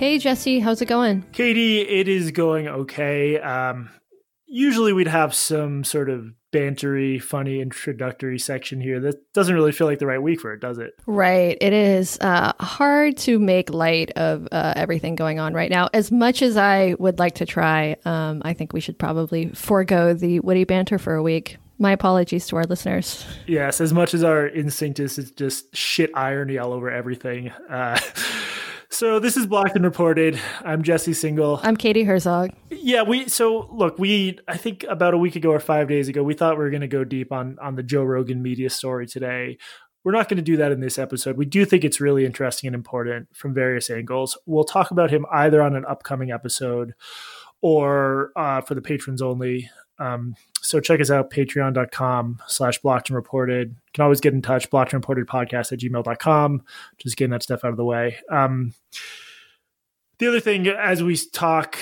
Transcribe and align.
Hey, 0.00 0.16
Jesse, 0.16 0.60
how's 0.60 0.80
it 0.80 0.86
going? 0.86 1.26
Katie, 1.32 1.82
it 1.82 2.08
is 2.08 2.30
going 2.30 2.66
okay. 2.66 3.38
Um, 3.38 3.90
usually 4.46 4.94
we'd 4.94 5.06
have 5.06 5.34
some 5.34 5.84
sort 5.84 6.08
of 6.08 6.32
bantery, 6.54 7.22
funny 7.22 7.60
introductory 7.60 8.38
section 8.38 8.80
here. 8.80 8.98
That 8.98 9.30
doesn't 9.34 9.54
really 9.54 9.72
feel 9.72 9.86
like 9.86 9.98
the 9.98 10.06
right 10.06 10.22
week 10.22 10.40
for 10.40 10.54
it, 10.54 10.60
does 10.60 10.78
it? 10.78 10.94
Right. 11.06 11.58
It 11.60 11.74
is 11.74 12.16
uh, 12.22 12.54
hard 12.58 13.18
to 13.18 13.38
make 13.38 13.68
light 13.68 14.10
of 14.12 14.48
uh, 14.50 14.72
everything 14.74 15.16
going 15.16 15.38
on 15.38 15.52
right 15.52 15.70
now. 15.70 15.90
As 15.92 16.10
much 16.10 16.40
as 16.40 16.56
I 16.56 16.94
would 16.98 17.18
like 17.18 17.34
to 17.34 17.44
try, 17.44 17.96
um, 18.06 18.40
I 18.42 18.54
think 18.54 18.72
we 18.72 18.80
should 18.80 18.98
probably 18.98 19.50
forego 19.50 20.14
the 20.14 20.40
witty 20.40 20.64
banter 20.64 20.98
for 20.98 21.14
a 21.14 21.22
week. 21.22 21.58
My 21.78 21.92
apologies 21.92 22.46
to 22.46 22.56
our 22.56 22.64
listeners. 22.64 23.26
Yes, 23.46 23.82
as 23.82 23.92
much 23.92 24.14
as 24.14 24.24
our 24.24 24.48
instinct 24.48 24.98
is 24.98 25.16
to 25.16 25.34
just 25.34 25.76
shit 25.76 26.10
irony 26.14 26.56
all 26.56 26.72
over 26.72 26.90
everything. 26.90 27.50
Uh, 27.68 28.00
So 28.92 29.20
this 29.20 29.36
is 29.36 29.46
Blocked 29.46 29.76
and 29.76 29.84
Reported. 29.84 30.38
I'm 30.64 30.82
Jesse 30.82 31.12
Singal. 31.12 31.60
I'm 31.62 31.76
Katie 31.76 32.02
Herzog. 32.02 32.50
Yeah, 32.70 33.02
we 33.02 33.28
so 33.28 33.68
look, 33.72 34.00
we 34.00 34.40
I 34.48 34.56
think 34.56 34.84
about 34.88 35.14
a 35.14 35.18
week 35.18 35.36
ago 35.36 35.50
or 35.50 35.60
5 35.60 35.88
days 35.88 36.08
ago, 36.08 36.24
we 36.24 36.34
thought 36.34 36.58
we 36.58 36.64
were 36.64 36.70
going 36.70 36.80
to 36.80 36.88
go 36.88 37.04
deep 37.04 37.30
on 37.30 37.56
on 37.62 37.76
the 37.76 37.84
Joe 37.84 38.02
Rogan 38.02 38.42
media 38.42 38.68
story 38.68 39.06
today. 39.06 39.58
We're 40.02 40.12
not 40.12 40.28
going 40.28 40.38
to 40.38 40.42
do 40.42 40.56
that 40.56 40.72
in 40.72 40.80
this 40.80 40.98
episode. 40.98 41.36
We 41.36 41.46
do 41.46 41.64
think 41.64 41.84
it's 41.84 42.00
really 42.00 42.26
interesting 42.26 42.66
and 42.66 42.74
important 42.74 43.28
from 43.32 43.54
various 43.54 43.90
angles. 43.90 44.36
We'll 44.44 44.64
talk 44.64 44.90
about 44.90 45.10
him 45.10 45.24
either 45.30 45.62
on 45.62 45.76
an 45.76 45.84
upcoming 45.84 46.32
episode 46.32 46.94
or 47.62 48.32
uh, 48.34 48.60
for 48.62 48.74
the 48.74 48.82
patrons 48.82 49.22
only. 49.22 49.70
Um, 50.00 50.34
so 50.62 50.80
check 50.80 51.00
us 51.00 51.10
out, 51.10 51.30
patreon.com 51.30 52.42
slash 52.46 52.78
blocked 52.78 53.10
and 53.10 53.16
reported. 53.16 53.68
You 53.68 53.92
can 53.94 54.02
always 54.02 54.20
get 54.20 54.34
in 54.34 54.42
touch, 54.42 54.70
blocked 54.70 54.92
and 54.92 55.02
reported 55.02 55.26
podcast 55.26 55.72
at 55.72 55.78
gmail.com. 55.78 56.62
Just 56.98 57.16
getting 57.16 57.30
that 57.30 57.42
stuff 57.42 57.64
out 57.64 57.70
of 57.70 57.76
the 57.76 57.84
way. 57.84 58.16
Um, 58.30 58.74
the 60.18 60.26
other 60.26 60.40
thing, 60.40 60.68
as 60.68 61.02
we 61.02 61.16
talk, 61.16 61.78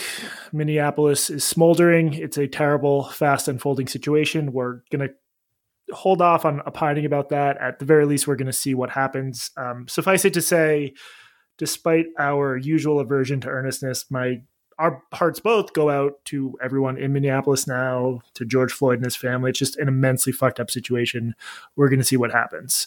Minneapolis 0.52 1.28
is 1.28 1.44
smoldering. 1.44 2.14
It's 2.14 2.38
a 2.38 2.46
terrible, 2.46 3.04
fast 3.04 3.48
unfolding 3.48 3.88
situation. 3.88 4.52
We're 4.52 4.80
going 4.90 5.08
to 5.08 5.94
hold 5.94 6.22
off 6.22 6.44
on 6.44 6.62
opining 6.64 7.04
about 7.04 7.30
that. 7.30 7.56
At 7.60 7.78
the 7.78 7.84
very 7.84 8.06
least, 8.06 8.28
we're 8.28 8.36
going 8.36 8.46
to 8.46 8.52
see 8.52 8.74
what 8.74 8.90
happens. 8.90 9.50
Um, 9.56 9.88
suffice 9.88 10.24
it 10.24 10.34
to 10.34 10.42
say, 10.42 10.94
despite 11.56 12.06
our 12.18 12.56
usual 12.56 13.00
aversion 13.00 13.40
to 13.40 13.48
earnestness, 13.48 14.08
my 14.10 14.42
our 14.78 15.02
hearts 15.12 15.40
both 15.40 15.72
go 15.72 15.90
out 15.90 16.24
to 16.26 16.56
everyone 16.62 16.96
in 16.96 17.12
Minneapolis 17.12 17.66
now, 17.66 18.20
to 18.34 18.44
George 18.44 18.72
Floyd 18.72 18.98
and 18.98 19.04
his 19.04 19.16
family. 19.16 19.50
It's 19.50 19.58
just 19.58 19.76
an 19.76 19.88
immensely 19.88 20.32
fucked 20.32 20.60
up 20.60 20.70
situation. 20.70 21.34
We're 21.76 21.88
going 21.88 21.98
to 21.98 22.04
see 22.04 22.16
what 22.16 22.30
happens. 22.30 22.86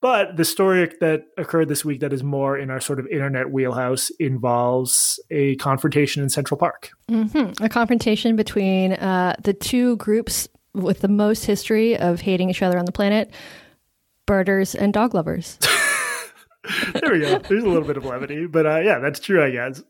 But 0.00 0.36
the 0.36 0.44
story 0.44 0.92
that 1.00 1.28
occurred 1.38 1.68
this 1.68 1.82
week 1.82 2.00
that 2.00 2.12
is 2.12 2.22
more 2.22 2.58
in 2.58 2.70
our 2.70 2.78
sort 2.78 3.00
of 3.00 3.06
internet 3.06 3.50
wheelhouse 3.50 4.10
involves 4.20 5.18
a 5.30 5.56
confrontation 5.56 6.22
in 6.22 6.28
Central 6.28 6.58
Park. 6.58 6.90
Mm-hmm. 7.10 7.64
A 7.64 7.70
confrontation 7.70 8.36
between 8.36 8.92
uh, 8.92 9.34
the 9.42 9.54
two 9.54 9.96
groups 9.96 10.46
with 10.74 11.00
the 11.00 11.08
most 11.08 11.46
history 11.46 11.96
of 11.96 12.20
hating 12.20 12.50
each 12.50 12.60
other 12.60 12.78
on 12.78 12.84
the 12.84 12.92
planet 12.92 13.30
birders 14.26 14.74
and 14.74 14.92
dog 14.92 15.14
lovers. 15.14 15.58
there 16.92 17.12
we 17.12 17.20
go. 17.20 17.38
There's 17.38 17.62
a 17.62 17.68
little 17.68 17.86
bit 17.86 17.96
of 17.96 18.04
levity, 18.04 18.46
but 18.46 18.66
uh, 18.66 18.78
yeah, 18.80 18.98
that's 18.98 19.20
true, 19.20 19.42
I 19.42 19.50
guess. 19.50 19.82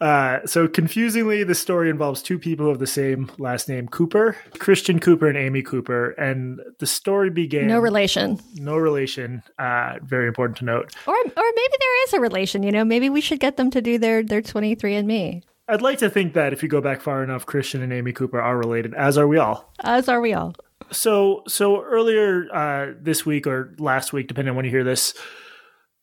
Uh, 0.00 0.38
so 0.46 0.68
confusingly, 0.68 1.44
the 1.44 1.54
story 1.54 1.90
involves 1.90 2.22
two 2.22 2.38
people 2.38 2.70
of 2.70 2.78
the 2.78 2.86
same 2.86 3.30
last 3.38 3.68
name, 3.68 3.88
Cooper, 3.88 4.36
Christian 4.58 4.98
Cooper 4.98 5.28
and 5.28 5.36
Amy 5.36 5.62
Cooper, 5.62 6.10
and 6.12 6.60
the 6.78 6.86
story 6.86 7.30
began. 7.30 7.66
No 7.66 7.78
relation. 7.78 8.40
No 8.54 8.76
relation. 8.76 9.42
Uh, 9.58 9.94
very 10.02 10.26
important 10.26 10.58
to 10.58 10.64
note. 10.64 10.94
Or, 11.06 11.14
or 11.14 11.22
maybe 11.34 11.74
there 11.80 12.04
is 12.04 12.12
a 12.14 12.20
relation. 12.20 12.62
You 12.62 12.72
know, 12.72 12.84
maybe 12.84 13.08
we 13.08 13.20
should 13.20 13.40
get 13.40 13.56
them 13.56 13.70
to 13.70 13.80
do 13.80 13.98
their 13.98 14.22
their 14.22 14.42
23andMe. 14.42 15.42
I'd 15.68 15.82
like 15.82 15.98
to 15.98 16.10
think 16.10 16.34
that 16.34 16.52
if 16.52 16.62
you 16.62 16.68
go 16.68 16.80
back 16.80 17.00
far 17.00 17.22
enough, 17.22 17.46
Christian 17.46 17.82
and 17.82 17.92
Amy 17.92 18.12
Cooper 18.12 18.40
are 18.40 18.58
related, 18.58 18.94
as 18.94 19.16
are 19.16 19.28
we 19.28 19.38
all. 19.38 19.72
As 19.80 20.08
are 20.08 20.20
we 20.20 20.34
all. 20.34 20.54
So, 20.90 21.44
so 21.48 21.82
earlier 21.82 22.46
uh, 22.52 22.94
this 23.00 23.24
week 23.24 23.46
or 23.46 23.74
last 23.78 24.12
week, 24.12 24.26
depending 24.26 24.50
on 24.50 24.56
when 24.56 24.64
you 24.64 24.70
hear 24.70 24.84
this, 24.84 25.14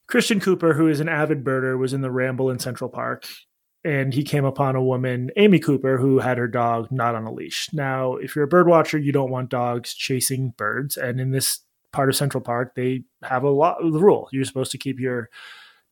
Christian 0.09 0.40
Cooper, 0.40 0.74
who 0.74 0.88
is 0.88 1.00
an 1.00 1.09
avid 1.09 1.44
birder, 1.44 1.78
was 1.78 1.94
in 1.94 2.02
the 2.02 2.12
ramble 2.12 2.50
in 2.50 2.59
Central 2.59 2.90
Park 2.90 3.25
and 3.84 4.14
he 4.14 4.24
came 4.24 4.46
upon 4.46 4.75
a 4.75 4.84
woman, 4.84 5.31
Amy 5.38 5.59
Cooper, 5.59 5.97
who 5.97 6.20
had 6.20 6.38
her 6.38 6.47
dog 6.47 6.92
not 6.92 7.16
on 7.16 7.25
a 7.25 7.31
leash. 7.31 7.70
Now, 7.72 8.16
if 8.16 8.36
you're 8.36 8.46
a 8.46 8.50
bird 8.50 8.68
watcher, 8.68 8.97
you 8.97 9.12
don't 9.12 9.31
want 9.31 9.50
dogs 9.50 9.94
chasing 9.94 10.53
birds. 10.58 10.97
And 10.97 11.20
in 11.20 11.31
this 11.31 11.62
part 11.94 12.09
of 12.09 12.16
Central 12.16 12.42
Park, 12.42 12.75
they 12.75 13.03
have 13.24 13.44
a 13.44 13.50
lot 13.50 13.81
of 13.81 13.94
the 13.94 14.00
rule. 14.00 14.28
You're 14.31 14.44
supposed 14.44 14.72
to 14.72 14.78
keep 14.78 15.00
your 15.00 15.30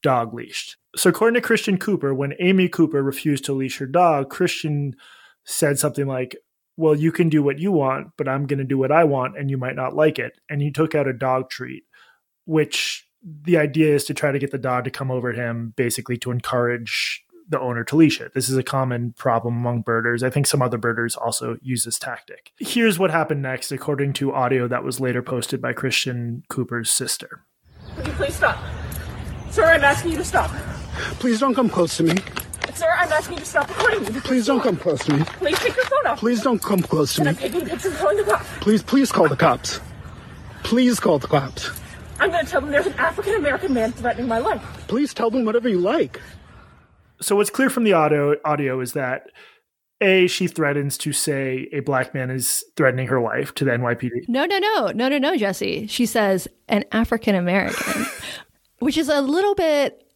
dog 0.04 0.34
leashed. 0.34 0.76
So, 0.98 1.10
according 1.10 1.42
to 1.42 1.48
Christian 1.48 1.78
Cooper, 1.78 2.14
when 2.14 2.34
Amy 2.40 2.68
Cooper 2.68 3.02
refused 3.02 3.46
to 3.46 3.54
leash 3.54 3.78
her 3.78 3.86
dog, 3.86 4.30
Christian 4.30 4.96
said 5.46 5.80
something 5.80 6.08
like, 6.08 6.36
Well, 6.76 6.96
you 6.96 7.14
can 7.14 7.30
do 7.30 7.42
what 7.42 7.60
you 7.60 7.72
want, 7.72 8.10
but 8.18 8.28
I'm 8.28 8.48
going 8.48 8.60
to 8.60 8.66
do 8.66 8.78
what 8.78 8.92
I 8.92 9.06
want, 9.06 9.38
and 9.38 9.50
you 9.50 9.58
might 9.58 9.76
not 9.76 9.96
like 9.96 10.20
it. 10.20 10.34
And 10.50 10.62
he 10.62 10.72
took 10.72 10.94
out 10.94 11.08
a 11.08 11.14
dog 11.14 11.50
treat, 11.50 11.84
which 12.46 13.07
the 13.24 13.58
idea 13.58 13.94
is 13.94 14.06
to 14.06 14.14
try 14.14 14.32
to 14.32 14.40
get 14.40 14.52
the 14.52 14.58
dog 14.58 14.84
to 14.86 14.92
come 14.92 15.12
over 15.12 15.34
to 15.34 15.42
him, 15.42 15.74
basically 15.76 16.18
to 16.18 16.32
encourage 16.32 17.24
the 17.50 17.60
owner 17.60 17.84
to 17.86 17.96
leash 17.96 18.20
it. 18.20 18.34
This 18.34 18.50
is 18.50 18.58
a 18.58 18.64
common 18.64 19.14
problem 19.14 19.56
among 19.58 19.82
birders. 19.82 20.22
I 20.22 20.30
think 20.30 20.48
some 20.48 20.62
other 20.62 20.78
birders 20.78 21.16
also 21.16 21.58
use 21.62 21.86
this 21.86 21.98
tactic. 21.98 22.52
Here's 22.58 23.00
what 23.00 23.10
happened 23.10 23.42
next, 23.42 23.72
according 23.72 24.14
to 24.14 24.34
audio 24.34 24.68
that 24.68 24.84
was 24.84 25.00
later 25.00 25.22
posted 25.22 25.62
by 25.62 25.74
Christian 25.74 26.44
Cooper's 26.50 26.90
sister. 26.90 27.44
Would 27.96 28.08
you 28.08 28.14
please 28.14 28.36
stop? 28.36 28.58
Sir, 29.50 29.64
I'm 29.64 29.84
asking 29.84 30.12
you 30.12 30.18
to 30.18 30.26
stop. 30.26 30.52
Please 31.20 31.40
don't 31.40 31.56
come 31.56 31.70
close 31.70 31.96
to 31.98 32.04
me. 32.04 32.16
Sir, 32.74 32.94
I'm 32.96 33.12
asking 33.12 33.38
you 33.38 33.40
to 33.40 33.46
stop 33.46 33.70
recording 33.70 34.04
me. 34.14 34.20
Please 34.20 34.46
don't 34.46 34.62
come 34.62 34.76
close 34.78 35.04
to 35.06 35.14
me. 35.14 35.24
Please 35.24 35.58
take 35.60 35.76
your 35.76 35.86
phone 35.86 36.06
off. 36.06 36.20
Please 36.20 36.42
don't 36.44 36.62
come 36.62 36.82
close 36.82 37.16
to 37.16 37.22
And 37.22 37.38
me. 37.38 37.46
I'm 37.46 37.52
taking 37.52 37.68
pictures 37.68 37.86
and 37.86 37.96
calling 37.96 38.18
the 38.18 38.24
cops. 38.24 38.48
Please, 38.60 38.84
please 38.84 39.12
call 39.12 39.30
the 39.30 39.38
cops. 39.38 39.80
Please 40.64 41.00
call 41.00 41.18
the 41.18 41.28
cops. 41.28 41.72
I'm 42.20 42.32
going 42.32 42.46
to 42.46 42.52
tell 42.52 42.62
them 42.62 42.72
there's 42.72 42.88
an 42.88 42.94
African 42.94 43.36
American 43.36 43.74
man 43.74 43.92
threatening 43.92 44.28
my 44.28 44.40
life. 44.40 44.62
Please 44.88 45.14
tell 45.14 45.30
them 45.30 45.46
whatever 45.46 45.70
you 45.70 45.80
like. 45.80 46.20
So 47.22 47.36
what's 47.36 47.50
clear 47.50 47.70
from 47.70 47.84
the 47.84 47.94
audio 47.94 48.36
audio 48.46 48.80
is 48.80 48.94
that 48.94 49.28
a 50.02 50.28
she 50.28 50.48
threatens 50.48 50.98
to 51.00 51.12
say 51.12 51.68
a 51.72 51.80
black 51.80 52.14
man 52.14 52.30
is 52.30 52.64
threatening 52.76 53.08
her 53.08 53.20
life 53.20 53.54
to 53.56 53.66
the 53.66 53.72
NYPD. 53.72 54.28
No, 54.28 54.46
no, 54.46 54.58
no, 54.60 54.92
no, 54.94 55.10
no, 55.10 55.18
no, 55.18 55.36
Jesse. 55.36 55.88
She 55.88 56.06
says 56.06 56.48
an 56.68 56.86
African 56.92 57.36
American, 57.36 58.06
which 58.80 58.98
is 58.98 59.10
a 59.10 59.22
little 59.22 59.56
bit 59.56 60.07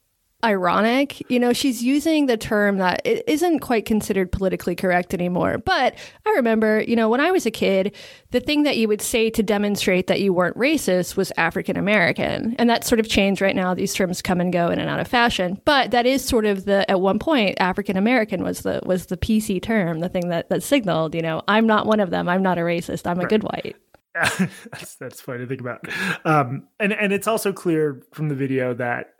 ironic. 0.44 1.29
You 1.29 1.40
know, 1.40 1.53
she's 1.53 1.84
using 1.84 2.25
the 2.25 2.38
term 2.38 2.78
that 2.78 3.02
it 3.06 3.24
isn't 3.28 3.59
quite 3.59 3.85
considered 3.85 4.31
politically 4.31 4.75
correct 4.75 5.13
anymore. 5.13 5.57
But 5.57 5.96
I 6.25 6.29
remember, 6.31 6.81
you 6.81 6.96
know, 6.96 7.09
when 7.09 7.19
I 7.19 7.31
was 7.31 7.46
a 7.46 7.52
kid, 7.52 7.96
the 8.31 8.40
thing 8.40 8.63
that 8.63 8.78
you 8.78 8.88
would 8.88 9.02
say 9.02 9.29
to 9.29 9.44
demonstrate 9.44 10.07
that 10.07 10.22
you 10.22 10.34
weren't 10.34 10.57
racist 10.57 11.16
was 11.16 11.31
African 11.38 11.78
American. 11.78 12.56
And 12.57 12.69
that 12.69 12.85
sort 12.85 13.00
of 13.00 13.07
changed 13.07 13.41
right 13.41 13.56
now. 13.56 13.74
These 13.74 13.94
terms 13.94 14.22
come 14.22 14.41
and 14.41 14.52
go 14.52 14.69
in 14.69 14.79
and 14.79 14.90
out 14.90 15.00
of 15.00 15.07
fashion. 15.07 15.59
But 15.66 15.91
that 15.91 16.06
is 16.06 16.24
sort 16.24 16.46
of 16.46 16.66
the 16.66 16.90
at 16.90 17.02
one 17.02 17.19
point 17.19 17.59
African 17.59 17.97
American 17.97 18.44
was 18.44 18.62
the 18.62 18.81
was 18.85 19.08
the 19.08 19.18
PC 19.18 19.62
term, 19.62 20.00
the 20.00 20.09
thing 20.09 20.29
that 20.29 20.50
that 20.50 20.63
signaled, 20.63 21.16
you 21.16 21.22
know, 21.22 21.41
I'm 21.47 21.68
not 21.68 21.85
one 21.85 22.00
of 22.00 22.09
them. 22.09 22.28
I'm 22.29 22.44
not 22.44 22.58
a 22.58 22.62
racist. 22.62 23.08
I'm 23.08 23.19
a 23.19 23.28
good 23.28 23.44
white. 23.44 23.75
that's 24.13 24.96
that's 24.96 25.22
funny 25.22 25.40
to 25.40 25.47
think 25.47 25.62
about. 25.62 25.88
Um, 26.25 26.68
and 26.79 26.91
and 26.91 27.13
it's 27.13 27.28
also 27.28 27.53
clear 27.53 28.02
from 28.13 28.29
the 28.29 28.35
video 28.35 28.73
that 28.73 29.16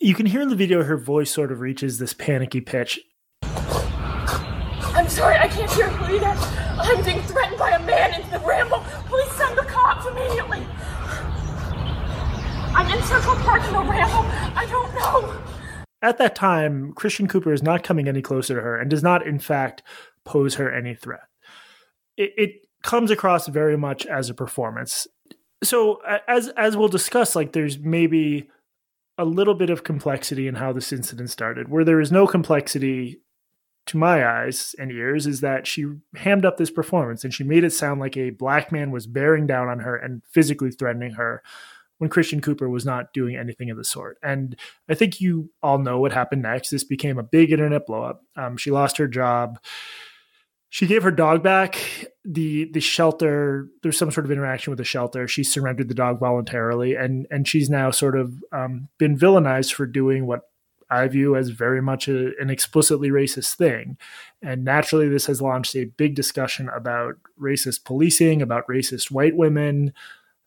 you 0.00 0.14
can 0.14 0.26
hear 0.26 0.40
in 0.40 0.48
the 0.48 0.56
video 0.56 0.82
her 0.82 0.96
voice 0.96 1.30
sort 1.30 1.52
of 1.52 1.60
reaches 1.60 1.98
this 1.98 2.12
panicky 2.12 2.60
pitch. 2.60 3.00
I'm 3.42 5.08
sorry, 5.08 5.36
I 5.36 5.48
can't 5.48 5.70
hear 5.70 5.88
you. 6.10 6.24
I'm 6.24 7.04
being 7.04 7.22
threatened 7.22 7.58
by 7.58 7.70
a 7.70 7.86
man 7.86 8.20
in 8.20 8.30
the 8.30 8.38
ramble. 8.40 8.80
Please 9.06 9.30
send 9.32 9.56
the 9.56 9.62
cops 9.62 10.06
immediately. 10.06 10.66
I'm 12.74 12.90
in 12.90 13.02
Central 13.04 13.36
Park 13.36 13.62
in 13.64 13.72
the 13.72 13.80
ramble. 13.80 14.24
I 14.56 14.66
don't 14.66 14.94
know. 14.94 15.42
At 16.02 16.18
that 16.18 16.34
time, 16.34 16.92
Christian 16.94 17.28
Cooper 17.28 17.52
is 17.52 17.62
not 17.62 17.84
coming 17.84 18.08
any 18.08 18.22
closer 18.22 18.54
to 18.54 18.60
her 18.60 18.78
and 18.78 18.88
does 18.90 19.02
not, 19.02 19.26
in 19.26 19.38
fact, 19.38 19.82
pose 20.24 20.54
her 20.54 20.72
any 20.72 20.94
threat. 20.94 21.20
It, 22.16 22.32
it 22.36 22.50
comes 22.82 23.10
across 23.10 23.48
very 23.48 23.76
much 23.76 24.06
as 24.06 24.30
a 24.30 24.34
performance. 24.34 25.06
So, 25.62 26.00
as 26.26 26.48
as 26.56 26.76
we'll 26.76 26.88
discuss, 26.88 27.36
like 27.36 27.52
there's 27.52 27.78
maybe 27.78 28.48
a 29.20 29.24
little 29.24 29.54
bit 29.54 29.68
of 29.68 29.84
complexity 29.84 30.48
in 30.48 30.54
how 30.54 30.72
this 30.72 30.92
incident 30.92 31.28
started. 31.28 31.68
Where 31.68 31.84
there 31.84 32.00
is 32.00 32.10
no 32.10 32.26
complexity 32.26 33.20
to 33.86 33.98
my 33.98 34.26
eyes 34.26 34.74
and 34.78 34.90
ears 34.90 35.26
is 35.26 35.40
that 35.40 35.66
she 35.66 35.84
hammed 36.16 36.46
up 36.46 36.56
this 36.56 36.70
performance 36.70 37.22
and 37.22 37.34
she 37.34 37.44
made 37.44 37.62
it 37.62 37.72
sound 37.72 38.00
like 38.00 38.16
a 38.16 38.30
black 38.30 38.72
man 38.72 38.90
was 38.90 39.06
bearing 39.06 39.46
down 39.46 39.68
on 39.68 39.80
her 39.80 39.94
and 39.94 40.22
physically 40.32 40.70
threatening 40.70 41.12
her 41.12 41.42
when 41.98 42.08
Christian 42.08 42.40
Cooper 42.40 42.68
was 42.68 42.86
not 42.86 43.12
doing 43.12 43.36
anything 43.36 43.68
of 43.68 43.76
the 43.76 43.84
sort. 43.84 44.16
And 44.22 44.56
I 44.88 44.94
think 44.94 45.20
you 45.20 45.50
all 45.62 45.78
know 45.78 46.00
what 46.00 46.12
happened 46.12 46.40
next. 46.40 46.70
This 46.70 46.84
became 46.84 47.18
a 47.18 47.22
big 47.22 47.52
internet 47.52 47.86
blowup. 47.86 48.20
Um, 48.36 48.56
she 48.56 48.70
lost 48.70 48.96
her 48.96 49.06
job. 49.06 49.58
She 50.70 50.86
gave 50.86 51.02
her 51.02 51.10
dog 51.10 51.42
back. 51.42 51.78
The 52.24 52.70
the 52.72 52.80
shelter 52.80 53.68
there's 53.82 53.98
some 53.98 54.10
sort 54.10 54.24
of 54.24 54.30
interaction 54.30 54.70
with 54.70 54.78
the 54.78 54.84
shelter. 54.84 55.26
She 55.26 55.42
surrendered 55.42 55.88
the 55.88 55.94
dog 55.94 56.20
voluntarily, 56.20 56.94
and 56.94 57.26
and 57.30 57.46
she's 57.46 57.68
now 57.68 57.90
sort 57.90 58.16
of 58.16 58.42
um, 58.52 58.88
been 58.98 59.18
villainized 59.18 59.72
for 59.72 59.84
doing 59.86 60.26
what 60.26 60.42
I 60.90 61.06
view 61.08 61.36
as 61.36 61.50
very 61.50 61.80
much 61.80 62.08
a, 62.08 62.32
an 62.40 62.50
explicitly 62.50 63.10
racist 63.10 63.54
thing. 63.54 63.96
And 64.42 64.64
naturally, 64.64 65.08
this 65.08 65.26
has 65.26 65.40
launched 65.40 65.76
a 65.76 65.84
big 65.84 66.14
discussion 66.14 66.68
about 66.68 67.14
racist 67.40 67.84
policing, 67.84 68.42
about 68.42 68.66
racist 68.68 69.10
white 69.10 69.36
women, 69.36 69.92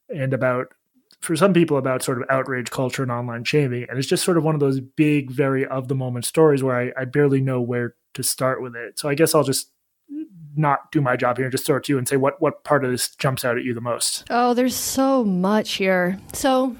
and 0.09 0.33
about, 0.33 0.73
for 1.21 1.35
some 1.35 1.53
people, 1.53 1.77
about 1.77 2.03
sort 2.03 2.21
of 2.21 2.27
outrage 2.29 2.69
culture 2.71 3.03
and 3.03 3.11
online 3.11 3.45
shaming. 3.45 3.85
And 3.89 3.97
it's 3.97 4.07
just 4.07 4.25
sort 4.25 4.37
of 4.37 4.43
one 4.43 4.53
of 4.55 4.59
those 4.59 4.81
big, 4.81 5.31
very 5.31 5.65
of 5.65 5.87
the 5.87 5.95
moment 5.95 6.25
stories 6.25 6.61
where 6.61 6.77
I, 6.77 7.01
I 7.01 7.05
barely 7.05 7.39
know 7.39 7.61
where 7.61 7.95
to 8.15 8.23
start 8.23 8.61
with 8.61 8.75
it. 8.75 8.99
So 8.99 9.07
I 9.07 9.15
guess 9.15 9.33
I'll 9.33 9.43
just 9.43 9.69
not 10.55 10.91
do 10.91 11.01
my 11.01 11.15
job 11.15 11.37
here 11.37 11.45
and 11.45 11.51
just 11.51 11.65
throw 11.65 11.77
it 11.77 11.83
to 11.85 11.93
you 11.93 11.97
and 11.97 12.07
say 12.07 12.17
what 12.17 12.39
what 12.41 12.63
part 12.63 12.85
of 12.85 12.91
this 12.91 13.15
jumps 13.15 13.43
out 13.43 13.57
at 13.57 13.63
you 13.63 13.73
the 13.73 13.81
most. 13.81 14.23
Oh, 14.29 14.53
there's 14.53 14.75
so 14.75 15.23
much 15.23 15.73
here. 15.73 16.19
So 16.33 16.75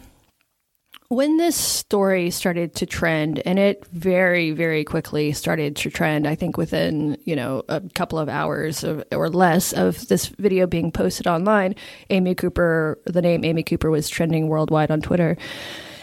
when 1.14 1.38
this 1.38 1.56
story 1.56 2.32
started 2.32 2.74
to 2.76 2.88
trend 2.88 3.40
and 3.46 3.60
it 3.60 3.86
very 3.88 4.52
very 4.52 4.84
quickly 4.84 5.32
started 5.32 5.76
to 5.76 5.90
trend 5.90 6.28
i 6.28 6.34
think 6.34 6.58
within 6.58 7.16
you 7.24 7.36
know 7.36 7.62
a 7.70 7.82
couple 7.94 8.18
of 8.18 8.28
hours 8.28 8.84
of, 8.84 9.04
or 9.12 9.30
less 9.30 9.74
of 9.74 10.08
this 10.08 10.28
video 10.28 10.66
being 10.66 10.92
posted 10.92 11.28
online 11.28 11.76
amy 12.10 12.34
cooper 12.34 12.98
the 13.06 13.22
name 13.22 13.46
amy 13.46 13.62
cooper 13.62 13.92
was 13.92 14.10
trending 14.10 14.48
worldwide 14.48 14.90
on 14.90 15.02
twitter 15.02 15.38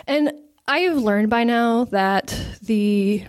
and 0.06 0.32
i 0.68 0.78
have 0.80 0.98
learned 0.98 1.28
by 1.28 1.42
now 1.42 1.84
that 1.86 2.38
the 2.62 3.24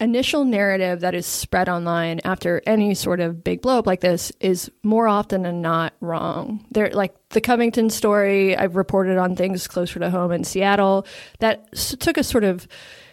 initial 0.00 0.44
narrative 0.44 1.00
that 1.00 1.14
is 1.14 1.26
spread 1.26 1.68
online 1.68 2.20
after 2.24 2.62
any 2.66 2.94
sort 2.94 3.20
of 3.20 3.42
big 3.42 3.60
blow 3.60 3.78
up 3.78 3.86
like 3.86 4.00
this 4.00 4.30
is 4.40 4.70
more 4.82 5.08
often 5.08 5.42
than 5.42 5.60
not 5.60 5.92
wrong. 6.00 6.64
There, 6.70 6.90
like 6.90 7.14
the 7.30 7.40
Covington 7.40 7.90
story, 7.90 8.56
I've 8.56 8.76
reported 8.76 9.18
on 9.18 9.34
things 9.34 9.66
closer 9.66 9.98
to 9.98 10.10
home 10.10 10.30
in 10.30 10.44
Seattle 10.44 11.06
that 11.40 11.72
took 11.72 12.16
a 12.16 12.24
sort 12.24 12.44
of 12.44 12.68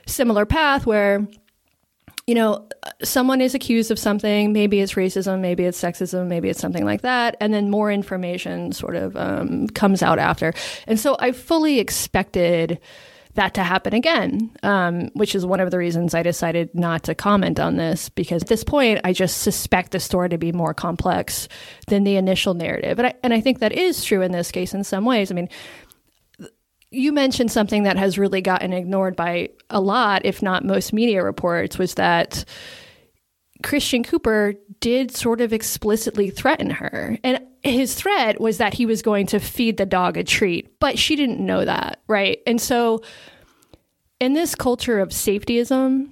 similar 0.05 0.45
path 0.45 0.85
where 0.85 1.27
you 2.27 2.33
know, 2.33 2.67
someone 3.03 3.39
is 3.39 3.53
accused 3.53 3.91
of 3.91 3.99
something, 3.99 4.51
maybe 4.51 4.79
it's 4.79 4.93
racism, 4.93 5.41
maybe 5.41 5.63
it's 5.63 5.79
sexism, 5.79 6.27
maybe 6.27 6.49
it's 6.49 6.59
something 6.59 6.83
like 6.83 7.01
that, 7.01 7.37
and 7.39 7.53
then 7.53 7.69
more 7.69 7.91
information 7.91 8.71
sort 8.71 8.95
of 8.95 9.15
um, 9.15 9.67
comes 9.69 10.01
out 10.01 10.17
after. 10.17 10.51
And 10.87 10.99
so 10.99 11.15
I 11.19 11.31
fully 11.31 11.79
expected 11.79 12.79
that 13.35 13.53
to 13.55 13.63
happen 13.63 13.93
again, 13.93 14.51
um, 14.63 15.09
which 15.13 15.35
is 15.35 15.45
one 15.45 15.59
of 15.59 15.71
the 15.71 15.77
reasons 15.77 16.13
I 16.13 16.23
decided 16.23 16.73
not 16.73 17.03
to 17.03 17.15
comment 17.15 17.59
on 17.59 17.77
this 17.77 18.09
because 18.09 18.43
at 18.43 18.49
this 18.49 18.63
point 18.63 19.01
I 19.03 19.13
just 19.13 19.41
suspect 19.41 19.91
the 19.91 19.99
story 19.99 20.29
to 20.29 20.37
be 20.37 20.51
more 20.51 20.73
complex 20.73 21.47
than 21.87 22.03
the 22.03 22.15
initial 22.15 22.53
narrative, 22.53 22.97
and 22.99 23.07
I, 23.07 23.13
and 23.23 23.33
I 23.33 23.41
think 23.41 23.59
that 23.59 23.71
is 23.71 24.03
true 24.03 24.21
in 24.21 24.31
this 24.31 24.51
case 24.51 24.73
in 24.73 24.83
some 24.83 25.05
ways. 25.05 25.31
I 25.31 25.35
mean. 25.35 25.49
You 26.91 27.11
mentioned 27.11 27.51
something 27.51 27.83
that 27.83 27.97
has 27.97 28.17
really 28.17 28.41
gotten 28.41 28.71
ignored 28.71 29.17
by 29.17 29.49
a 29.69 29.81
lot, 29.81 30.21
if 30.23 30.41
not 30.41 30.63
most 30.63 30.93
media 30.93 31.21
reports, 31.23 31.77
was 31.77 31.95
that 31.95 32.45
Christian 33.63 34.03
Cooper 34.03 34.53
did 34.79 35.11
sort 35.11 35.41
of 35.41 35.51
explicitly 35.51 36.29
threaten 36.29 36.69
her. 36.69 37.17
And 37.23 37.39
his 37.71 37.95
threat 37.95 38.39
was 38.39 38.57
that 38.57 38.73
he 38.75 38.85
was 38.85 39.01
going 39.01 39.25
to 39.27 39.39
feed 39.39 39.77
the 39.77 39.85
dog 39.85 40.17
a 40.17 40.23
treat, 40.23 40.79
but 40.79 40.99
she 40.99 41.15
didn't 41.15 41.43
know 41.43 41.65
that, 41.65 42.01
right? 42.07 42.39
And 42.45 42.61
so 42.61 43.01
in 44.19 44.33
this 44.33 44.55
culture 44.55 44.99
of 44.99 45.09
safetyism, 45.09 46.09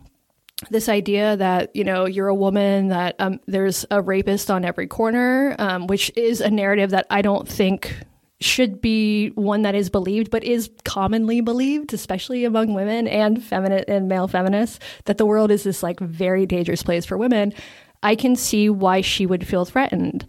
this 0.69 0.87
idea 0.87 1.35
that 1.37 1.75
you 1.75 1.83
know 1.83 2.05
you're 2.05 2.27
a 2.27 2.35
woman 2.35 2.87
that 2.87 3.15
um, 3.19 3.39
there's 3.47 3.85
a 3.91 4.01
rapist 4.01 4.49
on 4.49 4.63
every 4.63 4.87
corner 4.87 5.55
um, 5.59 5.87
which 5.87 6.09
is 6.15 6.39
a 6.39 6.49
narrative 6.49 6.91
that 6.91 7.05
i 7.09 7.21
don't 7.21 7.49
think 7.49 7.93
should 8.39 8.79
be 8.79 9.29
one 9.29 9.63
that 9.63 9.75
is 9.75 9.89
believed 9.89 10.31
but 10.31 10.41
is 10.43 10.69
commonly 10.85 11.41
believed 11.41 11.93
especially 11.93 12.45
among 12.45 12.73
women 12.73 13.09
and 13.09 13.43
feminine 13.43 13.83
and 13.89 14.07
male 14.07 14.27
feminists 14.27 14.79
that 15.03 15.17
the 15.17 15.25
world 15.25 15.51
is 15.51 15.63
this 15.63 15.83
like 15.83 15.99
very 15.99 16.45
dangerous 16.45 16.83
place 16.83 17.03
for 17.03 17.17
women 17.17 17.53
i 18.01 18.15
can 18.15 18.33
see 18.35 18.69
why 18.69 19.01
she 19.01 19.25
would 19.25 19.45
feel 19.45 19.65
threatened 19.65 20.25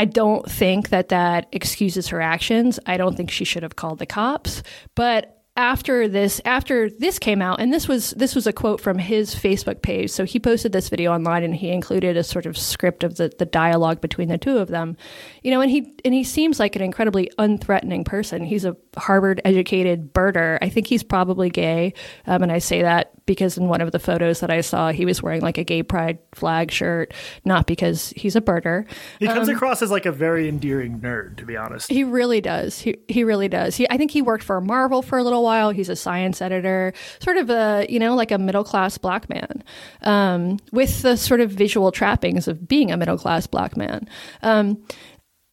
I 0.00 0.06
don't 0.06 0.50
think 0.50 0.88
that 0.88 1.10
that 1.10 1.46
excuses 1.52 2.08
her 2.08 2.22
actions. 2.22 2.80
I 2.86 2.96
don't 2.96 3.18
think 3.18 3.30
she 3.30 3.44
should 3.44 3.62
have 3.62 3.76
called 3.76 3.98
the 3.98 4.06
cops. 4.06 4.62
But 4.94 5.39
after 5.60 6.08
this 6.08 6.40
after 6.46 6.88
this 6.88 7.18
came 7.18 7.42
out 7.42 7.60
and 7.60 7.70
this 7.70 7.86
was 7.86 8.12
this 8.12 8.34
was 8.34 8.46
a 8.46 8.52
quote 8.52 8.80
from 8.80 8.96
his 8.98 9.34
facebook 9.34 9.82
page 9.82 10.10
so 10.10 10.24
he 10.24 10.40
posted 10.40 10.72
this 10.72 10.88
video 10.88 11.12
online 11.12 11.42
and 11.42 11.54
he 11.54 11.68
included 11.68 12.16
a 12.16 12.24
sort 12.24 12.46
of 12.46 12.56
script 12.56 13.04
of 13.04 13.16
the, 13.16 13.30
the 13.38 13.44
dialogue 13.44 14.00
between 14.00 14.28
the 14.28 14.38
two 14.38 14.56
of 14.56 14.68
them 14.68 14.96
you 15.42 15.50
know 15.50 15.60
and 15.60 15.70
he 15.70 15.94
and 16.02 16.14
he 16.14 16.24
seems 16.24 16.58
like 16.58 16.76
an 16.76 16.82
incredibly 16.82 17.30
unthreatening 17.38 18.06
person 18.06 18.42
he's 18.42 18.64
a 18.64 18.74
harvard 18.96 19.38
educated 19.44 20.14
birder 20.14 20.56
i 20.62 20.68
think 20.70 20.86
he's 20.86 21.02
probably 21.02 21.50
gay 21.50 21.92
um, 22.26 22.42
and 22.42 22.50
i 22.50 22.58
say 22.58 22.80
that 22.80 23.12
because 23.26 23.58
in 23.58 23.68
one 23.68 23.82
of 23.82 23.92
the 23.92 23.98
photos 23.98 24.40
that 24.40 24.50
i 24.50 24.62
saw 24.62 24.90
he 24.90 25.04
was 25.04 25.22
wearing 25.22 25.42
like 25.42 25.58
a 25.58 25.64
gay 25.64 25.82
pride 25.82 26.18
flag 26.32 26.70
shirt 26.70 27.12
not 27.44 27.66
because 27.66 28.14
he's 28.16 28.34
a 28.34 28.40
birder 28.40 28.86
He 29.18 29.26
comes 29.26 29.48
across 29.48 29.82
as 29.82 29.90
like 29.90 30.06
a 30.06 30.12
very 30.12 30.48
endearing 30.48 31.00
nerd, 31.00 31.36
to 31.36 31.44
be 31.44 31.54
honest. 31.56 31.90
he 31.92 32.02
really 32.02 32.40
does. 32.40 32.78
He 32.80 32.96
he 33.08 33.24
really 33.24 33.48
does. 33.48 33.76
He 33.76 33.88
I 33.90 33.98
think 33.98 34.10
he 34.10 34.22
worked 34.22 34.42
for 34.42 34.58
Marvel 34.60 35.02
for 35.02 35.18
a 35.18 35.22
little 35.22 35.42
while. 35.42 35.49
He's 35.74 35.88
a 35.88 35.96
science 35.96 36.40
editor, 36.40 36.92
sort 37.20 37.36
of 37.36 37.50
a 37.50 37.86
you 37.88 37.98
know 37.98 38.14
like 38.14 38.30
a 38.30 38.38
middle 38.38 38.64
class 38.64 38.98
black 38.98 39.28
man, 39.28 39.62
um, 40.02 40.58
with 40.72 41.02
the 41.02 41.16
sort 41.16 41.40
of 41.40 41.50
visual 41.50 41.92
trappings 41.92 42.48
of 42.48 42.68
being 42.68 42.90
a 42.90 42.96
middle 42.96 43.18
class 43.18 43.46
black 43.46 43.76
man. 43.76 44.08
Um, 44.42 44.82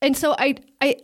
and 0.01 0.15
so 0.15 0.35
I 0.37 0.55
I 0.81 0.97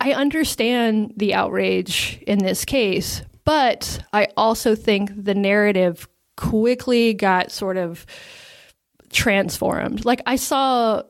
I 0.00 0.12
understand 0.12 1.14
the 1.16 1.34
outrage 1.34 2.22
in 2.26 2.38
this 2.38 2.64
case, 2.64 3.22
but 3.44 4.00
I 4.12 4.28
also 4.36 4.74
think 4.74 5.10
the 5.14 5.34
narrative 5.34 6.08
quickly 6.36 7.14
got 7.14 7.50
sort 7.50 7.76
of 7.76 8.06
transformed. 9.10 10.04
Like 10.04 10.20
I 10.26 10.36
saw 10.36 11.02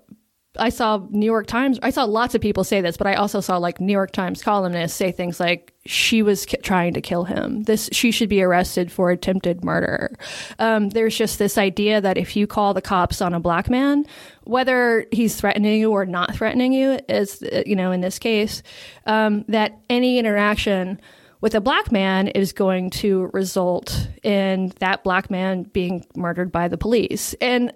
I 0.58 0.68
saw 0.70 1.06
New 1.10 1.26
York 1.26 1.46
Times. 1.46 1.78
I 1.82 1.90
saw 1.90 2.04
lots 2.04 2.34
of 2.34 2.40
people 2.40 2.64
say 2.64 2.80
this, 2.80 2.96
but 2.96 3.06
I 3.06 3.14
also 3.14 3.40
saw 3.40 3.56
like 3.58 3.80
New 3.80 3.92
York 3.92 4.12
Times 4.12 4.42
columnists 4.42 4.96
say 4.96 5.12
things 5.12 5.40
like 5.40 5.72
she 5.84 6.22
was 6.22 6.46
trying 6.62 6.94
to 6.94 7.00
kill 7.00 7.24
him. 7.24 7.62
This 7.64 7.88
she 7.92 8.10
should 8.10 8.28
be 8.28 8.42
arrested 8.42 8.90
for 8.90 9.10
attempted 9.10 9.64
murder. 9.64 10.16
Um, 10.58 10.90
there's 10.90 11.16
just 11.16 11.38
this 11.38 11.58
idea 11.58 12.00
that 12.00 12.18
if 12.18 12.36
you 12.36 12.46
call 12.46 12.74
the 12.74 12.82
cops 12.82 13.20
on 13.20 13.34
a 13.34 13.40
black 13.40 13.70
man, 13.70 14.04
whether 14.44 15.06
he's 15.12 15.36
threatening 15.36 15.80
you 15.80 15.92
or 15.92 16.06
not 16.06 16.34
threatening 16.34 16.72
you, 16.72 16.98
uh, 17.08 17.24
you 17.64 17.76
know 17.76 17.92
in 17.92 18.00
this 18.00 18.18
case, 18.18 18.62
um, 19.06 19.44
that 19.48 19.78
any 19.88 20.18
interaction 20.18 21.00
with 21.40 21.54
a 21.54 21.60
black 21.60 21.92
man 21.92 22.28
is 22.28 22.52
going 22.52 22.90
to 22.90 23.30
result 23.32 24.08
in 24.22 24.72
that 24.80 25.04
black 25.04 25.30
man 25.30 25.62
being 25.64 26.04
murdered 26.16 26.50
by 26.50 26.66
the 26.68 26.78
police 26.78 27.34
and 27.40 27.72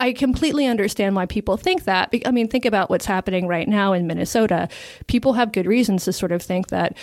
I 0.00 0.12
completely 0.12 0.66
understand 0.66 1.14
why 1.14 1.26
people 1.26 1.56
think 1.56 1.84
that. 1.84 2.12
I 2.24 2.30
mean, 2.30 2.48
think 2.48 2.64
about 2.64 2.90
what's 2.90 3.06
happening 3.06 3.46
right 3.46 3.68
now 3.68 3.92
in 3.92 4.06
Minnesota. 4.06 4.68
People 5.06 5.34
have 5.34 5.52
good 5.52 5.66
reasons 5.66 6.04
to 6.06 6.12
sort 6.12 6.32
of 6.32 6.42
think 6.42 6.68
that 6.68 6.96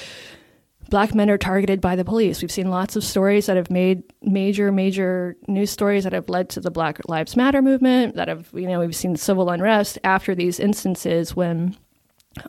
black 0.89 1.13
men 1.13 1.29
are 1.29 1.37
targeted 1.37 1.79
by 1.79 1.95
the 1.95 2.05
police. 2.05 2.41
We've 2.41 2.51
seen 2.51 2.69
lots 2.69 2.95
of 2.95 3.03
stories 3.03 3.45
that 3.45 3.57
have 3.57 3.69
made 3.69 4.03
major, 4.21 4.71
major 4.71 5.35
news 5.47 5.69
stories 5.69 6.05
that 6.05 6.13
have 6.13 6.29
led 6.29 6.49
to 6.49 6.59
the 6.59 6.71
Black 6.71 6.99
Lives 7.07 7.35
Matter 7.35 7.61
movement, 7.61 8.15
that 8.15 8.27
have, 8.27 8.49
you 8.53 8.67
know, 8.67 8.79
we've 8.79 8.95
seen 8.95 9.15
civil 9.15 9.49
unrest 9.49 9.99
after 10.03 10.33
these 10.33 10.59
instances 10.59 11.35
when 11.35 11.75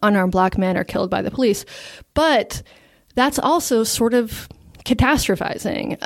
unarmed 0.03 0.33
black 0.33 0.57
men 0.57 0.77
are 0.77 0.85
killed 0.85 1.11
by 1.11 1.21
the 1.21 1.31
police. 1.31 1.65
But 2.15 2.63
that's 3.15 3.39
also 3.39 3.85
sort 3.85 4.15
of 4.15 4.49
catastrophizing. 4.85 6.01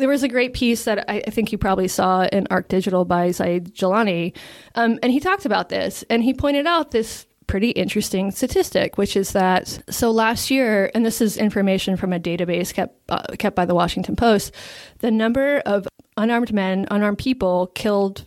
There 0.00 0.08
was 0.08 0.22
a 0.22 0.28
great 0.28 0.54
piece 0.54 0.84
that 0.84 1.08
I, 1.10 1.22
I 1.26 1.30
think 1.30 1.52
you 1.52 1.58
probably 1.58 1.88
saw 1.88 2.24
in 2.24 2.46
Arc 2.50 2.68
Digital 2.68 3.04
by 3.04 3.30
Zaid 3.30 3.74
Jilani, 3.74 4.34
um, 4.74 4.98
and 5.02 5.12
he 5.12 5.20
talked 5.20 5.44
about 5.44 5.68
this, 5.68 6.04
and 6.08 6.24
he 6.24 6.32
pointed 6.32 6.66
out 6.66 6.90
this 6.90 7.26
pretty 7.46 7.70
interesting 7.70 8.30
statistic, 8.30 8.96
which 8.96 9.16
is 9.16 9.32
that 9.32 9.82
so 9.90 10.10
last 10.10 10.50
year, 10.50 10.90
and 10.94 11.04
this 11.04 11.20
is 11.20 11.36
information 11.36 11.96
from 11.96 12.12
a 12.12 12.20
database 12.20 12.72
kept 12.72 12.96
uh, 13.10 13.22
kept 13.38 13.56
by 13.56 13.66
the 13.66 13.74
Washington 13.74 14.16
Post, 14.16 14.54
the 15.00 15.10
number 15.10 15.58
of 15.66 15.86
unarmed 16.16 16.52
men, 16.52 16.86
unarmed 16.90 17.18
people 17.18 17.66
killed 17.74 18.24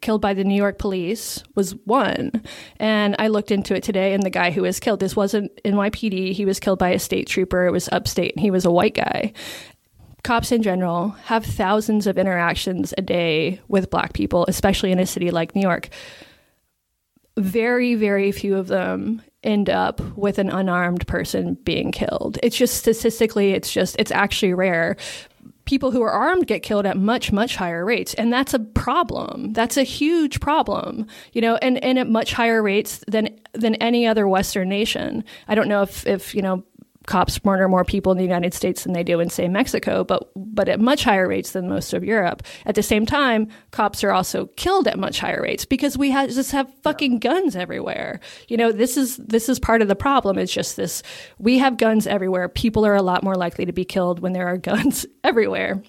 killed 0.00 0.22
by 0.22 0.34
the 0.34 0.44
New 0.44 0.54
York 0.54 0.78
police 0.78 1.44
was 1.54 1.72
one. 1.84 2.42
And 2.78 3.14
I 3.18 3.28
looked 3.28 3.50
into 3.50 3.74
it 3.74 3.82
today, 3.82 4.14
and 4.14 4.22
the 4.22 4.30
guy 4.30 4.50
who 4.50 4.62
was 4.62 4.80
killed, 4.80 5.00
this 5.00 5.14
wasn't 5.14 5.52
NYPD. 5.64 6.32
He 6.32 6.44
was 6.44 6.58
killed 6.58 6.78
by 6.78 6.90
a 6.90 6.98
state 6.98 7.28
trooper. 7.28 7.66
It 7.66 7.72
was 7.72 7.88
upstate, 7.92 8.34
and 8.34 8.40
he 8.40 8.50
was 8.50 8.64
a 8.64 8.70
white 8.70 8.94
guy. 8.94 9.32
Cops 10.22 10.52
in 10.52 10.62
general 10.62 11.10
have 11.24 11.44
thousands 11.44 12.06
of 12.06 12.18
interactions 12.18 12.92
a 12.98 13.02
day 13.02 13.60
with 13.68 13.90
black 13.90 14.12
people, 14.12 14.44
especially 14.48 14.92
in 14.92 14.98
a 14.98 15.06
city 15.06 15.30
like 15.30 15.54
New 15.54 15.62
York. 15.62 15.88
Very, 17.36 17.94
very 17.94 18.32
few 18.32 18.56
of 18.56 18.66
them 18.66 19.22
end 19.42 19.70
up 19.70 20.00
with 20.16 20.38
an 20.38 20.50
unarmed 20.50 21.06
person 21.06 21.54
being 21.64 21.90
killed. 21.90 22.38
It's 22.42 22.56
just 22.56 22.76
statistically, 22.76 23.52
it's 23.52 23.72
just, 23.72 23.96
it's 23.98 24.10
actually 24.10 24.52
rare 24.52 24.96
people 25.64 25.92
who 25.92 26.02
are 26.02 26.10
armed 26.10 26.48
get 26.48 26.62
killed 26.64 26.84
at 26.84 26.96
much 26.96 27.30
much 27.30 27.54
higher 27.54 27.84
rates 27.84 28.12
and 28.14 28.32
that's 28.32 28.52
a 28.52 28.58
problem 28.58 29.52
that's 29.52 29.76
a 29.76 29.84
huge 29.84 30.40
problem 30.40 31.06
you 31.32 31.40
know 31.40 31.56
and, 31.56 31.82
and 31.84 31.96
at 31.96 32.08
much 32.08 32.32
higher 32.32 32.60
rates 32.60 33.04
than 33.06 33.28
than 33.52 33.76
any 33.76 34.04
other 34.04 34.26
western 34.26 34.68
nation 34.68 35.22
i 35.46 35.54
don't 35.54 35.68
know 35.68 35.82
if 35.82 36.04
if 36.08 36.34
you 36.34 36.42
know 36.42 36.64
cops 37.06 37.42
murder 37.44 37.68
more 37.68 37.84
people 37.84 38.12
in 38.12 38.18
the 38.18 38.24
United 38.24 38.52
States 38.52 38.84
than 38.84 38.92
they 38.92 39.02
do 39.02 39.20
in 39.20 39.30
say 39.30 39.48
Mexico, 39.48 40.04
but 40.04 40.30
but 40.36 40.68
at 40.68 40.80
much 40.80 41.04
higher 41.04 41.26
rates 41.26 41.52
than 41.52 41.68
most 41.68 41.92
of 41.94 42.04
Europe. 42.04 42.42
At 42.66 42.74
the 42.74 42.82
same 42.82 43.06
time, 43.06 43.48
cops 43.70 44.04
are 44.04 44.12
also 44.12 44.46
killed 44.56 44.86
at 44.86 44.98
much 44.98 45.18
higher 45.18 45.42
rates 45.42 45.64
because 45.64 45.96
we 45.96 46.10
have, 46.10 46.30
just 46.30 46.52
have 46.52 46.72
fucking 46.82 47.18
guns 47.18 47.56
everywhere. 47.56 48.20
You 48.48 48.56
know, 48.56 48.72
this 48.72 48.96
is 48.96 49.16
this 49.16 49.48
is 49.48 49.58
part 49.58 49.82
of 49.82 49.88
the 49.88 49.96
problem. 49.96 50.38
It's 50.38 50.52
just 50.52 50.76
this 50.76 51.02
we 51.38 51.58
have 51.58 51.78
guns 51.78 52.06
everywhere. 52.06 52.48
People 52.48 52.84
are 52.86 52.96
a 52.96 53.02
lot 53.02 53.24
more 53.24 53.34
likely 53.34 53.64
to 53.64 53.72
be 53.72 53.84
killed 53.84 54.20
when 54.20 54.32
there 54.32 54.48
are 54.48 54.56
guns 54.70 55.06
everywhere. 55.24 55.82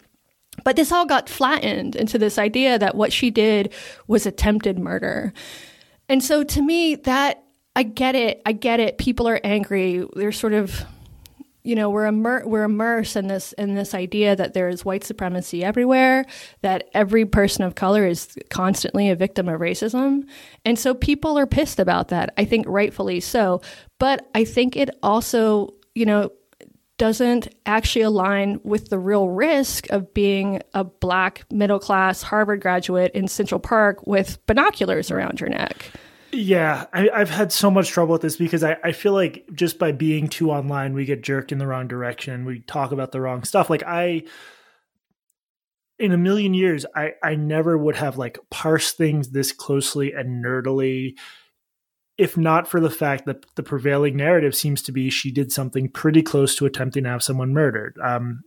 But 0.64 0.76
this 0.76 0.92
all 0.92 1.06
got 1.06 1.30
flattened 1.30 1.96
into 1.96 2.18
this 2.18 2.38
idea 2.38 2.78
that 2.78 2.96
what 2.96 3.14
she 3.14 3.32
did 3.32 3.74
was 4.08 4.26
attempted 4.26 4.78
murder. 4.78 5.34
And 6.10 6.24
so 6.24 6.44
to 6.44 6.62
me, 6.62 6.96
that 6.96 7.44
I 7.76 7.84
get 7.84 8.16
it. 8.16 8.42
I 8.46 8.52
get 8.52 8.80
it. 8.80 8.98
People 8.98 9.28
are 9.28 9.40
angry. 9.44 10.06
They're 10.14 10.34
sort 10.34 10.54
of 10.54 10.86
you 11.64 11.76
know 11.76 11.90
we're 11.90 12.06
immer- 12.06 12.44
we're 12.46 12.64
immersed 12.64 13.16
in 13.16 13.28
this 13.28 13.54
in 13.54 13.76
this 13.76 13.94
idea 13.94 14.36
that 14.36 14.54
there 14.54 14.70
is 14.70 14.84
white 14.86 15.04
supremacy 15.04 15.64
everywhere 15.64 16.26
that 16.62 16.90
every 16.94 17.26
person 17.26 17.64
of 17.64 17.76
color 17.76 18.06
is 18.06 18.36
constantly 18.50 19.10
a 19.10 19.16
victim 19.16 19.48
of 19.48 19.60
racism. 19.60 20.24
And 20.66 20.78
so 20.78 20.94
people 20.94 21.38
are 21.38 21.48
pissed 21.48 21.80
about 21.80 22.10
that 22.10 22.34
i 22.38 22.46
think 22.46 22.66
rightfully 22.68 23.20
so. 23.20 23.62
But 24.00 24.30
i 24.36 24.44
think 24.44 24.76
it 24.76 24.90
also 25.04 25.74
you 25.96 26.06
know 26.06 26.32
doesn't 26.98 27.48
actually 27.66 28.04
align 28.04 28.60
with 28.64 28.90
the 28.90 29.00
real 29.00 29.28
risk 29.28 29.90
of 29.90 30.14
being 30.14 30.62
a 30.76 30.84
black 30.84 31.44
middle 31.52 31.80
class 31.80 32.22
harvard 32.22 32.62
graduate 32.62 33.12
in 33.16 33.28
central 33.28 33.60
park 33.60 34.06
with 34.06 34.38
binoculars 34.46 35.10
around 35.10 35.40
your 35.40 35.50
neck 35.50 35.92
yeah, 36.34 36.86
I, 36.94 37.10
have 37.14 37.30
had 37.30 37.52
so 37.52 37.70
much 37.70 37.90
trouble 37.90 38.14
with 38.14 38.22
this 38.22 38.38
because 38.38 38.64
I, 38.64 38.78
I 38.84 38.92
feel 38.92 39.14
like 39.14 39.46
just 39.54 39.78
by 39.78 39.92
being 39.92 40.28
too 40.28 40.52
online, 40.52 40.94
we 40.94 41.06
get 41.06 41.24
jerked 41.24 41.52
in 41.52 41.58
the 41.58 41.68
wrong 41.68 41.88
direction. 41.88 42.46
We 42.46 42.60
talk 42.62 42.92
about 42.92 43.12
the 43.12 43.22
wrong 43.22 43.44
stuff. 43.44 43.70
Like 43.70 43.84
I, 43.84 44.24
in 46.00 46.12
a 46.12 46.18
million 46.18 46.54
years, 46.54 46.86
I, 46.96 47.12
I 47.24 47.36
never 47.36 47.78
would 47.78 47.98
have 47.98 48.18
like 48.18 48.40
parsed 48.50 48.98
things 48.98 49.30
this 49.30 49.52
closely 49.52 50.14
and 50.14 50.44
nerdily, 50.44 51.16
if 52.18 52.38
not 52.38 52.68
for 52.68 52.80
the 52.80 52.90
fact 52.90 53.26
that 53.26 53.46
the 53.56 53.64
prevailing 53.64 54.16
narrative 54.16 54.56
seems 54.56 54.82
to 54.84 54.92
be 54.92 55.10
she 55.10 55.32
did 55.32 55.52
something 55.52 55.90
pretty 55.90 56.22
close 56.22 56.56
to 56.56 56.66
attempting 56.66 57.04
to 57.04 57.10
have 57.10 57.24
someone 57.24 57.54
murdered. 57.54 57.98
Um, 58.02 58.44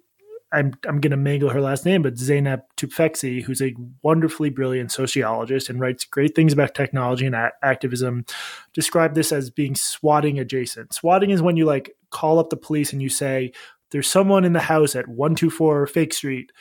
I'm 0.54 0.72
I'm 0.86 1.00
going 1.00 1.10
to 1.10 1.16
mangle 1.16 1.50
her 1.50 1.60
last 1.60 1.84
name, 1.84 2.02
but 2.02 2.14
Zeynep 2.14 2.62
Tufekci, 2.76 3.42
who's 3.42 3.60
a 3.60 3.74
wonderfully 4.02 4.50
brilliant 4.50 4.92
sociologist 4.92 5.68
and 5.68 5.80
writes 5.80 6.04
great 6.04 6.34
things 6.34 6.52
about 6.52 6.74
technology 6.74 7.26
and 7.26 7.34
a- 7.34 7.52
activism, 7.62 8.24
described 8.72 9.16
this 9.16 9.32
as 9.32 9.50
being 9.50 9.74
swatting 9.74 10.38
adjacent. 10.38 10.94
Swatting 10.94 11.30
is 11.30 11.42
when 11.42 11.56
you 11.56 11.64
like 11.64 11.96
call 12.10 12.38
up 12.38 12.50
the 12.50 12.56
police 12.56 12.92
and 12.92 13.02
you 13.02 13.08
say, 13.08 13.52
"There's 13.90 14.08
someone 14.08 14.44
in 14.44 14.52
the 14.52 14.60
house 14.60 14.94
at 14.94 15.08
124 15.08 15.86
Fake 15.88 16.14
Street 16.14 16.52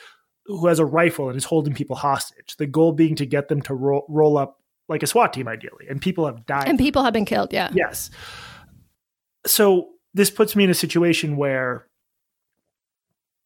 who 0.46 0.66
has 0.66 0.80
a 0.80 0.84
rifle 0.84 1.28
and 1.28 1.36
is 1.36 1.44
holding 1.44 1.74
people 1.74 1.96
hostage." 1.96 2.56
The 2.58 2.66
goal 2.66 2.92
being 2.92 3.14
to 3.16 3.26
get 3.26 3.48
them 3.48 3.62
to 3.62 3.74
roll, 3.74 4.04
roll 4.08 4.36
up 4.36 4.60
like 4.88 5.02
a 5.02 5.06
SWAT 5.06 5.32
team, 5.32 5.46
ideally, 5.46 5.86
and 5.88 6.02
people 6.02 6.26
have 6.26 6.44
died. 6.46 6.68
And 6.68 6.78
people 6.78 7.04
have 7.04 7.12
been 7.12 7.24
killed. 7.24 7.52
Yeah. 7.52 7.70
Yes. 7.72 8.10
So 9.46 9.90
this 10.14 10.30
puts 10.30 10.56
me 10.56 10.64
in 10.64 10.70
a 10.70 10.74
situation 10.74 11.36
where 11.36 11.86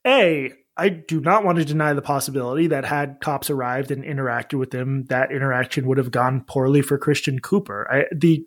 a, 0.07 0.53
I 0.77 0.89
do 0.91 1.21
not 1.21 1.45
want 1.45 1.59
to 1.59 1.65
deny 1.65 1.93
the 1.93 2.03
possibility 2.03 2.69
that 2.69 2.85
had 2.85 3.21
cops 3.21 3.51
arrived 3.51 3.91
and 3.91 4.05
interacted 4.05 4.59
with 4.59 4.71
them, 4.71 5.05
that 5.07 5.33
interaction 5.33 5.87
would 5.87 5.99
have 5.99 6.11
gone 6.11 6.45
poorly 6.47 6.83
for 6.83 6.99
Christian 6.99 7.41
Cooper. 7.41 7.87
I, 7.91 8.05
the 8.15 8.47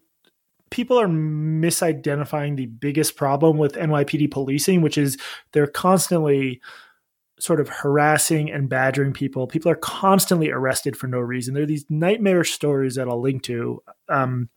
people 0.70 1.00
are 1.00 1.08
misidentifying 1.08 2.55
the 2.55 2.65
biggest 2.65 3.15
problem 3.15 3.58
with 3.58 3.74
NYPD 3.74 4.31
policing, 4.31 4.81
which 4.81 4.98
is 4.98 5.17
they're 5.51 5.67
constantly 5.67 6.62
sort 7.41 7.60
of 7.60 7.67
harassing 7.67 8.51
and 8.51 8.70
badgering 8.70 9.13
people. 9.13 9.48
People 9.48 9.72
are 9.72 9.75
constantly 9.75 10.51
arrested 10.51 10.96
for 10.96 11.08
no 11.08 11.20
reason. 11.20 11.53
There 11.53 11.63
are 11.63 11.67
these 11.67 11.86
nightmarish 11.89 12.51
stories 12.51 12.96
that 12.96 13.08
I'll 13.10 13.22
link 13.22 13.43
to 13.43 13.84
um, 14.08 14.50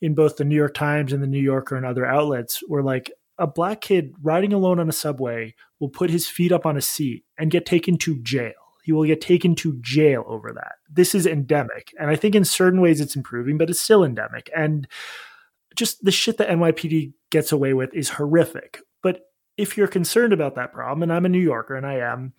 in 0.00 0.14
both 0.14 0.36
the 0.36 0.44
New 0.44 0.56
York 0.56 0.74
Times 0.74 1.12
and 1.12 1.22
the 1.22 1.28
New 1.28 1.40
Yorker 1.40 1.76
and 1.76 1.86
other 1.86 2.04
outlets 2.04 2.62
where 2.66 2.82
like 2.82 3.10
a 3.40 3.46
black 3.46 3.80
kid 3.80 4.12
riding 4.22 4.52
alone 4.52 4.78
on 4.78 4.88
a 4.88 4.92
subway 4.92 5.54
will 5.80 5.88
put 5.88 6.10
his 6.10 6.28
feet 6.28 6.52
up 6.52 6.66
on 6.66 6.76
a 6.76 6.82
seat 6.82 7.24
and 7.38 7.50
get 7.50 7.66
taken 7.66 7.96
to 7.98 8.20
jail. 8.22 8.52
He 8.84 8.92
will 8.92 9.04
get 9.04 9.20
taken 9.20 9.54
to 9.56 9.78
jail 9.80 10.24
over 10.26 10.52
that. 10.52 10.74
This 10.90 11.14
is 11.14 11.26
endemic. 11.26 11.92
And 11.98 12.10
I 12.10 12.16
think 12.16 12.34
in 12.34 12.44
certain 12.44 12.80
ways 12.80 13.00
it's 13.00 13.16
improving, 13.16 13.58
but 13.58 13.70
it's 13.70 13.80
still 13.80 14.04
endemic. 14.04 14.50
And 14.54 14.86
just 15.74 16.04
the 16.04 16.10
shit 16.10 16.36
that 16.38 16.48
NYPD 16.48 17.12
gets 17.30 17.52
away 17.52 17.72
with 17.72 17.94
is 17.94 18.10
horrific. 18.10 18.80
But 19.02 19.20
if 19.56 19.76
you're 19.76 19.88
concerned 19.88 20.32
about 20.32 20.54
that 20.56 20.72
problem, 20.72 21.02
and 21.02 21.12
I'm 21.12 21.26
a 21.26 21.30
New 21.30 21.40
Yorker 21.40 21.76
and 21.76 21.86
I 21.86 21.96
am, 21.96 22.34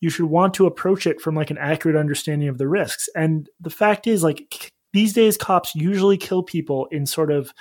you 0.00 0.10
should 0.10 0.26
want 0.26 0.54
to 0.54 0.66
approach 0.66 1.06
it 1.06 1.20
from 1.20 1.34
like 1.34 1.50
an 1.50 1.58
accurate 1.58 1.96
understanding 1.96 2.48
of 2.48 2.58
the 2.58 2.68
risks. 2.68 3.08
And 3.14 3.48
the 3.60 3.70
fact 3.70 4.06
is, 4.06 4.22
like, 4.22 4.72
these 4.92 5.12
days, 5.12 5.36
cops 5.36 5.74
usually 5.74 6.16
kill 6.16 6.42
people 6.42 6.86
in 6.90 7.06
sort 7.06 7.30
of 7.30 7.52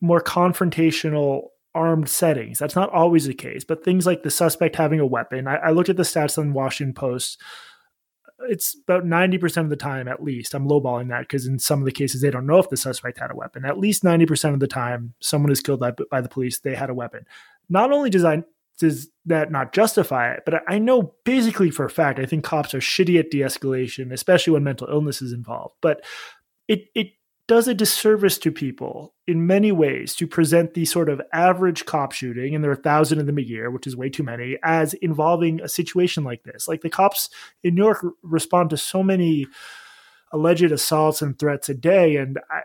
more 0.00 0.20
confrontational 0.20 1.48
armed 1.74 2.08
settings. 2.08 2.58
That's 2.58 2.76
not 2.76 2.90
always 2.90 3.26
the 3.26 3.34
case, 3.34 3.64
but 3.64 3.84
things 3.84 4.06
like 4.06 4.22
the 4.22 4.30
suspect 4.30 4.76
having 4.76 5.00
a 5.00 5.06
weapon. 5.06 5.48
I, 5.48 5.56
I 5.56 5.70
looked 5.70 5.88
at 5.88 5.96
the 5.96 6.02
stats 6.02 6.38
on 6.38 6.52
Washington 6.52 6.94
Post. 6.94 7.40
It's 8.48 8.76
about 8.86 9.04
90% 9.04 9.56
of 9.58 9.70
the 9.70 9.76
time, 9.76 10.08
at 10.08 10.22
least. 10.22 10.54
I'm 10.54 10.68
lowballing 10.68 11.08
that 11.08 11.20
because 11.20 11.46
in 11.46 11.58
some 11.58 11.80
of 11.80 11.86
the 11.86 11.92
cases, 11.92 12.20
they 12.20 12.30
don't 12.30 12.46
know 12.46 12.58
if 12.58 12.68
the 12.68 12.76
suspect 12.76 13.18
had 13.18 13.30
a 13.30 13.36
weapon. 13.36 13.64
At 13.64 13.78
least 13.78 14.02
90% 14.02 14.54
of 14.54 14.60
the 14.60 14.66
time, 14.66 15.14
someone 15.20 15.52
is 15.52 15.60
killed 15.60 15.80
by, 15.80 15.92
by 15.92 16.20
the 16.20 16.28
police, 16.28 16.58
they 16.58 16.74
had 16.74 16.90
a 16.90 16.94
weapon. 16.94 17.26
Not 17.68 17.92
only 17.92 18.10
does 18.10 18.24
I 18.24 18.44
does 18.78 19.08
that 19.26 19.50
not 19.50 19.72
justify 19.72 20.32
it? 20.32 20.42
But 20.44 20.62
I 20.68 20.78
know 20.78 21.14
basically 21.24 21.70
for 21.70 21.84
a 21.84 21.90
fact, 21.90 22.18
I 22.18 22.26
think 22.26 22.44
cops 22.44 22.74
are 22.74 22.80
shitty 22.80 23.18
at 23.18 23.30
de-escalation, 23.30 24.12
especially 24.12 24.52
when 24.52 24.64
mental 24.64 24.88
illness 24.88 25.22
is 25.22 25.32
involved. 25.32 25.76
But 25.80 26.04
it 26.68 26.86
it 26.94 27.08
does 27.46 27.68
a 27.68 27.74
disservice 27.74 28.38
to 28.38 28.50
people 28.50 29.12
in 29.26 29.46
many 29.46 29.70
ways 29.70 30.14
to 30.14 30.26
present 30.26 30.74
the 30.74 30.84
sort 30.84 31.08
of 31.08 31.20
average 31.32 31.84
cop 31.84 32.12
shooting, 32.12 32.54
and 32.54 32.64
there 32.64 32.70
are 32.70 32.74
a 32.74 32.82
thousand 32.82 33.20
of 33.20 33.26
them 33.26 33.38
a 33.38 33.42
year, 33.42 33.70
which 33.70 33.86
is 33.86 33.96
way 33.96 34.08
too 34.08 34.22
many, 34.22 34.56
as 34.62 34.94
involving 34.94 35.60
a 35.60 35.68
situation 35.68 36.24
like 36.24 36.42
this. 36.44 36.66
Like 36.66 36.80
the 36.80 36.90
cops 36.90 37.28
in 37.62 37.74
New 37.74 37.84
York 37.84 38.04
respond 38.22 38.70
to 38.70 38.76
so 38.76 39.02
many 39.02 39.46
alleged 40.32 40.72
assaults 40.72 41.20
and 41.20 41.38
threats 41.38 41.68
a 41.68 41.74
day, 41.74 42.16
and 42.16 42.38
I, 42.50 42.60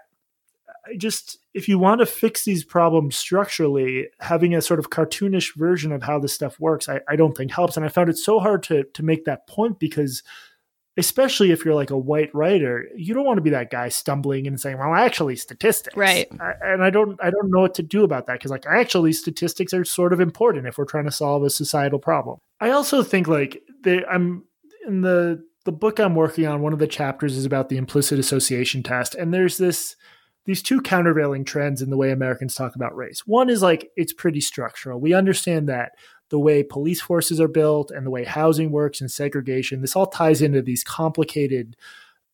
I 0.90 0.96
just 0.98 1.38
if 1.54 1.68
you 1.68 1.78
want 1.78 2.00
to 2.00 2.06
fix 2.06 2.46
these 2.46 2.64
problems 2.64 3.18
structurally, 3.18 4.08
having 4.20 4.56
a 4.56 4.62
sort 4.62 4.80
of 4.80 4.90
cartoonish 4.90 5.56
version 5.58 5.92
of 5.92 6.04
how 6.04 6.20
this 6.20 6.34
stuff 6.34 6.58
works, 6.60 6.88
I, 6.88 7.02
I 7.08 7.18
don't 7.18 7.36
think 7.36 7.52
helps. 7.52 7.76
And 7.76 7.86
I 7.86 7.90
found 7.90 8.10
it 8.10 8.18
so 8.18 8.40
hard 8.40 8.64
to 8.64 8.84
to 8.84 9.04
make 9.04 9.26
that 9.26 9.46
point 9.48 9.78
because 9.78 10.24
especially 11.00 11.52
if 11.52 11.64
you're 11.64 11.74
like 11.74 11.90
a 11.90 11.98
white 11.98 12.30
writer, 12.36 12.88
you 12.96 13.14
don't 13.14 13.26
want 13.26 13.38
to 13.38 13.42
be 13.42 13.50
that 13.50 13.72
guy 13.72 13.90
stumbling 13.90 14.46
and 14.46 14.60
saying, 14.60 14.78
"Well, 14.78 14.94
actually, 14.94 15.36
statistics." 15.38 15.96
Right. 15.96 16.28
I, 16.40 16.54
and 16.62 16.84
I 16.84 16.90
don't, 16.90 17.18
I 17.24 17.30
don't 17.30 17.50
know 17.50 17.62
what 17.62 17.74
to 17.76 17.84
do 17.84 18.04
about 18.04 18.28
that 18.28 18.34
because, 18.34 18.52
like, 18.52 18.66
actually, 18.68 19.14
statistics 19.14 19.74
are 19.74 19.86
sort 19.86 20.14
of 20.14 20.20
important 20.20 20.68
if 20.68 20.78
we're 20.78 20.86
trying 20.86 21.06
to 21.06 21.12
solve 21.12 21.44
a 21.44 21.50
societal 21.50 22.00
problem. 22.00 22.38
I 22.60 22.72
also 22.72 23.02
think, 23.02 23.28
like, 23.28 23.64
they, 23.82 24.04
I'm 24.06 24.44
in 24.86 25.02
the 25.02 25.44
the 25.66 25.72
book 25.72 26.00
I'm 26.00 26.16
working 26.16 26.46
on. 26.46 26.62
One 26.62 26.74
of 26.74 26.80
the 26.80 26.88
chapters 26.88 27.38
is 27.38 27.46
about 27.46 27.70
the 27.70 27.78
implicit 27.78 28.20
association 28.20 28.84
test, 28.84 29.16
and 29.16 29.34
there's 29.34 29.58
this 29.58 29.96
these 30.46 30.62
two 30.62 30.82
countervailing 30.82 31.46
trends 31.46 31.82
in 31.82 31.90
the 31.90 31.98
way 31.98 32.12
Americans 32.12 32.56
talk 32.56 32.76
about 32.76 32.96
race. 32.96 33.22
One 33.26 33.50
is 33.50 33.62
like 33.62 33.90
it's 33.96 34.14
pretty 34.14 34.42
structural. 34.42 35.00
We 35.00 35.14
understand 35.14 35.70
that 35.70 35.94
the 36.30 36.40
way 36.40 36.64
police 36.64 37.02
forces 37.02 37.40
are 37.42 37.48
built 37.48 37.92
and 37.92 38.06
the 38.06 38.12
way 38.12 38.24
housing 38.24 38.72
works 38.72 39.02
and 39.02 39.12
segregation. 39.12 39.82
This 39.82 39.96
all 39.96 40.08
ties 40.08 40.42
into 40.42 40.62
these 40.62 40.84
complicated 40.84 41.76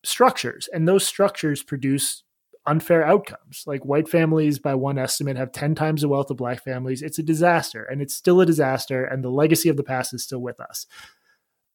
structures, 0.03 0.69
and 0.73 0.87
those 0.87 1.05
structures 1.05 1.63
produce 1.63 2.23
unfair 2.65 3.05
outcomes. 3.05 3.63
Like 3.65 3.85
white 3.85 4.09
families, 4.09 4.59
by 4.59 4.75
one 4.75 4.97
estimate, 4.97 5.37
have 5.37 5.51
10 5.51 5.75
times 5.75 6.01
the 6.01 6.09
wealth 6.09 6.29
of 6.31 6.37
black 6.37 6.63
families. 6.63 7.01
It's 7.01 7.19
a 7.19 7.23
disaster, 7.23 7.83
and 7.83 8.01
it's 8.01 8.13
still 8.13 8.41
a 8.41 8.45
disaster, 8.45 9.05
and 9.05 9.23
the 9.23 9.29
legacy 9.29 9.69
of 9.69 9.77
the 9.77 9.83
past 9.83 10.13
is 10.13 10.23
still 10.23 10.41
with 10.41 10.59
us. 10.59 10.87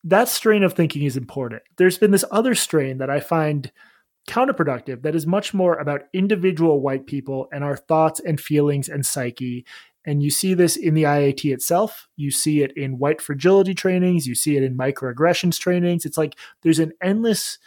That 0.05 0.29
strain 0.29 0.63
of 0.63 0.73
thinking 0.73 1.05
is 1.05 1.17
important. 1.17 1.63
There's 1.77 1.99
been 1.99 2.11
this 2.11 2.25
other 2.31 2.55
strain 2.55 2.99
that 2.99 3.11
I 3.11 3.21
find 3.21 3.71
counterproductive 4.29 5.03
that 5.03 5.15
is 5.15 5.27
much 5.27 5.53
more 5.55 5.77
about 5.77 6.03
individual 6.13 6.81
white 6.81 7.07
people 7.07 7.49
and 7.53 7.65
our 7.65 7.77
thoughts 7.77 8.21
and 8.21 8.41
feelings 8.41 8.89
and 8.89 9.05
psyche 9.05 9.65
and 10.05 10.23
you 10.23 10.31
see 10.31 10.55
this 10.55 10.77
in 10.77 10.95
the 10.95 11.03
IAT 11.03 11.53
itself. 11.53 12.09
You 12.17 12.31
see 12.31 12.63
it 12.63 12.73
in 12.77 12.99
white 12.99 13.21
fragility 13.21 13.75
trainings. 13.75 14.27
You 14.27 14.35
see 14.35 14.57
it 14.57 14.63
in 14.63 14.77
microaggressions 14.77 15.59
trainings. 15.59 16.05
It's 16.05 16.19
like 16.19 16.37
there's 16.63 16.79
an 16.79 16.93
endless 17.03 17.59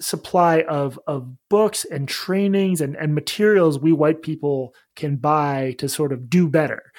supply 0.00 0.62
of 0.62 0.98
of 1.06 1.28
books 1.48 1.84
and 1.84 2.08
trainings 2.08 2.80
and, 2.80 2.96
and 2.96 3.14
materials 3.14 3.80
we 3.80 3.92
white 3.92 4.22
people 4.22 4.72
can 4.94 5.16
buy 5.16 5.74
to 5.78 5.88
sort 5.88 6.12
of 6.12 6.30
do 6.30 6.48
better. 6.48 6.92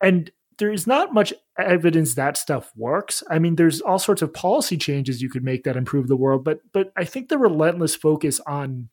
And 0.00 0.30
there 0.58 0.72
is 0.72 0.86
not 0.86 1.12
much 1.12 1.34
evidence 1.58 2.14
that 2.14 2.36
stuff 2.36 2.72
works. 2.74 3.22
I 3.28 3.38
mean, 3.38 3.56
there's 3.56 3.82
all 3.82 3.98
sorts 3.98 4.22
of 4.22 4.32
policy 4.32 4.78
changes 4.78 5.20
you 5.20 5.28
could 5.28 5.44
make 5.44 5.64
that 5.64 5.76
improve 5.76 6.08
the 6.08 6.16
world, 6.16 6.44
but 6.44 6.60
but 6.72 6.92
I 6.96 7.04
think 7.04 7.28
the 7.28 7.38
relentless 7.38 7.94
focus 7.94 8.40
on 8.46 8.88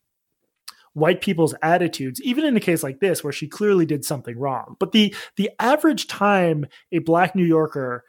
white 0.93 1.21
people's 1.21 1.55
attitudes, 1.61 2.21
even 2.21 2.45
in 2.45 2.55
a 2.55 2.61
case 2.61 2.83
like 2.83 2.99
this 2.99 3.23
where 3.23 3.33
she 3.33 3.47
clearly 3.47 3.85
did 3.85 4.05
something 4.05 4.37
wrong. 4.37 4.75
But 4.79 4.91
the 4.91 5.13
the 5.37 5.49
average 5.59 6.07
time 6.07 6.65
a 6.91 6.99
black 6.99 7.35
New 7.35 7.45
Yorker 7.45 8.03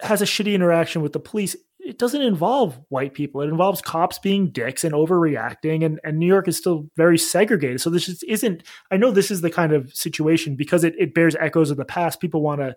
has 0.00 0.22
a 0.22 0.26
shitty 0.26 0.54
interaction 0.54 1.02
with 1.02 1.12
the 1.12 1.20
police 1.20 1.56
it 1.82 1.98
doesn't 1.98 2.22
involve 2.22 2.78
white 2.88 3.14
people. 3.14 3.40
It 3.40 3.48
involves 3.48 3.80
cops 3.80 4.18
being 4.18 4.50
dicks 4.50 4.84
and 4.84 4.94
overreacting, 4.94 5.84
and, 5.84 5.98
and 6.04 6.18
New 6.18 6.26
York 6.26 6.46
is 6.46 6.56
still 6.56 6.86
very 6.96 7.18
segregated. 7.18 7.80
So 7.80 7.90
this 7.90 8.06
just 8.06 8.22
isn't. 8.24 8.62
I 8.90 8.96
know 8.96 9.10
this 9.10 9.30
is 9.30 9.40
the 9.40 9.50
kind 9.50 9.72
of 9.72 9.92
situation 9.94 10.56
because 10.56 10.84
it, 10.84 10.94
it 10.98 11.14
bears 11.14 11.36
echoes 11.40 11.70
of 11.70 11.78
the 11.78 11.84
past. 11.84 12.20
People 12.20 12.42
want 12.42 12.60
to 12.60 12.76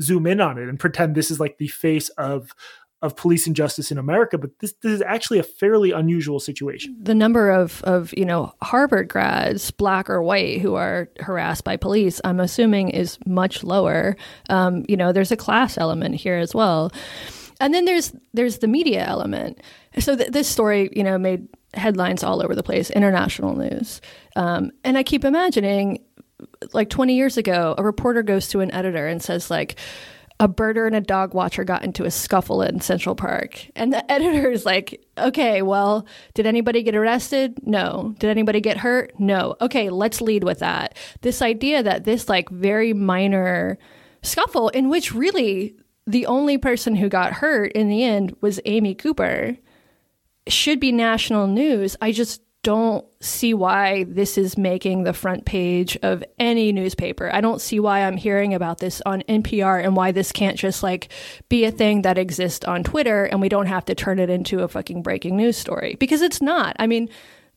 zoom 0.00 0.26
in 0.26 0.40
on 0.40 0.58
it 0.58 0.68
and 0.68 0.78
pretend 0.78 1.14
this 1.14 1.30
is 1.30 1.40
like 1.40 1.58
the 1.58 1.68
face 1.68 2.08
of 2.10 2.54
of 3.02 3.16
police 3.16 3.48
injustice 3.48 3.90
in 3.90 3.98
America, 3.98 4.38
but 4.38 4.56
this, 4.60 4.72
this 4.82 4.92
is 4.92 5.02
actually 5.02 5.40
a 5.40 5.42
fairly 5.42 5.90
unusual 5.90 6.38
situation. 6.38 6.96
The 7.00 7.14
number 7.14 7.50
of, 7.50 7.82
of, 7.82 8.14
you 8.16 8.24
know, 8.24 8.54
Harvard 8.62 9.08
grads, 9.08 9.72
black 9.72 10.08
or 10.08 10.22
white, 10.22 10.60
who 10.60 10.76
are 10.76 11.08
harassed 11.18 11.64
by 11.64 11.76
police, 11.76 12.20
I'm 12.24 12.38
assuming 12.38 12.90
is 12.90 13.18
much 13.26 13.64
lower. 13.64 14.16
Um, 14.48 14.84
you 14.88 14.96
know, 14.96 15.12
there's 15.12 15.32
a 15.32 15.36
class 15.36 15.76
element 15.76 16.14
here 16.14 16.36
as 16.36 16.54
well. 16.54 16.92
And 17.60 17.74
then 17.74 17.84
there's 17.84 18.12
there's 18.34 18.58
the 18.58 18.66
media 18.66 19.04
element. 19.04 19.60
So 19.98 20.16
th- 20.16 20.30
this 20.30 20.48
story, 20.48 20.90
you 20.92 21.04
know, 21.04 21.18
made 21.18 21.46
headlines 21.74 22.22
all 22.22 22.42
over 22.42 22.54
the 22.54 22.62
place, 22.62 22.90
international 22.90 23.56
news. 23.56 24.00
Um, 24.36 24.72
and 24.84 24.98
I 24.98 25.02
keep 25.02 25.24
imagining, 25.24 26.04
like 26.72 26.90
20 26.90 27.14
years 27.14 27.36
ago, 27.36 27.74
a 27.78 27.82
reporter 27.82 28.22
goes 28.22 28.48
to 28.48 28.60
an 28.60 28.72
editor 28.72 29.06
and 29.06 29.22
says, 29.22 29.50
like, 29.50 29.76
a 30.42 30.48
birder 30.48 30.88
and 30.88 30.96
a 30.96 31.00
dog 31.00 31.34
watcher 31.34 31.62
got 31.62 31.84
into 31.84 32.02
a 32.04 32.10
scuffle 32.10 32.62
in 32.62 32.80
Central 32.80 33.14
Park. 33.14 33.64
And 33.76 33.92
the 33.92 34.10
editor 34.10 34.50
is 34.50 34.66
like, 34.66 35.00
okay, 35.16 35.62
well, 35.62 36.04
did 36.34 36.46
anybody 36.46 36.82
get 36.82 36.96
arrested? 36.96 37.64
No. 37.64 38.16
Did 38.18 38.28
anybody 38.28 38.60
get 38.60 38.76
hurt? 38.76 39.12
No. 39.20 39.54
Okay, 39.60 39.88
let's 39.88 40.20
lead 40.20 40.42
with 40.42 40.58
that. 40.58 40.98
This 41.20 41.42
idea 41.42 41.84
that 41.84 42.02
this, 42.02 42.28
like, 42.28 42.48
very 42.50 42.92
minor 42.92 43.78
scuffle 44.22 44.68
in 44.70 44.88
which 44.88 45.14
really 45.14 45.76
the 46.08 46.26
only 46.26 46.58
person 46.58 46.96
who 46.96 47.08
got 47.08 47.34
hurt 47.34 47.70
in 47.70 47.88
the 47.88 48.02
end 48.02 48.34
was 48.40 48.58
Amy 48.64 48.96
Cooper 48.96 49.56
should 50.48 50.80
be 50.80 50.90
national 50.90 51.46
news. 51.46 51.96
I 52.00 52.10
just 52.10 52.42
don't 52.62 53.04
see 53.20 53.54
why 53.54 54.04
this 54.04 54.38
is 54.38 54.56
making 54.56 55.02
the 55.02 55.12
front 55.12 55.44
page 55.44 55.98
of 56.02 56.22
any 56.38 56.72
newspaper. 56.72 57.28
I 57.32 57.40
don't 57.40 57.60
see 57.60 57.80
why 57.80 58.02
I'm 58.02 58.16
hearing 58.16 58.54
about 58.54 58.78
this 58.78 59.02
on 59.04 59.22
NPR 59.28 59.82
and 59.84 59.96
why 59.96 60.12
this 60.12 60.30
can't 60.30 60.56
just 60.56 60.82
like 60.82 61.08
be 61.48 61.64
a 61.64 61.72
thing 61.72 62.02
that 62.02 62.18
exists 62.18 62.64
on 62.64 62.84
Twitter 62.84 63.24
and 63.24 63.40
we 63.40 63.48
don't 63.48 63.66
have 63.66 63.84
to 63.86 63.94
turn 63.94 64.20
it 64.20 64.30
into 64.30 64.60
a 64.60 64.68
fucking 64.68 65.02
breaking 65.02 65.36
news 65.36 65.56
story 65.56 65.96
because 65.98 66.22
it's 66.22 66.40
not. 66.40 66.76
I 66.78 66.86
mean, 66.86 67.08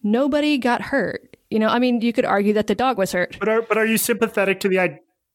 nobody 0.01 0.57
got 0.57 0.81
hurt. 0.81 1.37
You 1.51 1.59
know, 1.59 1.67
I 1.67 1.77
mean, 1.77 2.01
you 2.01 2.11
could 2.11 2.25
argue 2.25 2.53
that 2.53 2.65
the 2.65 2.75
dog 2.75 2.97
was 2.97 3.11
hurt. 3.11 3.37
But 3.39 3.49
are 3.49 3.61
but 3.61 3.77
are 3.77 3.85
you 3.85 3.97
sympathetic 3.97 4.59
to 4.61 4.69
the 4.69 4.79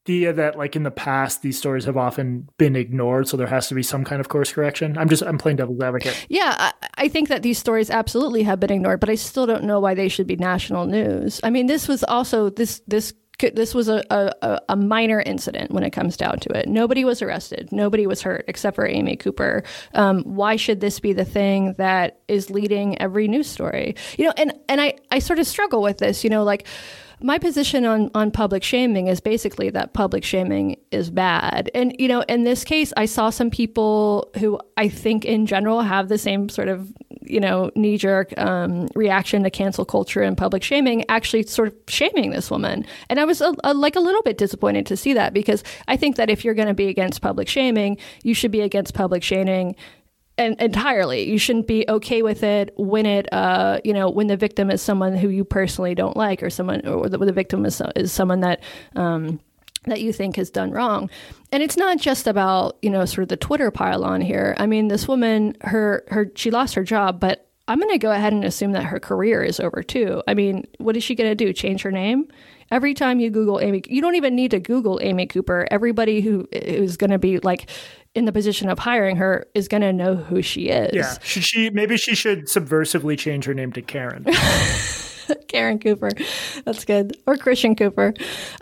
idea 0.05 0.33
that 0.33 0.57
like 0.57 0.75
in 0.75 0.81
the 0.81 0.91
past 0.91 1.43
these 1.43 1.57
stories 1.57 1.85
have 1.85 1.95
often 1.95 2.49
been 2.57 2.75
ignored 2.75 3.27
so 3.27 3.37
there 3.37 3.45
has 3.45 3.67
to 3.67 3.75
be 3.75 3.83
some 3.83 4.03
kind 4.03 4.19
of 4.19 4.29
course 4.29 4.51
correction 4.51 4.97
i'm 4.97 5.07
just 5.07 5.21
i'm 5.21 5.37
playing 5.37 5.55
devil's 5.55 5.79
advocate 5.79 6.25
yeah 6.27 6.55
I, 6.57 6.73
I, 6.95 7.07
think 7.07 7.29
that 7.29 7.43
these 7.43 7.59
stories 7.59 7.91
absolutely 7.91 8.41
have 8.43 8.59
been 8.59 8.71
ignored 8.71 8.99
but 8.99 9.11
i 9.11 9.15
still 9.15 9.45
don't 9.45 9.63
know 9.63 9.79
why 9.79 9.93
they 9.93 10.09
should 10.09 10.25
be 10.25 10.35
national 10.35 10.87
news 10.87 11.39
i 11.43 11.51
mean 11.51 11.67
this 11.67 11.87
was 11.87 12.03
also 12.03 12.49
this 12.49 12.81
this 12.87 13.13
this 13.53 13.73
was 13.73 13.89
a, 13.89 14.03
a, 14.11 14.59
a 14.69 14.75
minor 14.75 15.19
incident 15.19 15.71
when 15.71 15.83
it 15.83 15.89
comes 15.89 16.15
down 16.15 16.37
to 16.37 16.55
it. 16.55 16.69
Nobody 16.69 17.03
was 17.03 17.23
arrested. 17.23 17.69
Nobody 17.71 18.05
was 18.05 18.21
hurt 18.21 18.45
except 18.47 18.75
for 18.75 18.85
Amy 18.85 19.15
Cooper. 19.15 19.63
Um, 19.95 20.21
why 20.25 20.57
should 20.57 20.79
this 20.79 20.99
be 20.99 21.11
the 21.11 21.25
thing 21.25 21.73
that 21.79 22.19
is 22.27 22.51
leading 22.51 23.01
every 23.01 23.27
news 23.27 23.49
story? 23.49 23.95
You 24.15 24.25
know, 24.25 24.33
and, 24.37 24.53
and 24.69 24.79
I, 24.79 24.93
I 25.09 25.17
sort 25.17 25.39
of 25.39 25.47
struggle 25.47 25.81
with 25.81 25.97
this, 25.97 26.23
you 26.23 26.29
know, 26.29 26.43
like, 26.43 26.67
my 27.23 27.37
position 27.37 27.85
on, 27.85 28.09
on 28.15 28.31
public 28.31 28.63
shaming 28.63 29.07
is 29.07 29.19
basically 29.19 29.69
that 29.71 29.93
public 29.93 30.23
shaming 30.23 30.77
is 30.91 31.09
bad. 31.09 31.69
And, 31.73 31.95
you 31.99 32.07
know, 32.07 32.21
in 32.21 32.43
this 32.43 32.63
case, 32.63 32.93
I 32.97 33.05
saw 33.05 33.29
some 33.29 33.49
people 33.49 34.29
who 34.37 34.59
I 34.77 34.89
think 34.89 35.25
in 35.25 35.45
general 35.45 35.81
have 35.81 36.09
the 36.09 36.17
same 36.17 36.49
sort 36.49 36.67
of, 36.67 36.91
you 37.21 37.39
know, 37.39 37.71
knee 37.75 37.97
jerk 37.97 38.37
um, 38.37 38.87
reaction 38.95 39.43
to 39.43 39.49
cancel 39.49 39.85
culture 39.85 40.21
and 40.21 40.37
public 40.37 40.63
shaming 40.63 41.05
actually 41.09 41.43
sort 41.43 41.67
of 41.67 41.75
shaming 41.87 42.31
this 42.31 42.49
woman. 42.49 42.85
And 43.09 43.19
I 43.19 43.25
was 43.25 43.41
a, 43.41 43.53
a, 43.63 43.73
like 43.73 43.95
a 43.95 43.99
little 43.99 44.23
bit 44.23 44.37
disappointed 44.37 44.85
to 44.87 44.97
see 44.97 45.13
that 45.13 45.33
because 45.33 45.63
I 45.87 45.97
think 45.97 46.15
that 46.15 46.29
if 46.29 46.43
you're 46.43 46.53
going 46.55 46.67
to 46.67 46.73
be 46.73 46.87
against 46.87 47.21
public 47.21 47.47
shaming, 47.47 47.97
you 48.23 48.33
should 48.33 48.51
be 48.51 48.61
against 48.61 48.93
public 48.93 49.23
shaming 49.23 49.75
and 50.41 50.59
entirely. 50.59 51.29
You 51.29 51.37
shouldn't 51.37 51.67
be 51.67 51.85
okay 51.87 52.21
with 52.21 52.43
it 52.43 52.73
when 52.77 53.05
it, 53.05 53.31
uh, 53.31 53.79
you 53.83 53.93
know, 53.93 54.09
when 54.09 54.27
the 54.27 54.37
victim 54.37 54.69
is 54.69 54.81
someone 54.81 55.15
who 55.15 55.29
you 55.29 55.43
personally 55.43 55.95
don't 55.95 56.17
like, 56.17 56.43
or 56.43 56.49
someone, 56.49 56.85
or 56.87 57.07
the, 57.07 57.17
the 57.17 57.31
victim 57.31 57.65
is 57.65 57.81
is 57.95 58.11
someone 58.11 58.41
that. 58.41 58.61
Um, 58.95 59.39
that 59.85 60.01
you 60.01 60.13
think 60.13 60.35
has 60.35 60.51
done 60.51 60.69
wrong. 60.69 61.09
And 61.51 61.63
it's 61.63 61.75
not 61.75 61.97
just 61.97 62.27
about, 62.27 62.77
you 62.83 62.89
know, 62.91 63.03
sort 63.05 63.23
of 63.23 63.29
the 63.29 63.37
Twitter 63.37 63.71
pile 63.71 64.03
on 64.03 64.21
here. 64.21 64.53
I 64.59 64.67
mean, 64.67 64.89
this 64.89 65.07
woman, 65.07 65.57
her, 65.61 66.03
her, 66.09 66.31
she 66.35 66.51
lost 66.51 66.75
her 66.75 66.83
job, 66.83 67.19
but 67.19 67.49
I'm 67.67 67.79
going 67.79 67.91
to 67.91 67.97
go 67.97 68.11
ahead 68.11 68.33
and 68.33 68.43
assume 68.43 68.73
that 68.73 68.83
her 68.83 68.99
career 68.99 69.43
is 69.43 69.59
over 69.59 69.81
too. 69.81 70.21
I 70.27 70.33
mean, 70.33 70.67
what 70.77 70.95
is 70.97 71.03
she 71.03 71.15
going 71.15 71.31
to 71.31 71.35
do? 71.35 71.53
Change 71.53 71.81
her 71.81 71.91
name? 71.91 72.27
Every 72.69 72.93
time 72.93 73.19
you 73.19 73.29
Google 73.29 73.59
Amy, 73.59 73.81
you 73.87 74.01
don't 74.01 74.15
even 74.15 74.35
need 74.35 74.51
to 74.51 74.59
Google 74.59 74.99
Amy 75.01 75.25
Cooper. 75.25 75.67
Everybody 75.71 76.21
who 76.21 76.47
is 76.51 76.95
going 76.95 77.09
to 77.11 77.17
be 77.17 77.39
like 77.39 77.69
in 78.13 78.25
the 78.25 78.31
position 78.31 78.69
of 78.69 78.79
hiring 78.79 79.15
her 79.17 79.45
is 79.53 79.67
going 79.67 79.81
to 79.81 79.93
know 79.93 80.15
who 80.15 80.41
she 80.41 80.69
is. 80.69 80.93
Yeah. 80.93 81.17
Should 81.23 81.43
she, 81.43 81.69
maybe 81.69 81.97
she 81.97 82.15
should 82.15 82.45
subversively 82.45 83.17
change 83.17 83.45
her 83.45 83.53
name 83.53 83.71
to 83.73 83.81
Karen. 83.81 84.25
Karen 85.47 85.79
Cooper. 85.79 86.09
That's 86.65 86.83
good. 86.83 87.17
Or 87.25 87.37
Christian 87.37 87.75
Cooper. 87.75 88.13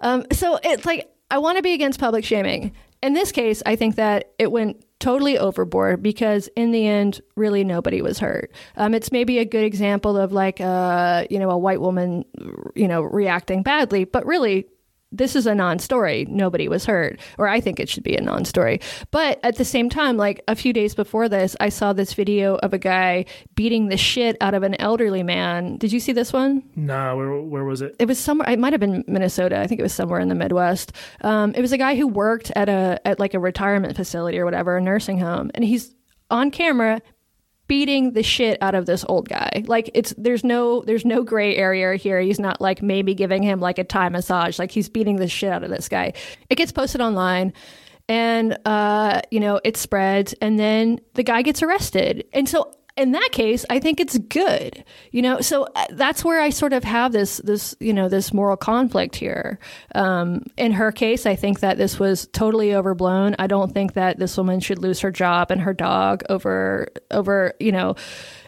Um, 0.01 0.25
so 0.31 0.59
it's 0.63 0.85
like, 0.85 1.09
I 1.31 1.39
want 1.39 1.57
to 1.57 1.63
be 1.63 1.73
against 1.73 1.99
public 1.99 2.25
shaming. 2.25 2.73
In 3.01 3.13
this 3.13 3.31
case, 3.31 3.63
I 3.65 3.75
think 3.75 3.95
that 3.95 4.33
it 4.37 4.51
went 4.51 4.83
totally 4.99 5.37
overboard 5.37 6.03
because 6.03 6.49
in 6.55 6.71
the 6.71 6.85
end, 6.85 7.21
really 7.35 7.63
nobody 7.63 8.01
was 8.01 8.19
hurt. 8.19 8.51
Um, 8.75 8.93
it's 8.93 9.11
maybe 9.11 9.39
a 9.39 9.45
good 9.45 9.63
example 9.63 10.17
of 10.17 10.33
like, 10.33 10.59
uh, 10.59 11.25
you 11.29 11.39
know, 11.39 11.49
a 11.49 11.57
white 11.57 11.79
woman, 11.79 12.25
you 12.75 12.87
know, 12.87 13.01
reacting 13.01 13.63
badly, 13.63 14.03
but 14.03 14.25
really 14.25 14.67
this 15.11 15.35
is 15.35 15.47
a 15.47 15.55
non-story. 15.55 16.25
Nobody 16.29 16.67
was 16.67 16.85
hurt. 16.85 17.19
Or 17.37 17.47
i 17.47 17.59
think 17.59 17.79
it 17.79 17.89
should 17.89 18.03
be 18.03 18.15
a 18.15 18.21
non-story. 18.21 18.79
But 19.11 19.39
at 19.43 19.55
the 19.55 19.65
same 19.65 19.89
time 19.89 20.17
like 20.17 20.41
a 20.47 20.55
few 20.55 20.73
days 20.73 20.93
before 20.95 21.27
this 21.29 21.55
i 21.59 21.69
saw 21.69 21.93
this 21.93 22.13
video 22.13 22.55
of 22.57 22.73
a 22.73 22.77
guy 22.77 23.25
beating 23.55 23.87
the 23.87 23.97
shit 23.97 24.37
out 24.41 24.53
of 24.53 24.63
an 24.63 24.79
elderly 24.79 25.23
man. 25.23 25.77
Did 25.77 25.91
you 25.91 25.99
see 25.99 26.11
this 26.11 26.31
one? 26.31 26.63
No 26.75 27.17
where, 27.17 27.41
where 27.41 27.63
was 27.63 27.81
it? 27.81 27.95
It 27.99 28.07
was 28.07 28.19
somewhere 28.19 28.49
it 28.49 28.59
might 28.59 28.73
have 28.73 28.79
been 28.79 29.03
minnesota. 29.07 29.59
I 29.59 29.67
think 29.67 29.79
it 29.79 29.83
was 29.83 29.93
somewhere 29.93 30.19
in 30.19 30.29
the 30.29 30.35
midwest. 30.35 30.91
Um, 31.21 31.53
it 31.55 31.61
was 31.61 31.71
a 31.71 31.77
guy 31.77 31.95
who 31.95 32.07
worked 32.07 32.51
at 32.55 32.69
a 32.69 32.99
at 33.05 33.19
like 33.19 33.33
a 33.33 33.39
retirement 33.39 33.95
facility 33.95 34.39
or 34.39 34.45
whatever 34.45 34.77
a 34.77 34.81
nursing 34.81 35.19
home. 35.19 35.51
And 35.55 35.63
he's 35.63 35.95
on 36.29 36.51
camera 36.51 37.01
beating 37.69 38.11
the 38.11 38.23
shit 38.23 38.57
out 38.61 38.75
of 38.75 38.85
this 38.85 39.05
old 39.07 39.29
guy. 39.29 39.63
Like 39.67 39.91
it's 39.93 40.13
there's 40.17 40.43
no 40.43 40.81
there's 40.81 41.05
no 41.05 41.23
gray 41.23 41.55
area 41.55 41.95
here. 41.95 42.19
He's 42.19 42.39
not 42.39 42.59
like 42.59 42.81
maybe 42.81 43.13
giving 43.13 43.43
him 43.43 43.61
like 43.61 43.77
a 43.77 43.85
Thai 43.85 44.09
massage. 44.09 44.59
Like 44.59 44.71
he's 44.71 44.89
beating 44.89 45.15
the 45.15 45.29
shit 45.29 45.51
out 45.51 45.63
of 45.63 45.69
this 45.69 45.87
guy. 45.87 46.13
It 46.49 46.55
gets 46.55 46.73
posted 46.73 46.99
online 46.99 47.53
and 48.09 48.57
uh 48.65 49.21
you 49.29 49.39
know 49.39 49.61
it 49.63 49.77
spreads 49.77 50.33
and 50.41 50.59
then 50.59 50.99
the 51.13 51.23
guy 51.23 51.43
gets 51.43 51.63
arrested. 51.63 52.25
And 52.33 52.49
so 52.49 52.73
in 52.97 53.11
that 53.11 53.29
case, 53.31 53.65
I 53.69 53.79
think 53.79 53.99
it's 53.99 54.17
good. 54.17 54.83
You 55.11 55.21
know, 55.21 55.41
so 55.41 55.67
uh, 55.75 55.85
that's 55.91 56.23
where 56.23 56.41
I 56.41 56.49
sort 56.49 56.73
of 56.73 56.83
have 56.83 57.11
this 57.11 57.37
this 57.37 57.75
you 57.79 57.93
know 57.93 58.09
this 58.09 58.33
moral 58.33 58.57
conflict 58.57 59.15
here. 59.15 59.59
Um, 59.95 60.43
in 60.57 60.71
her 60.73 60.91
case, 60.91 61.25
I 61.25 61.35
think 61.35 61.61
that 61.61 61.77
this 61.77 61.99
was 61.99 62.27
totally 62.27 62.73
overblown. 62.73 63.35
I 63.39 63.47
don't 63.47 63.73
think 63.73 63.93
that 63.93 64.19
this 64.19 64.35
woman 64.37 64.59
should 64.59 64.79
lose 64.79 64.99
her 65.01 65.11
job 65.11 65.51
and 65.51 65.61
her 65.61 65.73
dog 65.73 66.23
over 66.29 66.87
over 67.11 67.53
you 67.59 67.71
know 67.71 67.95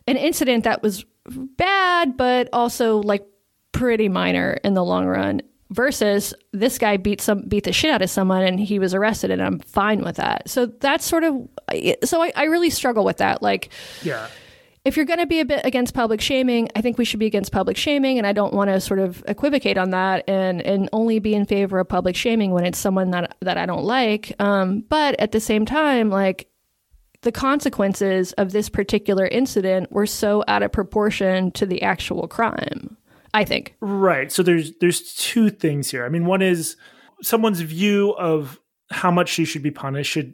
an 0.07 0.17
incident 0.17 0.63
that 0.63 0.81
was 0.81 1.05
bad, 1.27 2.17
but 2.17 2.49
also 2.51 2.97
like 2.97 3.25
pretty 3.71 4.09
minor 4.09 4.53
in 4.63 4.73
the 4.73 4.83
long 4.83 5.05
run 5.05 5.41
versus 5.71 6.33
this 6.51 6.77
guy 6.77 6.97
beat 6.97 7.21
some 7.21 7.47
beat 7.47 7.63
the 7.63 7.73
shit 7.73 7.91
out 7.91 8.01
of 8.01 8.09
someone 8.09 8.43
and 8.43 8.59
he 8.59 8.77
was 8.77 8.93
arrested 8.93 9.31
and 9.31 9.41
I'm 9.41 9.59
fine 9.59 10.03
with 10.03 10.17
that. 10.17 10.49
So 10.49 10.67
that's 10.67 11.05
sort 11.05 11.23
of 11.23 11.47
so 12.03 12.21
I, 12.21 12.31
I 12.35 12.43
really 12.45 12.69
struggle 12.69 13.03
with 13.03 13.17
that. 13.17 13.41
Like 13.41 13.69
yeah 14.03 14.27
if 14.83 14.97
you're 14.97 15.05
going 15.05 15.19
to 15.19 15.27
be 15.27 15.39
a 15.39 15.45
bit 15.45 15.61
against 15.63 15.93
public 15.93 16.21
shaming, 16.21 16.67
I 16.75 16.81
think 16.81 16.97
we 16.97 17.05
should 17.05 17.19
be 17.19 17.27
against 17.27 17.51
public 17.51 17.77
shaming, 17.77 18.17
and 18.17 18.25
I 18.25 18.33
don't 18.33 18.53
want 18.53 18.69
to 18.69 18.81
sort 18.81 18.99
of 18.99 19.23
equivocate 19.27 19.77
on 19.77 19.91
that 19.91 20.27
and 20.27 20.61
and 20.61 20.89
only 20.91 21.19
be 21.19 21.35
in 21.35 21.45
favor 21.45 21.79
of 21.79 21.87
public 21.87 22.15
shaming 22.15 22.51
when 22.51 22.65
it's 22.65 22.79
someone 22.79 23.11
that 23.11 23.35
that 23.41 23.57
I 23.57 23.65
don't 23.65 23.83
like. 23.83 24.33
Um, 24.39 24.83
but 24.89 25.19
at 25.19 25.31
the 25.31 25.39
same 25.39 25.65
time, 25.65 26.09
like 26.09 26.47
the 27.21 27.31
consequences 27.31 28.33
of 28.33 28.51
this 28.51 28.69
particular 28.69 29.27
incident 29.27 29.91
were 29.91 30.07
so 30.07 30.43
out 30.47 30.63
of 30.63 30.71
proportion 30.71 31.51
to 31.51 31.67
the 31.67 31.83
actual 31.83 32.27
crime. 32.27 32.97
I 33.33 33.45
think. 33.45 33.75
Right. 33.79 34.31
So 34.31 34.43
there's 34.43 34.77
there's 34.79 35.13
two 35.15 35.49
things 35.49 35.89
here. 35.89 36.05
I 36.05 36.09
mean, 36.09 36.25
one 36.25 36.41
is 36.41 36.75
someone's 37.21 37.61
view 37.61 38.11
of 38.11 38.59
how 38.91 39.11
much 39.11 39.29
she 39.29 39.45
should 39.45 39.63
be 39.63 39.71
punished 39.71 40.11
should 40.11 40.33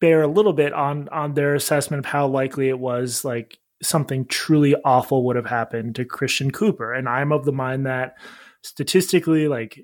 bear 0.00 0.22
a 0.22 0.28
little 0.28 0.52
bit 0.52 0.72
on 0.72 1.08
on 1.08 1.34
their 1.34 1.54
assessment 1.54 2.00
of 2.00 2.06
how 2.06 2.26
likely 2.26 2.68
it 2.68 2.78
was 2.78 3.24
like 3.24 3.58
something 3.82 4.26
truly 4.26 4.74
awful 4.84 5.24
would 5.24 5.36
have 5.36 5.46
happened 5.46 5.94
to 5.96 6.04
Christian 6.04 6.50
Cooper. 6.50 6.92
And 6.92 7.08
I'm 7.08 7.32
of 7.32 7.44
the 7.44 7.52
mind 7.52 7.86
that 7.86 8.16
statistically, 8.62 9.48
like 9.48 9.80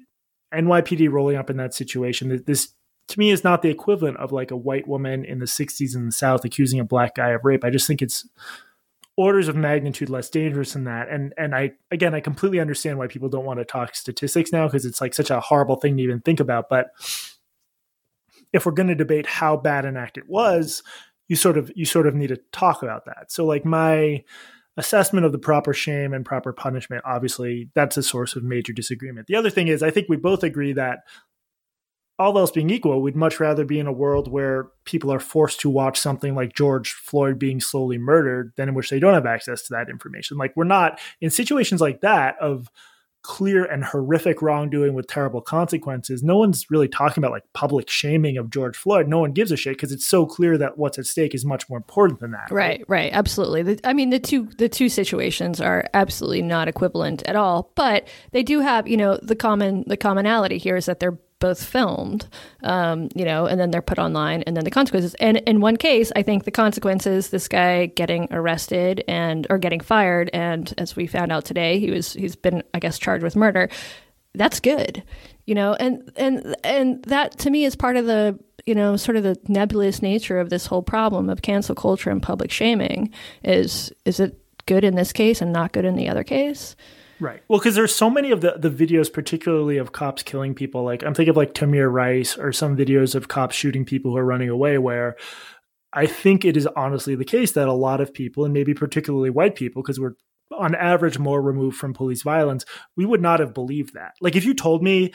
NYPD 0.54 1.10
rolling 1.10 1.36
up 1.36 1.50
in 1.50 1.56
that 1.58 1.74
situation, 1.74 2.42
this 2.46 2.74
to 3.08 3.18
me 3.18 3.30
is 3.30 3.44
not 3.44 3.62
the 3.62 3.70
equivalent 3.70 4.16
of 4.18 4.32
like 4.32 4.50
a 4.50 4.56
white 4.56 4.86
woman 4.86 5.24
in 5.24 5.38
the 5.38 5.46
60s 5.46 5.94
in 5.94 6.06
the 6.06 6.12
South 6.12 6.44
accusing 6.44 6.80
a 6.80 6.84
black 6.84 7.16
guy 7.16 7.30
of 7.30 7.44
rape. 7.44 7.64
I 7.64 7.70
just 7.70 7.86
think 7.86 8.02
it's 8.02 8.26
orders 9.20 9.48
of 9.48 9.54
magnitude 9.54 10.08
less 10.08 10.30
dangerous 10.30 10.72
than 10.72 10.84
that. 10.84 11.10
And 11.10 11.34
and 11.36 11.54
I 11.54 11.72
again 11.90 12.14
I 12.14 12.20
completely 12.20 12.58
understand 12.58 12.96
why 12.96 13.06
people 13.06 13.28
don't 13.28 13.44
want 13.44 13.60
to 13.60 13.66
talk 13.66 13.94
statistics 13.94 14.50
now 14.50 14.66
because 14.66 14.86
it's 14.86 15.02
like 15.02 15.12
such 15.12 15.28
a 15.28 15.40
horrible 15.40 15.76
thing 15.76 15.98
to 15.98 16.02
even 16.02 16.20
think 16.20 16.40
about. 16.40 16.70
But 16.70 16.86
if 18.54 18.64
we're 18.64 18.72
going 18.72 18.88
to 18.88 18.94
debate 18.94 19.26
how 19.26 19.58
bad 19.58 19.84
an 19.84 19.98
act 19.98 20.16
it 20.16 20.26
was, 20.26 20.82
you 21.28 21.36
sort 21.36 21.58
of 21.58 21.70
you 21.76 21.84
sort 21.84 22.06
of 22.06 22.14
need 22.14 22.28
to 22.28 22.40
talk 22.50 22.82
about 22.82 23.04
that. 23.04 23.30
So 23.30 23.44
like 23.44 23.66
my 23.66 24.24
assessment 24.78 25.26
of 25.26 25.32
the 25.32 25.38
proper 25.38 25.74
shame 25.74 26.14
and 26.14 26.24
proper 26.24 26.54
punishment 26.54 27.02
obviously 27.04 27.68
that's 27.74 27.98
a 27.98 28.02
source 28.02 28.36
of 28.36 28.42
major 28.42 28.72
disagreement. 28.72 29.26
The 29.26 29.36
other 29.36 29.50
thing 29.50 29.68
is 29.68 29.82
I 29.82 29.90
think 29.90 30.08
we 30.08 30.16
both 30.16 30.42
agree 30.42 30.72
that 30.72 31.00
all 32.20 32.38
else 32.38 32.50
being 32.50 32.68
equal, 32.68 33.00
we'd 33.00 33.16
much 33.16 33.40
rather 33.40 33.64
be 33.64 33.78
in 33.78 33.86
a 33.86 33.92
world 33.92 34.30
where 34.30 34.68
people 34.84 35.10
are 35.10 35.18
forced 35.18 35.58
to 35.60 35.70
watch 35.70 35.98
something 35.98 36.34
like 36.34 36.54
George 36.54 36.92
Floyd 36.92 37.38
being 37.38 37.60
slowly 37.60 37.96
murdered 37.96 38.52
than 38.56 38.68
in 38.68 38.74
which 38.74 38.90
they 38.90 39.00
don't 39.00 39.14
have 39.14 39.24
access 39.24 39.62
to 39.62 39.72
that 39.72 39.88
information. 39.88 40.36
Like 40.36 40.52
we're 40.54 40.64
not 40.64 41.00
in 41.22 41.30
situations 41.30 41.80
like 41.80 42.02
that 42.02 42.36
of 42.38 42.70
clear 43.22 43.64
and 43.64 43.84
horrific 43.84 44.42
wrongdoing 44.42 44.92
with 44.92 45.06
terrible 45.06 45.40
consequences. 45.40 46.22
No 46.22 46.36
one's 46.36 46.70
really 46.70 46.88
talking 46.88 47.22
about 47.22 47.32
like 47.32 47.44
public 47.54 47.88
shaming 47.88 48.36
of 48.36 48.50
George 48.50 48.76
Floyd. 48.76 49.08
No 49.08 49.18
one 49.18 49.32
gives 49.32 49.50
a 49.50 49.56
shit 49.56 49.76
because 49.76 49.92
it's 49.92 50.06
so 50.06 50.26
clear 50.26 50.58
that 50.58 50.76
what's 50.76 50.98
at 50.98 51.06
stake 51.06 51.34
is 51.34 51.44
much 51.44 51.68
more 51.70 51.78
important 51.78 52.20
than 52.20 52.32
that. 52.32 52.50
Right, 52.50 52.80
right, 52.80 52.84
right 52.88 53.12
absolutely. 53.12 53.62
The, 53.62 53.80
I 53.84 53.94
mean, 53.94 54.10
the 54.10 54.20
two 54.20 54.48
the 54.58 54.68
two 54.68 54.90
situations 54.90 55.60
are 55.60 55.84
absolutely 55.94 56.42
not 56.42 56.68
equivalent 56.68 57.22
at 57.24 57.36
all, 57.36 57.72
but 57.74 58.08
they 58.32 58.42
do 58.42 58.60
have, 58.60 58.86
you 58.86 58.96
know, 58.96 59.18
the 59.22 59.36
common 59.36 59.84
the 59.86 59.96
commonality 59.96 60.58
here 60.58 60.76
is 60.76 60.86
that 60.86 61.00
they're 61.00 61.18
both 61.40 61.64
filmed, 61.64 62.28
um, 62.62 63.08
you 63.14 63.24
know, 63.24 63.46
and 63.46 63.58
then 63.58 63.70
they're 63.70 63.82
put 63.82 63.98
online, 63.98 64.42
and 64.42 64.56
then 64.56 64.64
the 64.64 64.70
consequences. 64.70 65.14
And 65.14 65.38
in 65.38 65.60
one 65.60 65.76
case, 65.76 66.12
I 66.14 66.22
think 66.22 66.44
the 66.44 66.50
consequences: 66.50 67.30
this 67.30 67.48
guy 67.48 67.86
getting 67.86 68.28
arrested 68.30 69.02
and 69.08 69.46
or 69.50 69.58
getting 69.58 69.80
fired, 69.80 70.30
and 70.32 70.72
as 70.78 70.94
we 70.94 71.06
found 71.06 71.32
out 71.32 71.44
today, 71.44 71.80
he 71.80 71.90
was 71.90 72.12
he's 72.12 72.36
been, 72.36 72.62
I 72.72 72.78
guess, 72.78 72.98
charged 72.98 73.24
with 73.24 73.34
murder. 73.34 73.68
That's 74.34 74.60
good, 74.60 75.02
you 75.46 75.54
know, 75.56 75.74
and 75.74 76.12
and 76.16 76.54
and 76.62 77.02
that 77.04 77.38
to 77.40 77.50
me 77.50 77.64
is 77.64 77.74
part 77.74 77.96
of 77.96 78.06
the 78.06 78.38
you 78.66 78.74
know 78.74 78.96
sort 78.96 79.16
of 79.16 79.24
the 79.24 79.36
nebulous 79.48 80.02
nature 80.02 80.38
of 80.38 80.50
this 80.50 80.66
whole 80.66 80.82
problem 80.82 81.28
of 81.28 81.42
cancel 81.42 81.74
culture 81.74 82.10
and 82.10 82.22
public 82.22 82.52
shaming. 82.52 83.12
Is 83.42 83.92
is 84.04 84.20
it 84.20 84.38
good 84.66 84.84
in 84.84 84.94
this 84.94 85.12
case 85.12 85.40
and 85.40 85.52
not 85.52 85.72
good 85.72 85.84
in 85.84 85.96
the 85.96 86.08
other 86.08 86.22
case? 86.22 86.76
Right. 87.20 87.42
Well, 87.48 87.58
because 87.58 87.74
there's 87.74 87.94
so 87.94 88.08
many 88.08 88.30
of 88.30 88.40
the, 88.40 88.54
the 88.58 88.70
videos, 88.70 89.12
particularly 89.12 89.76
of 89.76 89.92
cops 89.92 90.22
killing 90.22 90.54
people. 90.54 90.84
Like 90.84 91.02
I'm 91.02 91.14
thinking 91.14 91.30
of 91.30 91.36
like 91.36 91.54
Tamir 91.54 91.92
Rice 91.92 92.38
or 92.38 92.52
some 92.52 92.76
videos 92.76 93.14
of 93.14 93.28
cops 93.28 93.54
shooting 93.54 93.84
people 93.84 94.12
who 94.12 94.16
are 94.16 94.24
running 94.24 94.48
away, 94.48 94.78
where 94.78 95.16
I 95.92 96.06
think 96.06 96.44
it 96.44 96.56
is 96.56 96.66
honestly 96.68 97.14
the 97.14 97.24
case 97.24 97.52
that 97.52 97.68
a 97.68 97.72
lot 97.72 98.00
of 98.00 98.14
people, 98.14 98.44
and 98.44 98.54
maybe 98.54 98.74
particularly 98.74 99.30
white 99.30 99.54
people, 99.54 99.82
because 99.82 100.00
we're 100.00 100.14
on 100.56 100.74
average 100.74 101.18
more 101.18 101.42
removed 101.42 101.76
from 101.76 101.92
police 101.92 102.22
violence, 102.22 102.64
we 102.96 103.04
would 103.04 103.20
not 103.20 103.40
have 103.40 103.54
believed 103.54 103.94
that. 103.94 104.12
Like 104.20 104.34
if 104.34 104.44
you 104.44 104.54
told 104.54 104.82
me 104.82 105.12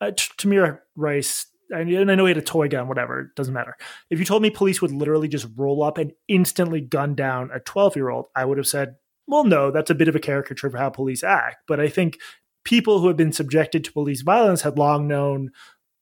uh, 0.00 0.10
Tamir 0.14 0.80
Rice 0.96 1.46
and 1.70 2.10
I 2.10 2.14
know 2.14 2.26
he 2.26 2.30
had 2.30 2.38
a 2.38 2.42
toy 2.42 2.68
gun, 2.68 2.88
whatever, 2.88 3.20
it 3.20 3.34
doesn't 3.34 3.54
matter. 3.54 3.76
If 4.10 4.18
you 4.18 4.24
told 4.24 4.42
me 4.42 4.50
police 4.50 4.80
would 4.80 4.92
literally 4.92 5.28
just 5.28 5.48
roll 5.56 5.82
up 5.82 5.98
and 5.98 6.12
instantly 6.28 6.80
gun 6.80 7.14
down 7.14 7.50
a 7.52 7.60
12 7.60 7.96
year 7.96 8.08
old, 8.08 8.26
I 8.34 8.44
would 8.44 8.58
have 8.58 8.68
said, 8.68 8.96
well, 9.26 9.44
no, 9.44 9.70
that's 9.70 9.90
a 9.90 9.94
bit 9.94 10.08
of 10.08 10.16
a 10.16 10.20
caricature 10.20 10.66
of 10.66 10.74
how 10.74 10.90
police 10.90 11.24
act. 11.24 11.58
But 11.66 11.80
I 11.80 11.88
think 11.88 12.18
people 12.64 13.00
who 13.00 13.08
have 13.08 13.16
been 13.16 13.32
subjected 13.32 13.84
to 13.84 13.92
police 13.92 14.22
violence 14.22 14.62
had 14.62 14.78
long 14.78 15.06
known 15.06 15.50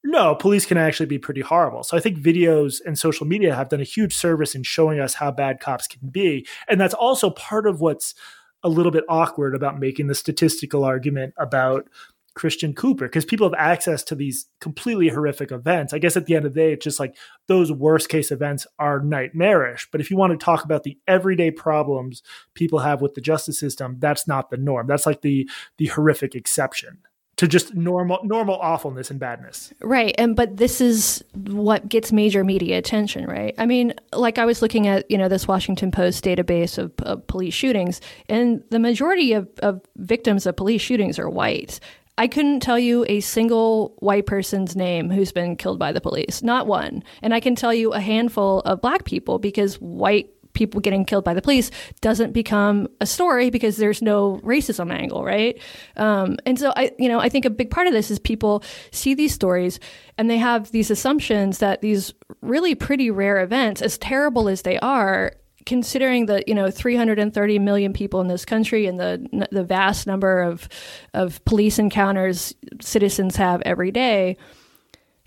no, 0.07 0.35
police 0.35 0.67
can 0.67 0.77
actually 0.77 1.07
be 1.07 1.17
pretty 1.17 1.41
horrible. 1.41 1.83
So 1.83 1.97
I 1.97 1.99
think 1.99 2.19
videos 2.19 2.79
and 2.85 2.97
social 2.97 3.25
media 3.25 3.55
have 3.55 3.69
done 3.69 3.81
a 3.81 3.85
huge 3.85 4.15
service 4.15 4.53
in 4.53 4.61
showing 4.61 4.99
us 4.99 5.15
how 5.15 5.31
bad 5.31 5.59
cops 5.59 5.87
can 5.87 6.09
be. 6.09 6.45
And 6.69 6.79
that's 6.79 6.93
also 6.93 7.31
part 7.31 7.65
of 7.65 7.81
what's 7.81 8.13
a 8.61 8.69
little 8.69 8.91
bit 8.91 9.03
awkward 9.09 9.55
about 9.55 9.79
making 9.79 10.05
the 10.05 10.13
statistical 10.13 10.83
argument 10.83 11.33
about 11.37 11.89
Christian 12.35 12.73
Cooper 12.73 13.05
because 13.05 13.25
people 13.25 13.47
have 13.47 13.57
access 13.57 14.03
to 14.03 14.15
these 14.15 14.45
completely 14.59 15.07
horrific 15.07 15.51
events. 15.51 15.93
I 15.93 15.99
guess 15.99 16.17
at 16.17 16.25
the 16.25 16.35
end 16.35 16.45
of 16.45 16.53
the 16.53 16.59
day, 16.59 16.73
it's 16.73 16.83
just 16.83 16.99
like 16.99 17.15
those 17.47 17.71
worst 17.71 18.09
case 18.09 18.31
events 18.31 18.67
are 18.77 18.99
nightmarish. 18.99 19.87
But 19.91 20.01
if 20.01 20.11
you 20.11 20.17
want 20.17 20.37
to 20.37 20.43
talk 20.43 20.63
about 20.63 20.83
the 20.83 20.97
everyday 21.07 21.49
problems 21.49 22.21
people 22.53 22.79
have 22.79 23.01
with 23.01 23.15
the 23.15 23.21
justice 23.21 23.59
system, 23.59 23.97
that's 23.99 24.27
not 24.27 24.49
the 24.49 24.57
norm. 24.57 24.87
That's 24.87 25.05
like 25.05 25.21
the 25.21 25.49
the 25.77 25.87
horrific 25.87 26.35
exception 26.35 26.99
to 27.37 27.47
just 27.47 27.73
normal 27.73 28.19
normal 28.23 28.55
awfulness 28.55 29.09
and 29.11 29.19
badness. 29.19 29.73
Right. 29.81 30.15
And 30.17 30.35
but 30.35 30.57
this 30.57 30.79
is 30.79 31.23
what 31.33 31.87
gets 31.89 32.11
major 32.11 32.43
media 32.43 32.77
attention, 32.77 33.25
right? 33.25 33.53
I 33.57 33.65
mean, 33.65 33.93
like 34.13 34.37
I 34.37 34.45
was 34.45 34.61
looking 34.61 34.87
at, 34.87 35.09
you 35.09 35.17
know, 35.17 35.27
this 35.27 35.47
Washington 35.47 35.91
Post 35.91 36.23
database 36.23 36.77
of, 36.77 36.91
of 36.99 37.25
police 37.27 37.53
shootings 37.53 38.01
and 38.29 38.63
the 38.71 38.79
majority 38.79 39.33
of, 39.33 39.49
of 39.59 39.81
victims 39.97 40.45
of 40.45 40.55
police 40.55 40.81
shootings 40.81 41.19
are 41.19 41.29
white. 41.29 41.79
I 42.17 42.27
couldn't 42.27 42.61
tell 42.61 42.79
you 42.79 43.05
a 43.09 43.19
single 43.19 43.95
white 43.99 44.25
person's 44.25 44.75
name 44.75 45.09
who's 45.09 45.31
been 45.31 45.55
killed 45.57 45.79
by 45.79 45.91
the 45.91 46.01
police, 46.01 46.41
not 46.41 46.65
one. 46.65 47.03
And 47.21 47.33
I 47.33 47.39
can 47.39 47.55
tell 47.55 47.73
you 47.73 47.91
a 47.91 47.99
handful 47.99 48.59
of 48.61 48.81
black 48.81 49.03
people 49.03 49.37
because 49.37 49.75
white 49.75 50.29
people 50.53 50.81
getting 50.81 51.05
killed 51.05 51.23
by 51.23 51.33
the 51.33 51.41
police 51.41 51.69
doesn't 52.01 52.31
become 52.31 52.87
a 52.99 53.05
story 53.05 53.49
because 53.49 53.77
there's 53.77 54.01
no 54.01 54.39
racism 54.43 54.91
angle, 54.91 55.23
right? 55.23 55.59
Um, 55.97 56.37
and 56.45 56.57
so 56.57 56.73
I, 56.75 56.91
you 56.97 57.09
know, 57.09 57.19
I 57.19 57.29
think 57.29 57.45
a 57.45 57.49
big 57.49 57.69
part 57.69 57.87
of 57.87 57.93
this 57.93 58.09
is 58.09 58.17
people 58.17 58.63
see 58.91 59.13
these 59.13 59.33
stories 59.33 59.79
and 60.17 60.29
they 60.29 60.37
have 60.37 60.71
these 60.71 60.89
assumptions 60.89 61.59
that 61.59 61.81
these 61.81 62.13
really 62.41 62.73
pretty 62.73 63.11
rare 63.11 63.43
events, 63.43 63.81
as 63.81 63.97
terrible 63.97 64.47
as 64.47 64.63
they 64.63 64.79
are, 64.79 65.33
considering 65.65 66.27
the 66.27 66.43
you 66.47 66.53
know 66.53 66.69
330 66.69 67.59
million 67.59 67.93
people 67.93 68.21
in 68.21 68.27
this 68.27 68.45
country 68.45 68.85
and 68.85 68.99
the 68.99 69.47
the 69.51 69.63
vast 69.63 70.07
number 70.07 70.41
of 70.41 70.69
of 71.13 71.43
police 71.45 71.79
encounters 71.79 72.53
citizens 72.81 73.35
have 73.35 73.61
every 73.65 73.91
day, 73.91 74.37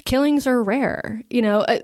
killings 0.05 0.47
are 0.47 0.63
rare. 0.63 1.23
You 1.31 1.43
know, 1.43 1.61
uh, 1.61 1.81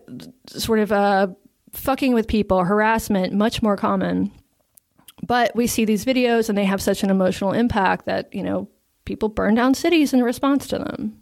sort 0.46 0.78
of 0.78 0.92
uh, 0.92 1.28
fucking 1.72 2.14
with 2.14 2.28
people, 2.28 2.64
harassment, 2.64 3.32
much 3.32 3.62
more 3.62 3.76
common. 3.76 4.32
But 5.26 5.54
we 5.56 5.66
see 5.66 5.84
these 5.84 6.04
videos 6.04 6.48
and 6.48 6.58
they 6.58 6.64
have 6.64 6.82
such 6.82 7.02
an 7.02 7.10
emotional 7.10 7.52
impact 7.52 8.06
that 8.06 8.34
you 8.34 8.42
know 8.42 8.68
people 9.04 9.28
burn 9.28 9.54
down 9.54 9.74
cities 9.74 10.12
in 10.12 10.22
response 10.22 10.66
to 10.68 10.78
them. 10.78 11.20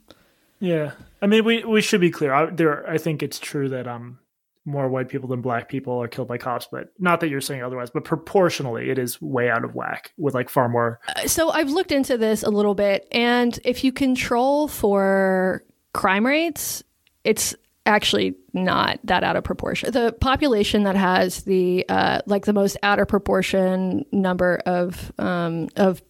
Yeah, 0.60 0.92
I 1.20 1.26
mean, 1.26 1.44
we 1.44 1.64
we 1.64 1.80
should 1.80 2.00
be 2.00 2.10
clear. 2.10 2.32
I, 2.32 2.46
there, 2.46 2.88
I 2.88 2.98
think 2.98 3.22
it's 3.22 3.38
true 3.38 3.68
that 3.70 3.88
um 3.88 4.18
more 4.64 4.88
white 4.88 5.08
people 5.08 5.28
than 5.28 5.40
black 5.40 5.68
people 5.68 6.00
are 6.00 6.08
killed 6.08 6.28
by 6.28 6.38
cops, 6.38 6.68
but 6.70 6.88
not 6.98 7.20
that 7.20 7.28
you're 7.28 7.40
saying 7.40 7.62
otherwise, 7.62 7.90
but 7.90 8.04
proportionally 8.04 8.90
it 8.90 8.98
is 8.98 9.20
way 9.20 9.50
out 9.50 9.64
of 9.64 9.74
whack 9.74 10.12
with 10.16 10.34
like 10.34 10.48
far 10.48 10.68
more. 10.68 11.00
Uh, 11.08 11.26
so 11.26 11.50
I've 11.50 11.70
looked 11.70 11.92
into 11.92 12.16
this 12.16 12.42
a 12.42 12.50
little 12.50 12.74
bit, 12.74 13.08
and 13.10 13.58
if 13.64 13.82
you 13.84 13.92
control 13.92 14.68
for 14.68 15.64
crime 15.92 16.24
rates, 16.26 16.82
it's 17.24 17.54
actually 17.86 18.36
not 18.52 19.00
that 19.04 19.24
out 19.24 19.36
of 19.36 19.44
proportion. 19.44 19.90
The 19.90 20.12
population 20.20 20.84
that 20.84 20.96
has 20.96 21.42
the 21.42 21.84
uh, 21.88 22.20
like 22.26 22.44
the 22.44 22.52
most 22.52 22.76
out 22.82 22.98
of 23.00 23.08
proportion 23.08 24.04
number 24.12 24.60
of 24.66 25.12
um, 25.18 25.68
of 25.76 26.02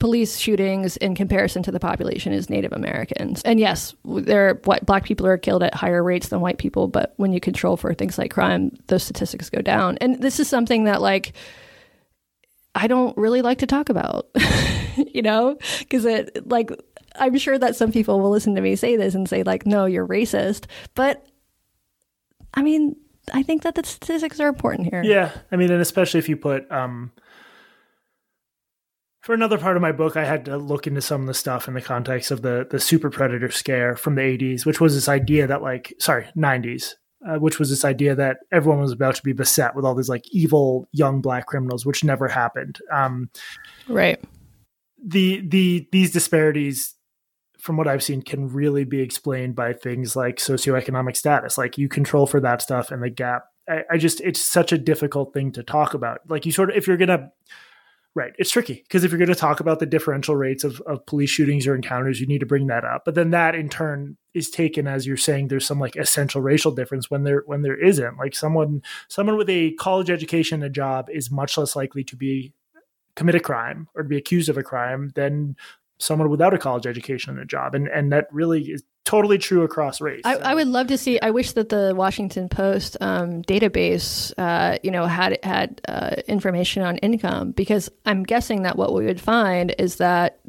police 0.00 0.38
shootings 0.38 0.96
in 0.96 1.14
comparison 1.14 1.62
to 1.62 1.70
the 1.70 1.78
population 1.78 2.32
is 2.32 2.50
Native 2.50 2.72
Americans. 2.72 3.42
And 3.42 3.60
yes, 3.60 3.94
there 4.04 4.58
what 4.64 4.84
black 4.84 5.04
people 5.04 5.26
are 5.26 5.38
killed 5.38 5.62
at 5.62 5.74
higher 5.74 6.02
rates 6.02 6.28
than 6.28 6.40
white 6.40 6.58
people, 6.58 6.88
but 6.88 7.12
when 7.18 7.32
you 7.32 7.38
control 7.38 7.76
for 7.76 7.94
things 7.94 8.18
like 8.18 8.32
crime, 8.32 8.72
those 8.88 9.04
statistics 9.04 9.50
go 9.50 9.60
down. 9.60 9.98
And 10.00 10.20
this 10.20 10.40
is 10.40 10.48
something 10.48 10.84
that 10.84 11.00
like 11.00 11.34
I 12.74 12.86
don't 12.86 13.16
really 13.16 13.42
like 13.42 13.58
to 13.58 13.66
talk 13.66 13.90
about. 13.90 14.28
you 14.96 15.22
know, 15.22 15.56
because 15.80 16.04
it 16.06 16.48
like 16.48 16.70
I'm 17.16 17.36
sure 17.36 17.58
that 17.58 17.76
some 17.76 17.92
people 17.92 18.20
will 18.20 18.30
listen 18.30 18.54
to 18.54 18.60
me 18.60 18.76
say 18.76 18.96
this 18.96 19.14
and 19.14 19.28
say 19.28 19.42
like, 19.42 19.66
"No, 19.66 19.84
you're 19.84 20.06
racist." 20.06 20.64
But 20.94 21.26
I 22.54 22.62
mean, 22.62 22.96
I 23.34 23.42
think 23.42 23.62
that 23.62 23.74
the 23.74 23.84
statistics 23.84 24.40
are 24.40 24.48
important 24.48 24.88
here. 24.88 25.02
Yeah, 25.04 25.30
I 25.52 25.56
mean, 25.56 25.70
and 25.70 25.82
especially 25.82 26.18
if 26.18 26.28
you 26.28 26.36
put 26.36 26.70
um, 26.72 27.12
for 29.20 29.34
another 29.34 29.58
part 29.58 29.76
of 29.76 29.82
my 29.82 29.92
book, 29.92 30.16
I 30.16 30.24
had 30.24 30.46
to 30.46 30.56
look 30.56 30.86
into 30.86 31.02
some 31.02 31.20
of 31.22 31.26
the 31.26 31.34
stuff 31.34 31.68
in 31.68 31.74
the 31.74 31.82
context 31.82 32.30
of 32.30 32.42
the 32.42 32.66
the 32.70 32.80
super 32.80 33.10
predator 33.10 33.50
scare 33.50 33.96
from 33.96 34.14
the 34.14 34.22
80s, 34.22 34.64
which 34.64 34.80
was 34.80 34.94
this 34.94 35.08
idea 35.08 35.46
that 35.46 35.62
like 35.62 35.94
sorry 35.98 36.26
90s, 36.36 36.94
uh, 37.28 37.36
which 37.36 37.58
was 37.58 37.68
this 37.68 37.84
idea 37.84 38.14
that 38.14 38.38
everyone 38.50 38.80
was 38.80 38.92
about 38.92 39.14
to 39.16 39.22
be 39.22 39.32
beset 39.32 39.76
with 39.76 39.84
all 39.84 39.94
these 39.94 40.08
like 40.08 40.24
evil 40.32 40.88
young 40.92 41.20
black 41.20 41.46
criminals, 41.46 41.84
which 41.84 42.02
never 42.02 42.28
happened. 42.28 42.78
Um, 42.90 43.28
right. 43.88 44.18
The 45.04 45.46
the 45.46 45.86
these 45.92 46.12
disparities, 46.12 46.94
from 47.58 47.76
what 47.76 47.88
I've 47.88 48.02
seen, 48.02 48.22
can 48.22 48.48
really 48.48 48.84
be 48.84 49.00
explained 49.00 49.54
by 49.54 49.74
things 49.74 50.16
like 50.16 50.36
socioeconomic 50.36 51.16
status. 51.16 51.58
Like 51.58 51.76
you 51.76 51.88
control 51.88 52.26
for 52.26 52.40
that 52.40 52.62
stuff, 52.62 52.90
and 52.90 53.02
the 53.02 53.10
gap 53.10 53.44
I, 53.68 53.84
I 53.92 53.96
just 53.98 54.20
it's 54.22 54.40
such 54.40 54.72
a 54.72 54.78
difficult 54.78 55.34
thing 55.34 55.52
to 55.52 55.62
talk 55.62 55.92
about. 55.92 56.20
Like 56.28 56.46
you 56.46 56.52
sort 56.52 56.70
of 56.70 56.76
if 56.76 56.86
you're 56.86 56.96
gonna 56.96 57.30
Right. 58.16 58.32
It's 58.38 58.50
tricky 58.50 58.82
because 58.82 59.04
if 59.04 59.12
you're 59.12 59.18
going 59.18 59.28
to 59.28 59.36
talk 59.36 59.60
about 59.60 59.78
the 59.78 59.86
differential 59.86 60.34
rates 60.34 60.64
of, 60.64 60.80
of 60.80 61.06
police 61.06 61.30
shootings 61.30 61.66
or 61.68 61.76
encounters, 61.76 62.20
you 62.20 62.26
need 62.26 62.40
to 62.40 62.46
bring 62.46 62.66
that 62.66 62.84
up. 62.84 63.02
But 63.04 63.14
then 63.14 63.30
that 63.30 63.54
in 63.54 63.68
turn 63.68 64.16
is 64.34 64.50
taken 64.50 64.88
as 64.88 65.06
you're 65.06 65.16
saying 65.16 65.46
there's 65.46 65.66
some 65.66 65.78
like 65.78 65.94
essential 65.94 66.42
racial 66.42 66.72
difference 66.72 67.08
when 67.08 67.22
there 67.22 67.44
when 67.46 67.62
there 67.62 67.80
isn't. 67.80 68.18
Like 68.18 68.34
someone 68.34 68.82
someone 69.08 69.36
with 69.36 69.48
a 69.48 69.72
college 69.74 70.10
education 70.10 70.56
and 70.56 70.64
a 70.64 70.70
job 70.70 71.08
is 71.08 71.30
much 71.30 71.56
less 71.56 71.76
likely 71.76 72.02
to 72.02 72.16
be 72.16 72.52
uh, 72.76 72.80
commit 73.14 73.36
a 73.36 73.40
crime 73.40 73.86
or 73.94 74.02
to 74.02 74.08
be 74.08 74.16
accused 74.16 74.48
of 74.48 74.58
a 74.58 74.64
crime 74.64 75.12
than 75.14 75.54
someone 76.00 76.30
without 76.30 76.54
a 76.54 76.58
college 76.58 76.88
education 76.88 77.30
and 77.30 77.40
a 77.40 77.46
job. 77.46 77.76
And 77.76 77.86
and 77.86 78.12
that 78.12 78.26
really 78.32 78.62
is 78.72 78.82
totally 79.04 79.38
true 79.38 79.62
across 79.62 80.00
race. 80.00 80.22
I, 80.24 80.36
I, 80.36 80.54
would 80.54 80.68
love 80.68 80.86
to 80.88 80.98
see. 80.98 81.20
I 81.20 81.30
wish 81.30 81.52
that 81.52 81.68
the 81.68 81.94
Washington 81.96 82.48
Post 82.48 82.96
um, 83.00 83.42
database, 83.42 84.32
uh, 84.38 84.78
you 84.82 84.90
know, 84.90 85.06
had 85.06 85.38
had 85.42 85.80
uh, 85.88 86.16
information 86.28 86.82
on 86.82 86.98
income 86.98 87.52
because 87.52 87.90
I'm 88.06 88.22
guessing 88.22 88.62
that 88.62 88.76
what 88.76 88.92
we 88.94 89.04
would 89.06 89.20
find 89.20 89.74
is 89.78 89.96
that 89.96 90.40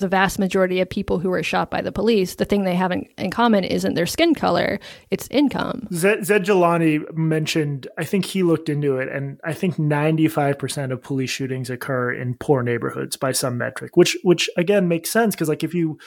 the 0.00 0.08
vast 0.08 0.40
majority 0.40 0.80
of 0.80 0.90
people 0.90 1.20
who 1.20 1.32
are 1.32 1.42
shot 1.42 1.70
by 1.70 1.80
the 1.80 1.92
police, 1.92 2.34
the 2.34 2.44
thing 2.44 2.64
they 2.64 2.74
have 2.74 2.90
in, 2.90 3.06
in 3.16 3.30
common 3.30 3.62
isn't 3.62 3.94
their 3.94 4.06
skin 4.06 4.34
color; 4.34 4.80
it's 5.10 5.28
income. 5.30 5.86
Zed, 5.92 6.24
Zaid 6.24 6.44
Jilani 6.44 7.12
mentioned. 7.14 7.86
I 7.98 8.04
think 8.04 8.24
he 8.24 8.42
looked 8.42 8.68
into 8.68 8.98
it, 8.98 9.08
and 9.08 9.40
I 9.44 9.52
think 9.52 9.78
95 9.78 10.58
percent 10.58 10.92
of 10.92 11.02
police 11.02 11.30
shootings 11.30 11.70
occur 11.70 12.12
in 12.12 12.34
poor 12.34 12.62
neighborhoods 12.62 13.16
by 13.16 13.32
some 13.32 13.58
metric, 13.58 13.96
which 13.96 14.16
which 14.22 14.48
again 14.56 14.88
makes 14.88 15.10
sense 15.10 15.34
because 15.34 15.48
like 15.48 15.62
if 15.62 15.74
you 15.74 15.98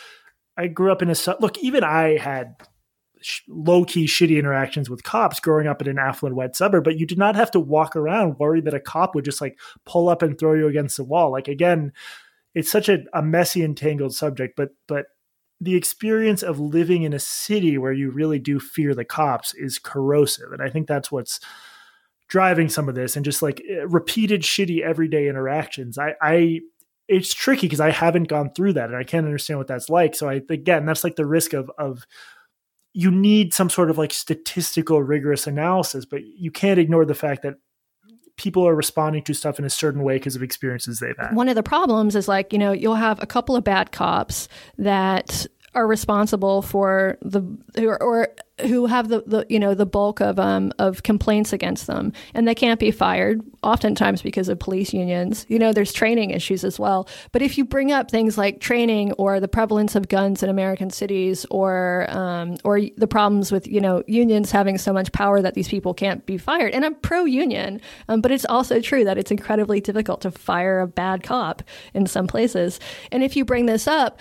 I 0.57 0.67
grew 0.67 0.91
up 0.91 1.01
in 1.01 1.09
a 1.09 1.15
look. 1.39 1.57
Even 1.59 1.83
I 1.83 2.17
had 2.17 2.55
sh- 3.21 3.41
low 3.47 3.85
key 3.85 4.05
shitty 4.05 4.37
interactions 4.37 4.89
with 4.89 5.03
cops 5.03 5.39
growing 5.39 5.67
up 5.67 5.81
in 5.81 5.87
an 5.87 5.99
affluent 5.99 6.35
white 6.35 6.55
suburb, 6.55 6.83
but 6.83 6.97
you 6.97 7.05
did 7.05 7.17
not 7.17 7.35
have 7.35 7.51
to 7.51 7.59
walk 7.59 7.95
around 7.95 8.39
worried 8.39 8.65
that 8.65 8.73
a 8.73 8.79
cop 8.79 9.15
would 9.15 9.25
just 9.25 9.41
like 9.41 9.59
pull 9.85 10.09
up 10.09 10.21
and 10.21 10.37
throw 10.37 10.53
you 10.53 10.67
against 10.67 10.97
the 10.97 11.03
wall. 11.03 11.31
Like 11.31 11.47
again, 11.47 11.93
it's 12.55 12.71
such 12.71 12.89
a, 12.89 13.03
a 13.13 13.21
messy 13.21 13.63
and 13.63 13.77
tangled 13.77 14.15
subject, 14.15 14.55
but 14.55 14.69
but 14.87 15.05
the 15.59 15.75
experience 15.75 16.43
of 16.43 16.59
living 16.59 17.03
in 17.03 17.13
a 17.13 17.19
city 17.19 17.77
where 17.77 17.93
you 17.93 18.11
really 18.11 18.39
do 18.39 18.59
fear 18.59 18.93
the 18.93 19.05
cops 19.05 19.53
is 19.53 19.79
corrosive, 19.79 20.51
and 20.51 20.61
I 20.61 20.69
think 20.69 20.87
that's 20.87 21.11
what's 21.11 21.39
driving 22.27 22.67
some 22.67 22.89
of 22.89 22.95
this 22.95 23.15
and 23.15 23.23
just 23.23 23.41
like 23.41 23.61
eh, 23.69 23.85
repeated 23.87 24.41
shitty 24.41 24.81
everyday 24.81 25.27
interactions. 25.27 25.97
I 25.97 26.13
I 26.21 26.61
it's 27.07 27.33
tricky 27.33 27.67
because 27.67 27.79
I 27.79 27.91
haven't 27.91 28.27
gone 28.27 28.51
through 28.53 28.73
that 28.73 28.89
and 28.89 28.97
I 28.97 29.03
can't 29.03 29.25
understand 29.25 29.59
what 29.59 29.67
that's 29.67 29.89
like. 29.89 30.15
So 30.15 30.29
I 30.29 30.41
again, 30.49 30.85
that's 30.85 31.03
like 31.03 31.15
the 31.15 31.25
risk 31.25 31.53
of 31.53 31.71
of 31.77 32.05
you 32.93 33.11
need 33.11 33.53
some 33.53 33.69
sort 33.69 33.89
of 33.89 33.97
like 33.97 34.11
statistical 34.11 35.03
rigorous 35.03 35.47
analysis, 35.47 36.05
but 36.05 36.21
you 36.25 36.51
can't 36.51 36.79
ignore 36.79 37.05
the 37.05 37.13
fact 37.13 37.43
that 37.43 37.55
people 38.37 38.67
are 38.67 38.75
responding 38.75 39.23
to 39.23 39.33
stuff 39.33 39.59
in 39.59 39.65
a 39.65 39.69
certain 39.69 40.03
way 40.03 40.15
because 40.15 40.35
of 40.35 40.43
experiences 40.43 40.99
they've 40.99 41.17
had. 41.17 41.35
One 41.35 41.49
of 41.49 41.55
the 41.55 41.63
problems 41.63 42.15
is 42.15 42.27
like, 42.27 42.53
you 42.53 42.59
know, 42.59 42.71
you'll 42.71 42.95
have 42.95 43.21
a 43.21 43.25
couple 43.25 43.55
of 43.55 43.63
bad 43.63 43.91
cops 43.91 44.47
that 44.77 45.45
are 45.73 45.87
responsible 45.87 46.61
for 46.61 47.17
the 47.21 47.43
or, 47.77 48.01
or 48.01 48.29
who 48.61 48.87
have 48.87 49.09
the, 49.09 49.23
the 49.27 49.45
you 49.49 49.59
know 49.59 49.73
the 49.73 49.85
bulk 49.85 50.19
of 50.19 50.39
um 50.39 50.71
of 50.79 51.03
complaints 51.03 51.53
against 51.53 51.87
them. 51.87 52.11
And 52.33 52.47
they 52.47 52.55
can't 52.55 52.79
be 52.79 52.91
fired 52.91 53.41
oftentimes 53.63 54.21
because 54.21 54.49
of 54.49 54.59
police 54.59 54.93
unions. 54.93 55.45
You 55.47 55.59
know 55.59 55.73
there's 55.73 55.93
training 55.93 56.31
issues 56.31 56.63
as 56.63 56.79
well. 56.79 57.07
But 57.31 57.41
if 57.41 57.57
you 57.57 57.65
bring 57.65 57.91
up 57.91 58.09
things 58.09 58.37
like 58.37 58.59
training 58.59 59.13
or 59.13 59.39
the 59.39 59.47
prevalence 59.47 59.95
of 59.95 60.07
guns 60.07 60.41
in 60.43 60.49
american 60.49 60.89
cities 60.89 61.45
or 61.51 62.07
um, 62.09 62.57
or 62.63 62.81
the 62.97 63.07
problems 63.07 63.51
with 63.51 63.67
you 63.67 63.81
know 63.81 64.03
unions 64.07 64.51
having 64.51 64.77
so 64.77 64.91
much 64.91 65.11
power 65.11 65.41
that 65.41 65.53
these 65.53 65.67
people 65.67 65.93
can't 65.93 66.25
be 66.25 66.37
fired. 66.37 66.73
And 66.73 66.85
i'm 66.85 66.95
pro 66.95 67.25
union 67.25 67.81
um, 68.07 68.21
but 68.21 68.31
it's 68.31 68.45
also 68.45 68.81
true 68.81 69.03
that 69.03 69.17
it's 69.17 69.31
incredibly 69.31 69.81
difficult 69.81 70.21
to 70.21 70.31
fire 70.31 70.79
a 70.79 70.87
bad 70.87 71.23
cop 71.23 71.61
in 71.93 72.07
some 72.07 72.27
places. 72.27 72.79
And 73.11 73.23
if 73.23 73.35
you 73.35 73.45
bring 73.45 73.65
this 73.65 73.87
up 73.87 74.19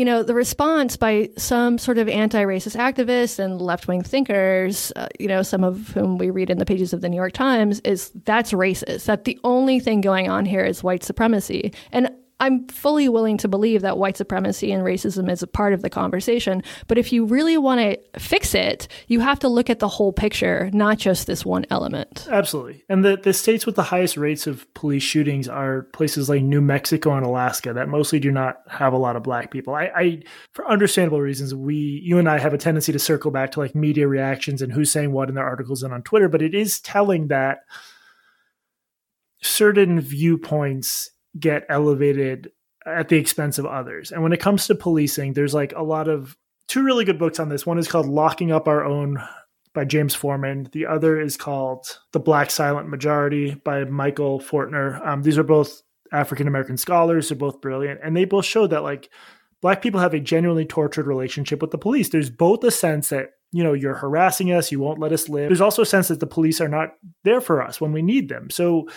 you 0.00 0.06
know, 0.06 0.22
the 0.22 0.32
response 0.32 0.96
by 0.96 1.28
some 1.36 1.76
sort 1.76 1.98
of 1.98 2.08
anti 2.08 2.42
racist 2.42 2.74
activists 2.74 3.38
and 3.38 3.60
left 3.60 3.86
wing 3.86 4.02
thinkers, 4.02 4.94
uh, 4.96 5.08
you 5.18 5.28
know, 5.28 5.42
some 5.42 5.62
of 5.62 5.88
whom 5.88 6.16
we 6.16 6.30
read 6.30 6.48
in 6.48 6.56
the 6.56 6.64
pages 6.64 6.94
of 6.94 7.02
the 7.02 7.08
New 7.10 7.18
York 7.18 7.34
Times, 7.34 7.80
is 7.80 8.10
that's 8.24 8.52
racist. 8.52 9.04
That 9.04 9.24
the 9.24 9.38
only 9.44 9.78
thing 9.78 10.00
going 10.00 10.30
on 10.30 10.46
here 10.46 10.64
is 10.64 10.82
white 10.82 11.04
supremacy. 11.04 11.74
And 11.92 12.08
I'm 12.40 12.66
fully 12.68 13.08
willing 13.08 13.36
to 13.38 13.48
believe 13.48 13.82
that 13.82 13.98
white 13.98 14.16
supremacy 14.16 14.72
and 14.72 14.82
racism 14.82 15.30
is 15.30 15.42
a 15.42 15.46
part 15.46 15.72
of 15.72 15.82
the 15.82 15.90
conversation. 15.90 16.62
But 16.88 16.98
if 16.98 17.12
you 17.12 17.26
really 17.26 17.58
want 17.58 17.80
to 17.80 18.18
fix 18.18 18.54
it, 18.54 18.88
you 19.06 19.20
have 19.20 19.38
to 19.40 19.48
look 19.48 19.70
at 19.70 19.78
the 19.78 19.88
whole 19.88 20.12
picture, 20.12 20.70
not 20.72 20.98
just 20.98 21.26
this 21.26 21.44
one 21.44 21.66
element. 21.70 22.26
Absolutely. 22.30 22.82
And 22.88 23.04
the, 23.04 23.16
the 23.16 23.32
states 23.32 23.66
with 23.66 23.76
the 23.76 23.82
highest 23.82 24.16
rates 24.16 24.46
of 24.46 24.72
police 24.74 25.02
shootings 25.02 25.48
are 25.48 25.82
places 25.92 26.28
like 26.28 26.42
New 26.42 26.60
Mexico 26.60 27.14
and 27.14 27.26
Alaska 27.26 27.74
that 27.74 27.88
mostly 27.88 28.18
do 28.18 28.32
not 28.32 28.62
have 28.68 28.92
a 28.92 28.98
lot 28.98 29.16
of 29.16 29.22
black 29.22 29.50
people. 29.50 29.74
I, 29.74 29.90
I 29.94 30.22
for 30.52 30.68
understandable 30.68 31.20
reasons, 31.20 31.54
we 31.54 32.00
you 32.02 32.18
and 32.18 32.28
I 32.28 32.38
have 32.38 32.54
a 32.54 32.58
tendency 32.58 32.92
to 32.92 32.98
circle 32.98 33.30
back 33.30 33.52
to 33.52 33.60
like 33.60 33.74
media 33.74 34.08
reactions 34.08 34.62
and 34.62 34.72
who's 34.72 34.90
saying 34.90 35.12
what 35.12 35.28
in 35.28 35.34
their 35.34 35.44
articles 35.44 35.82
and 35.82 35.92
on 35.92 36.02
Twitter, 36.02 36.28
but 36.28 36.42
it 36.42 36.54
is 36.54 36.80
telling 36.80 37.28
that 37.28 37.60
certain 39.42 40.00
viewpoints 40.00 41.10
get 41.38 41.64
elevated 41.68 42.50
at 42.86 43.08
the 43.08 43.16
expense 43.16 43.58
of 43.58 43.66
others. 43.66 44.10
And 44.10 44.22
when 44.22 44.32
it 44.32 44.40
comes 44.40 44.66
to 44.66 44.74
policing, 44.74 45.34
there's 45.34 45.54
like 45.54 45.72
a 45.76 45.82
lot 45.82 46.08
of 46.08 46.36
two 46.68 46.82
really 46.82 47.04
good 47.04 47.18
books 47.18 47.38
on 47.38 47.48
this. 47.48 47.66
One 47.66 47.78
is 47.78 47.88
called 47.88 48.06
Locking 48.06 48.52
Up 48.52 48.68
Our 48.68 48.84
Own 48.84 49.22
by 49.74 49.84
James 49.84 50.14
Forman. 50.14 50.68
The 50.72 50.86
other 50.86 51.20
is 51.20 51.36
called 51.36 51.98
The 52.12 52.20
Black 52.20 52.50
Silent 52.50 52.88
Majority 52.88 53.54
by 53.54 53.84
Michael 53.84 54.40
Fortner. 54.40 55.06
Um, 55.06 55.22
these 55.22 55.38
are 55.38 55.44
both 55.44 55.82
African 56.12 56.48
American 56.48 56.76
scholars. 56.76 57.28
They're 57.28 57.38
both 57.38 57.60
brilliant. 57.60 58.00
And 58.02 58.16
they 58.16 58.24
both 58.24 58.44
show 58.44 58.66
that 58.66 58.82
like 58.82 59.10
black 59.60 59.82
people 59.82 60.00
have 60.00 60.14
a 60.14 60.20
genuinely 60.20 60.64
tortured 60.64 61.06
relationship 61.06 61.60
with 61.60 61.70
the 61.70 61.78
police. 61.78 62.08
There's 62.08 62.30
both 62.30 62.64
a 62.64 62.70
sense 62.70 63.10
that 63.10 63.30
you 63.52 63.64
know 63.64 63.72
you're 63.72 63.94
harassing 63.94 64.52
us 64.52 64.70
you 64.70 64.78
won't 64.78 65.00
let 65.00 65.12
us 65.12 65.28
live 65.28 65.48
there's 65.48 65.60
also 65.60 65.82
a 65.82 65.86
sense 65.86 66.06
that 66.06 66.20
the 66.20 66.26
police 66.26 66.60
are 66.60 66.68
not 66.68 66.94
there 67.24 67.40
for 67.40 67.60
us 67.60 67.80
when 67.80 67.90
we 67.90 68.00
need 68.00 68.28
them 68.28 68.48
so 68.48 68.88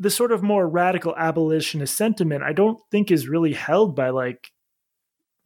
the 0.00 0.10
sort 0.10 0.32
of 0.32 0.42
more 0.42 0.66
radical 0.66 1.14
abolitionist 1.16 1.94
sentiment 1.94 2.42
I 2.42 2.54
don't 2.54 2.80
think 2.90 3.10
is 3.10 3.28
really 3.28 3.52
held 3.52 3.94
by 3.94 4.08
like 4.08 4.50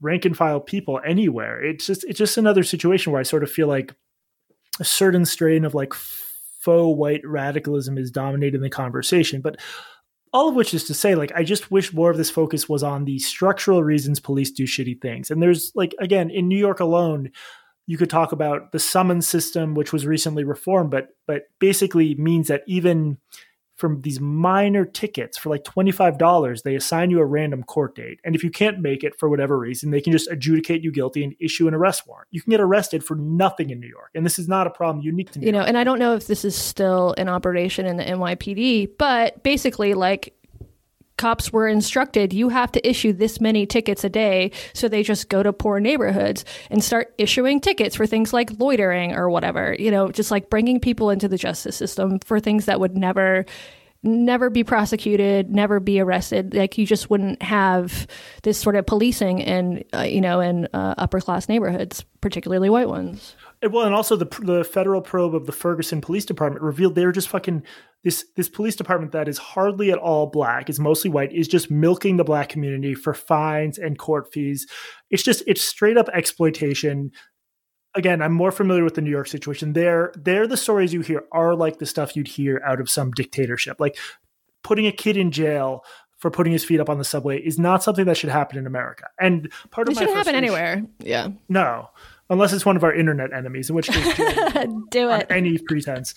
rank 0.00 0.24
and 0.24 0.36
file 0.36 0.60
people 0.60 1.00
anywhere. 1.04 1.62
It's 1.62 1.86
just 1.86 2.04
it's 2.04 2.18
just 2.18 2.38
another 2.38 2.62
situation 2.62 3.12
where 3.12 3.20
I 3.20 3.24
sort 3.24 3.42
of 3.42 3.50
feel 3.50 3.66
like 3.66 3.94
a 4.80 4.84
certain 4.84 5.26
strain 5.26 5.64
of 5.64 5.74
like 5.74 5.92
faux 5.92 6.96
white 6.96 7.26
radicalism 7.26 7.98
is 7.98 8.10
dominating 8.10 8.60
the 8.60 8.70
conversation. 8.70 9.40
But 9.40 9.56
all 10.32 10.48
of 10.48 10.54
which 10.54 10.72
is 10.72 10.84
to 10.84 10.94
say, 10.94 11.14
like, 11.14 11.32
I 11.34 11.44
just 11.44 11.70
wish 11.70 11.92
more 11.92 12.10
of 12.10 12.16
this 12.16 12.30
focus 12.30 12.68
was 12.68 12.82
on 12.82 13.04
the 13.04 13.18
structural 13.18 13.84
reasons 13.84 14.18
police 14.18 14.50
do 14.50 14.64
shitty 14.64 15.00
things. 15.00 15.30
And 15.30 15.42
there's 15.42 15.72
like 15.74 15.94
again 15.98 16.30
in 16.30 16.46
New 16.46 16.58
York 16.58 16.78
alone, 16.78 17.30
you 17.86 17.98
could 17.98 18.10
talk 18.10 18.30
about 18.30 18.70
the 18.70 18.78
summons 18.78 19.26
system, 19.26 19.74
which 19.74 19.92
was 19.92 20.06
recently 20.06 20.44
reformed, 20.44 20.92
but 20.92 21.08
but 21.26 21.42
basically 21.58 22.14
means 22.14 22.46
that 22.46 22.62
even 22.68 23.18
from 23.76 24.00
these 24.02 24.20
minor 24.20 24.84
tickets 24.84 25.36
for 25.36 25.50
like 25.50 25.64
$25 25.64 26.62
they 26.62 26.76
assign 26.76 27.10
you 27.10 27.20
a 27.20 27.24
random 27.24 27.62
court 27.62 27.94
date 27.94 28.20
and 28.24 28.34
if 28.34 28.44
you 28.44 28.50
can't 28.50 28.80
make 28.80 29.02
it 29.02 29.18
for 29.18 29.28
whatever 29.28 29.58
reason 29.58 29.90
they 29.90 30.00
can 30.00 30.12
just 30.12 30.30
adjudicate 30.30 30.82
you 30.82 30.92
guilty 30.92 31.24
and 31.24 31.34
issue 31.40 31.66
an 31.66 31.74
arrest 31.74 32.06
warrant 32.06 32.28
you 32.30 32.40
can 32.40 32.50
get 32.50 32.60
arrested 32.60 33.04
for 33.04 33.16
nothing 33.16 33.70
in 33.70 33.80
new 33.80 33.88
york 33.88 34.10
and 34.14 34.24
this 34.24 34.38
is 34.38 34.48
not 34.48 34.66
a 34.66 34.70
problem 34.70 35.04
unique 35.04 35.30
to 35.30 35.38
new 35.38 35.46
York. 35.46 35.52
you 35.52 35.56
york. 35.56 35.64
know 35.64 35.68
and 35.68 35.78
i 35.78 35.84
don't 35.84 35.98
know 35.98 36.14
if 36.14 36.26
this 36.26 36.44
is 36.44 36.56
still 36.56 37.12
in 37.14 37.28
operation 37.28 37.86
in 37.86 37.96
the 37.96 38.04
nypd 38.04 38.90
but 38.98 39.42
basically 39.42 39.94
like 39.94 40.34
cops 41.16 41.52
were 41.52 41.68
instructed 41.68 42.32
you 42.32 42.48
have 42.48 42.72
to 42.72 42.88
issue 42.88 43.12
this 43.12 43.40
many 43.40 43.66
tickets 43.66 44.04
a 44.04 44.08
day 44.08 44.50
so 44.72 44.88
they 44.88 45.02
just 45.02 45.28
go 45.28 45.42
to 45.42 45.52
poor 45.52 45.78
neighborhoods 45.80 46.44
and 46.70 46.82
start 46.82 47.14
issuing 47.18 47.60
tickets 47.60 47.96
for 47.96 48.06
things 48.06 48.32
like 48.32 48.50
loitering 48.58 49.12
or 49.12 49.30
whatever 49.30 49.76
you 49.78 49.90
know 49.90 50.10
just 50.10 50.30
like 50.30 50.50
bringing 50.50 50.80
people 50.80 51.10
into 51.10 51.28
the 51.28 51.38
justice 51.38 51.76
system 51.76 52.18
for 52.20 52.40
things 52.40 52.66
that 52.66 52.80
would 52.80 52.96
never 52.96 53.44
never 54.04 54.50
be 54.50 54.62
prosecuted 54.62 55.50
never 55.50 55.80
be 55.80 55.98
arrested. 55.98 56.54
Like 56.54 56.78
you 56.78 56.86
just 56.86 57.08
wouldn't 57.10 57.42
have 57.42 58.06
this 58.42 58.58
sort 58.58 58.76
of 58.76 58.86
policing 58.86 59.40
in 59.40 59.84
uh, 59.94 60.02
you 60.02 60.20
know 60.20 60.40
in 60.40 60.68
uh, 60.72 60.94
upper 60.98 61.20
class 61.20 61.48
neighborhoods 61.48 62.04
particularly 62.20 62.68
white 62.70 62.88
ones 62.88 63.34
well, 63.70 63.86
and 63.86 63.94
also 63.94 64.16
the 64.16 64.26
the 64.42 64.64
federal 64.64 65.00
probe 65.00 65.34
of 65.34 65.46
the 65.46 65.52
Ferguson 65.52 66.00
Police 66.00 66.24
Department 66.24 66.62
revealed 66.62 66.94
they 66.94 67.06
were 67.06 67.12
just 67.12 67.28
fucking 67.28 67.62
this 68.02 68.26
this 68.36 68.48
police 68.48 68.76
department 68.76 69.12
that 69.12 69.28
is 69.28 69.38
hardly 69.38 69.90
at 69.90 69.98
all 69.98 70.26
black, 70.26 70.68
is 70.68 70.78
mostly 70.78 71.10
white, 71.10 71.32
is 71.32 71.48
just 71.48 71.70
milking 71.70 72.16
the 72.16 72.24
black 72.24 72.48
community 72.48 72.94
for 72.94 73.14
fines 73.14 73.78
and 73.78 73.98
court 73.98 74.32
fees. 74.32 74.66
It's 75.10 75.22
just 75.22 75.42
it's 75.46 75.62
straight 75.62 75.96
up 75.96 76.08
exploitation. 76.10 77.10
Again, 77.96 78.20
I'm 78.22 78.32
more 78.32 78.50
familiar 78.52 78.82
with 78.82 78.94
the 78.94 79.02
New 79.02 79.10
York 79.10 79.28
situation. 79.28 79.72
There, 79.72 80.12
there, 80.16 80.48
the 80.48 80.56
stories 80.56 80.92
you 80.92 81.00
hear 81.00 81.22
are 81.30 81.54
like 81.54 81.78
the 81.78 81.86
stuff 81.86 82.16
you'd 82.16 82.26
hear 82.26 82.60
out 82.66 82.80
of 82.80 82.90
some 82.90 83.12
dictatorship, 83.12 83.78
like 83.78 83.96
putting 84.64 84.86
a 84.86 84.92
kid 84.92 85.16
in 85.16 85.30
jail 85.30 85.84
for 86.18 86.30
putting 86.30 86.52
his 86.52 86.64
feet 86.64 86.80
up 86.80 86.88
on 86.88 86.98
the 86.98 87.04
subway 87.04 87.38
is 87.38 87.58
not 87.58 87.82
something 87.82 88.06
that 88.06 88.16
should 88.16 88.30
happen 88.30 88.58
in 88.58 88.66
America. 88.66 89.04
And 89.20 89.52
part 89.70 89.88
it 89.88 89.92
of 89.92 89.98
shouldn't 89.98 90.16
happen 90.16 90.34
anywhere. 90.34 90.82
Yeah. 90.98 91.28
No. 91.48 91.90
Unless 92.30 92.52
it's 92.52 92.66
one 92.66 92.76
of 92.76 92.84
our 92.84 92.94
internet 92.94 93.32
enemies, 93.32 93.68
in 93.68 93.76
which 93.76 93.88
case 93.88 94.16
do 94.90 95.10
it. 95.10 95.26
any 95.30 95.58
pretense. 95.58 96.14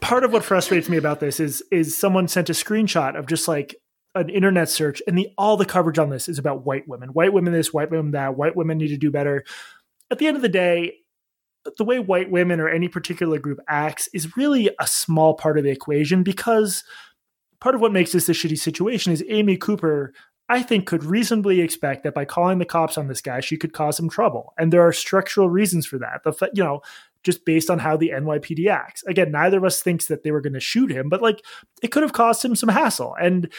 Part 0.00 0.24
of 0.24 0.32
what 0.32 0.44
frustrates 0.44 0.88
me 0.88 0.96
about 0.96 1.20
this 1.20 1.40
is 1.40 1.62
is 1.70 1.96
someone 1.96 2.28
sent 2.28 2.50
a 2.50 2.52
screenshot 2.52 3.18
of 3.18 3.26
just 3.26 3.48
like 3.48 3.76
an 4.14 4.28
internet 4.30 4.68
search, 4.68 5.02
and 5.06 5.16
the 5.16 5.28
all 5.36 5.56
the 5.56 5.66
coverage 5.66 5.98
on 5.98 6.10
this 6.10 6.28
is 6.28 6.38
about 6.38 6.64
white 6.64 6.86
women, 6.88 7.10
white 7.10 7.32
women 7.32 7.52
this, 7.52 7.72
white 7.72 7.90
women 7.90 8.12
that, 8.12 8.36
white 8.36 8.56
women 8.56 8.78
need 8.78 8.88
to 8.88 8.96
do 8.96 9.10
better. 9.10 9.44
At 10.10 10.18
the 10.18 10.26
end 10.26 10.36
of 10.36 10.42
the 10.42 10.48
day, 10.48 10.94
the 11.76 11.84
way 11.84 11.98
white 11.98 12.30
women 12.30 12.60
or 12.60 12.68
any 12.68 12.88
particular 12.88 13.38
group 13.38 13.58
acts 13.68 14.08
is 14.14 14.36
really 14.36 14.70
a 14.80 14.86
small 14.86 15.34
part 15.34 15.58
of 15.58 15.64
the 15.64 15.70
equation 15.70 16.22
because 16.22 16.84
part 17.60 17.74
of 17.74 17.80
what 17.80 17.92
makes 17.92 18.12
this 18.12 18.28
a 18.28 18.32
shitty 18.32 18.58
situation 18.58 19.12
is 19.12 19.24
Amy 19.28 19.56
Cooper 19.56 20.12
I 20.48 20.62
think, 20.62 20.86
could 20.86 21.04
reasonably 21.04 21.60
expect 21.60 22.04
that 22.04 22.14
by 22.14 22.24
calling 22.24 22.58
the 22.58 22.64
cops 22.64 22.96
on 22.96 23.08
this 23.08 23.20
guy, 23.20 23.40
she 23.40 23.56
could 23.56 23.72
cause 23.72 23.98
him 23.98 24.08
trouble. 24.08 24.54
And 24.56 24.72
there 24.72 24.86
are 24.86 24.92
structural 24.92 25.50
reasons 25.50 25.86
for 25.86 25.98
that. 25.98 26.22
The 26.22 26.50
you 26.54 26.62
know, 26.62 26.82
just 27.24 27.44
based 27.44 27.68
on 27.68 27.80
how 27.80 27.96
the 27.96 28.10
NYPD 28.10 28.68
acts. 28.68 29.02
Again, 29.04 29.32
neither 29.32 29.58
of 29.58 29.64
us 29.64 29.82
thinks 29.82 30.06
that 30.06 30.22
they 30.22 30.30
were 30.30 30.40
going 30.40 30.52
to 30.52 30.60
shoot 30.60 30.90
him, 30.90 31.08
but 31.08 31.20
like 31.20 31.44
it 31.82 31.88
could 31.88 32.04
have 32.04 32.12
caused 32.12 32.44
him 32.44 32.54
some 32.54 32.68
hassle. 32.68 33.16
And 33.20 33.52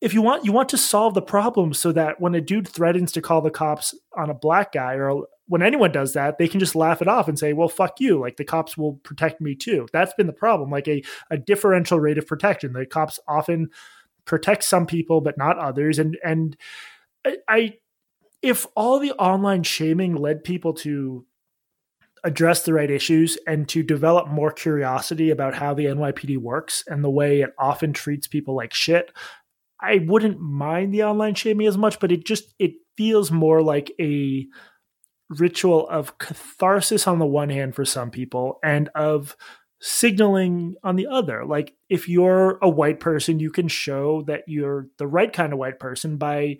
if 0.00 0.12
you 0.12 0.20
want, 0.20 0.44
you 0.44 0.52
want 0.52 0.68
to 0.70 0.76
solve 0.76 1.14
the 1.14 1.22
problem 1.22 1.72
so 1.72 1.92
that 1.92 2.20
when 2.20 2.34
a 2.34 2.40
dude 2.40 2.68
threatens 2.68 3.12
to 3.12 3.22
call 3.22 3.40
the 3.40 3.50
cops 3.50 3.94
on 4.16 4.28
a 4.28 4.34
black 4.34 4.72
guy 4.72 4.94
or 4.94 5.24
when 5.46 5.62
anyone 5.62 5.92
does 5.92 6.14
that, 6.14 6.36
they 6.38 6.48
can 6.48 6.58
just 6.58 6.74
laugh 6.74 7.00
it 7.00 7.08
off 7.08 7.28
and 7.28 7.38
say, 7.38 7.52
well, 7.52 7.68
fuck 7.68 8.00
you. 8.00 8.18
Like 8.18 8.36
the 8.36 8.44
cops 8.44 8.76
will 8.76 8.94
protect 9.04 9.40
me 9.40 9.54
too. 9.54 9.86
That's 9.92 10.14
been 10.14 10.26
the 10.26 10.32
problem. 10.32 10.70
Like 10.70 10.88
a, 10.88 11.02
a 11.30 11.38
differential 11.38 12.00
rate 12.00 12.18
of 12.18 12.26
protection. 12.26 12.72
The 12.72 12.86
cops 12.86 13.20
often 13.28 13.68
protect 14.26 14.64
some 14.64 14.86
people 14.86 15.20
but 15.20 15.38
not 15.38 15.58
others. 15.58 15.98
And 15.98 16.16
and 16.24 16.56
I, 17.24 17.36
I 17.48 17.74
if 18.42 18.66
all 18.76 18.98
the 18.98 19.12
online 19.12 19.62
shaming 19.62 20.14
led 20.14 20.44
people 20.44 20.74
to 20.74 21.24
address 22.24 22.62
the 22.62 22.72
right 22.72 22.90
issues 22.90 23.38
and 23.46 23.68
to 23.68 23.82
develop 23.82 24.28
more 24.28 24.50
curiosity 24.50 25.30
about 25.30 25.54
how 25.54 25.74
the 25.74 25.84
NYPD 25.84 26.38
works 26.38 26.82
and 26.86 27.04
the 27.04 27.10
way 27.10 27.42
it 27.42 27.54
often 27.58 27.92
treats 27.92 28.26
people 28.26 28.56
like 28.56 28.72
shit, 28.72 29.12
I 29.80 30.04
wouldn't 30.06 30.40
mind 30.40 30.92
the 30.92 31.04
online 31.04 31.34
shaming 31.34 31.66
as 31.66 31.76
much, 31.76 32.00
but 32.00 32.10
it 32.10 32.24
just 32.24 32.54
it 32.58 32.72
feels 32.96 33.30
more 33.30 33.62
like 33.62 33.92
a 34.00 34.46
ritual 35.28 35.88
of 35.88 36.18
catharsis 36.18 37.06
on 37.06 37.18
the 37.18 37.26
one 37.26 37.50
hand 37.50 37.74
for 37.74 37.84
some 37.84 38.10
people 38.10 38.58
and 38.62 38.88
of 38.94 39.36
signaling 39.86 40.74
on 40.82 40.96
the 40.96 41.06
other. 41.06 41.44
Like 41.44 41.74
if 41.90 42.08
you're 42.08 42.58
a 42.62 42.68
white 42.70 43.00
person, 43.00 43.38
you 43.38 43.50
can 43.50 43.68
show 43.68 44.22
that 44.22 44.44
you're 44.46 44.88
the 44.96 45.06
right 45.06 45.30
kind 45.30 45.52
of 45.52 45.58
white 45.58 45.78
person 45.78 46.16
by 46.16 46.56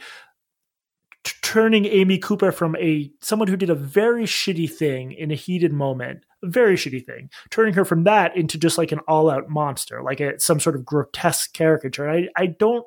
t- 1.24 1.32
turning 1.40 1.86
Amy 1.86 2.18
Cooper 2.18 2.52
from 2.52 2.76
a 2.76 3.10
someone 3.22 3.48
who 3.48 3.56
did 3.56 3.70
a 3.70 3.74
very 3.74 4.24
shitty 4.24 4.70
thing 4.70 5.12
in 5.12 5.30
a 5.30 5.34
heated 5.34 5.72
moment, 5.72 6.26
a 6.42 6.48
very 6.48 6.76
shitty 6.76 7.02
thing, 7.02 7.30
turning 7.48 7.72
her 7.72 7.86
from 7.86 8.04
that 8.04 8.36
into 8.36 8.58
just 8.58 8.76
like 8.76 8.92
an 8.92 9.00
all-out 9.08 9.48
monster, 9.48 10.02
like 10.02 10.20
a, 10.20 10.38
some 10.38 10.60
sort 10.60 10.76
of 10.76 10.84
grotesque 10.84 11.54
caricature. 11.54 12.10
I 12.10 12.28
I 12.36 12.44
don't 12.44 12.86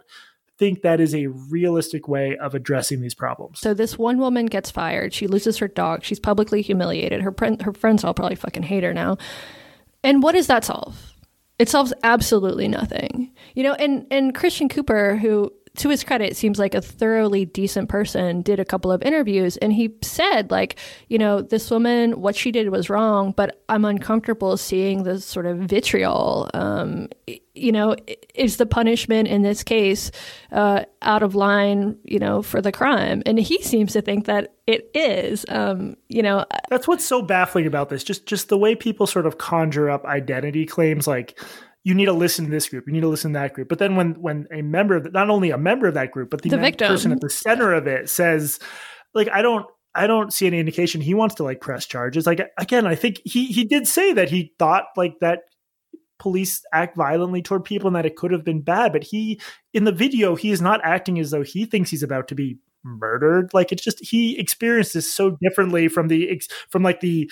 think 0.60 0.84
that 0.84 1.00
is 1.00 1.16
a 1.16 1.28
realistic 1.28 2.08
way 2.08 2.38
of 2.38 2.54
addressing 2.54 3.02
these 3.02 3.16
problems. 3.16 3.60
So 3.60 3.74
this 3.74 3.98
one 3.98 4.20
woman 4.20 4.46
gets 4.46 4.70
fired. 4.70 5.16
She 5.16 5.26
loses 5.26 5.58
her 5.58 5.68
dog. 5.68 6.04
She's 6.04 6.20
publicly 6.20 6.62
humiliated. 6.62 7.22
Her 7.22 7.34
her 7.64 7.74
friends 7.74 8.04
all 8.04 8.14
probably 8.14 8.36
fucking 8.36 8.64
hate 8.64 8.84
her 8.84 8.94
now. 8.94 9.18
And 10.04 10.24
what 10.24 10.34
does 10.34 10.48
that 10.48 10.64
solve? 10.64 11.14
It 11.60 11.70
solves 11.70 11.94
absolutely 12.04 12.68
nothing. 12.68 13.34
You 13.56 13.64
know, 13.64 13.74
and 13.74 14.06
and 14.12 14.36
Christian 14.36 14.70
Cooper, 14.70 15.16
who 15.18 15.52
to 15.78 15.90
his 15.90 16.04
credit 16.04 16.36
seems 16.36 16.60
like 16.60 16.76
a 16.76 16.82
thoroughly 16.82 17.46
decent 17.46 17.90
person, 17.90 18.42
did 18.42 18.60
a 18.60 18.66
couple 18.66 18.92
of 18.92 19.02
interviews 19.02 19.58
and 19.58 19.74
he 19.74 19.94
said 20.02 20.52
like, 20.52 20.78
you 21.08 21.18
know, 21.18 21.42
this 21.42 21.70
woman 21.72 22.22
what 22.22 22.36
she 22.36 22.52
did 22.52 22.70
was 22.70 22.90
wrong, 22.90 23.34
but 23.36 23.64
I'm 23.70 23.86
uncomfortable 23.86 24.58
seeing 24.58 25.04
this 25.04 25.26
sort 25.26 25.46
of 25.46 25.58
vitriol 25.58 26.50
um, 26.54 27.08
you 27.58 27.72
know, 27.72 27.96
is 28.36 28.58
the 28.58 28.66
punishment 28.66 29.28
in 29.28 29.42
this 29.42 29.64
case 29.64 30.12
uh, 30.52 30.86
out 31.02 31.24
of 31.24 31.36
line, 31.36 31.98
you 32.04 32.20
know, 32.20 32.42
for 32.42 32.62
the 32.62 32.72
crime? 32.72 33.24
And 33.26 33.40
he 33.40 33.62
seems 33.62 33.94
to 33.94 34.02
think 34.02 34.26
that 34.26 34.54
it 34.68 34.90
is. 34.94 35.46
Um, 35.50 35.98
you 36.08 36.22
know, 36.22 36.40
uh, 36.40 36.60
that's 36.70 36.88
what's 36.88 37.06
so 37.06 37.22
baffling 37.22 37.66
about 37.66 37.90
this. 37.90 38.04
Just 38.04 38.26
just 38.26 38.50
the 38.50 38.58
way 38.58 38.76
people 38.76 39.08
sort 39.08 39.26
of 39.26 39.38
conjure 39.38 39.90
up 39.90 40.06
identity 40.06 40.66
claims, 40.66 41.08
like 41.08 41.40
you 41.88 41.96
need 41.96 42.08
to 42.08 42.14
listen 42.14 42.44
to 42.44 42.52
this 42.52 42.68
group, 42.68 42.86
you 42.86 42.92
need 42.92 43.00
to 43.00 43.08
listen 43.08 43.32
to 43.32 43.40
that 43.40 43.54
group. 43.54 43.70
But 43.70 43.80
then 43.80 43.96
when 43.96 44.22
when 44.22 44.46
a 44.52 44.62
member, 44.62 44.98
of 44.98 45.06
the, 45.06 45.12
not 45.12 45.30
only 45.30 45.52
a 45.52 45.58
member 45.58 45.88
of 45.88 45.94
that 45.94 46.12
group, 46.12 46.30
but 46.30 46.42
the, 46.42 46.50
the 46.50 46.58
victim. 46.58 46.90
person 46.90 47.14
at 47.14 47.22
the 47.22 47.30
center 47.30 47.74
of 47.74 47.88
it 47.88 48.10
says, 48.10 48.60
like, 49.14 49.30
I 49.30 49.42
don't. 49.42 49.66
I 49.96 50.06
don't 50.06 50.32
see 50.32 50.46
any 50.46 50.60
indication 50.60 51.02
he 51.02 51.16
wants 51.16 51.34
to 51.36 51.44
like 51.44 51.60
press 51.60 51.88
charges. 51.88 52.28
Like 52.28 52.40
again, 52.60 52.86
I 52.86 52.94
think 52.94 53.20
he 53.26 53.48
he 53.48 53.64
did 53.64 53.88
say 53.88 54.14
that 54.14 54.30
he 54.30 54.54
thought 54.60 54.84
like 54.96 55.16
that 55.22 55.40
police 56.20 56.62
act 56.72 56.96
violently 56.96 57.42
toward 57.42 57.64
people 57.64 57.88
and 57.88 57.96
that 57.96 58.06
it 58.06 58.16
could 58.16 58.30
have 58.32 58.44
been 58.44 58.62
bad. 58.62 58.94
But 58.94 59.04
he, 59.04 59.42
in 59.74 59.86
the 59.86 59.92
video, 59.92 60.36
he 60.36 60.52
is 60.52 60.62
not 60.62 60.82
acting 60.84 61.18
as 61.18 61.32
though 61.32 61.42
he 61.42 61.66
thinks 61.66 61.90
he's 61.90 62.04
about 62.04 62.28
to 62.28 62.36
be 62.36 62.60
murdered. 62.84 63.50
Like 63.56 63.72
it's 63.72 63.84
just 63.84 64.04
he 64.06 64.38
experienced 64.38 64.94
this 64.94 65.12
so 65.12 65.36
differently 65.42 65.88
from 65.88 66.10
the 66.10 66.40
from 66.70 66.84
like 66.84 67.00
the 67.00 67.32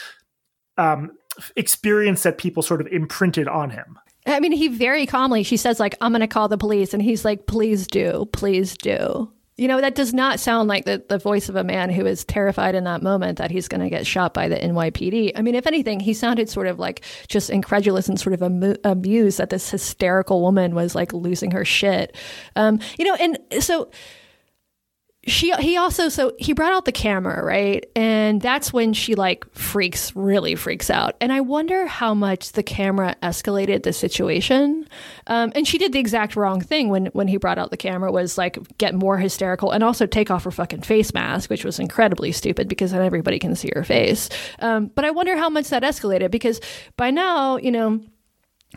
um 0.78 1.12
experience 1.56 2.24
that 2.24 2.39
people 2.39 2.63
sort 2.63 2.82
of 2.82 2.88
imprinted 2.88 3.48
on 3.48 3.70
him. 3.70 4.00
I 4.26 4.40
mean, 4.40 4.52
he 4.52 4.68
very 4.68 5.06
calmly 5.06 5.44
she 5.44 5.58
says 5.58 5.80
like 5.80 5.96
I'm 6.02 6.12
going 6.12 6.22
to 6.22 6.28
call 6.28 6.48
the 6.48 6.58
police 6.58 6.94
and 6.94 7.02
he's 7.02 7.26
like 7.26 7.46
please 7.46 7.88
do, 7.88 8.28
please 8.32 8.76
do. 8.78 9.32
You 9.58 9.70
know, 9.70 9.80
that 9.80 9.96
does 9.96 10.14
not 10.14 10.42
sound 10.42 10.68
like 10.68 10.84
the, 10.84 11.02
the 11.08 11.18
voice 11.18 11.48
of 11.48 11.56
a 11.56 11.64
man 11.64 11.90
who 11.90 12.06
is 12.06 12.26
terrified 12.26 12.76
in 12.76 12.84
that 12.84 13.02
moment 13.02 13.38
that 13.38 13.52
he's 13.52 13.70
going 13.70 13.80
to 13.80 13.90
get 13.90 14.06
shot 14.06 14.34
by 14.34 14.50
the 14.50 14.58
NYPD. 14.58 15.32
I 15.34 15.42
mean, 15.42 15.56
if 15.56 15.66
anything, 15.66 16.02
he 16.02 16.14
sounded 16.14 16.50
sort 16.50 16.68
of 16.68 16.78
like 16.78 17.06
just 17.30 17.50
incredulous 17.50 18.10
and 18.10 18.20
sort 18.20 18.34
of 18.34 18.44
am- 18.44 18.76
amused 18.84 19.38
that 19.38 19.52
this 19.52 19.70
hysterical 19.70 20.42
woman 20.42 20.76
was 20.76 20.94
like 20.94 21.14
losing 21.14 21.52
her 21.52 21.64
shit. 21.64 22.18
Um, 22.58 22.80
you 23.00 23.06
know, 23.06 23.16
and 23.16 23.38
so 23.62 23.90
she 25.28 25.52
he 25.60 25.76
also 25.76 26.08
so 26.08 26.34
he 26.38 26.54
brought 26.54 26.74
out 26.74 26.86
the 26.86 26.92
camera 26.92 27.44
right? 27.44 27.86
And 27.96 28.42
that's 28.42 28.72
when 28.72 28.94
she 28.94 29.16
like 29.16 29.46
freaks 29.54 30.16
really 30.16 30.56
freaks 30.56 30.90
out. 30.90 31.16
And 31.20 31.32
i 31.34 31.42
wonder 31.42 31.88
how 31.88 32.14
much 32.14 32.52
the 32.52 32.64
camera 32.64 33.16
escalated 33.24 33.84
the 33.84 33.94
situation. 33.94 34.88
Um, 35.28 35.52
and 35.56 35.68
she 35.68 35.78
did 35.78 35.94
the 35.94 36.00
exact 36.00 36.36
wrong 36.36 36.62
thing 36.62 36.90
when 36.90 37.08
when 37.08 37.28
he 37.28 37.38
brought 37.38 37.58
out 37.58 37.72
the 37.72 37.78
camera 37.78 38.12
was 38.12 38.38
like 38.38 38.58
get 38.78 38.94
more 38.94 39.18
hysterical 39.18 39.72
and 39.72 39.84
also 39.84 40.06
take 40.06 40.30
off 40.30 40.44
her 40.44 40.52
fucking 40.52 40.82
face 40.82 41.14
mask 41.14 41.50
which 41.50 41.66
was 41.66 41.80
incredibly 41.80 42.32
stupid 42.32 42.68
because 42.68 42.92
then 42.92 43.02
everybody 43.02 43.40
can 43.40 43.56
see 43.56 43.72
her 43.76 43.84
face. 43.84 44.30
Um, 44.60 44.92
but 44.94 45.06
i 45.06 45.12
wonder 45.12 45.36
how 45.38 45.50
much 45.50 45.70
that 45.70 45.84
escalated 45.84 46.30
because 46.30 46.62
by 46.98 47.10
now 47.10 47.58
you 47.58 47.72
know 47.72 48.00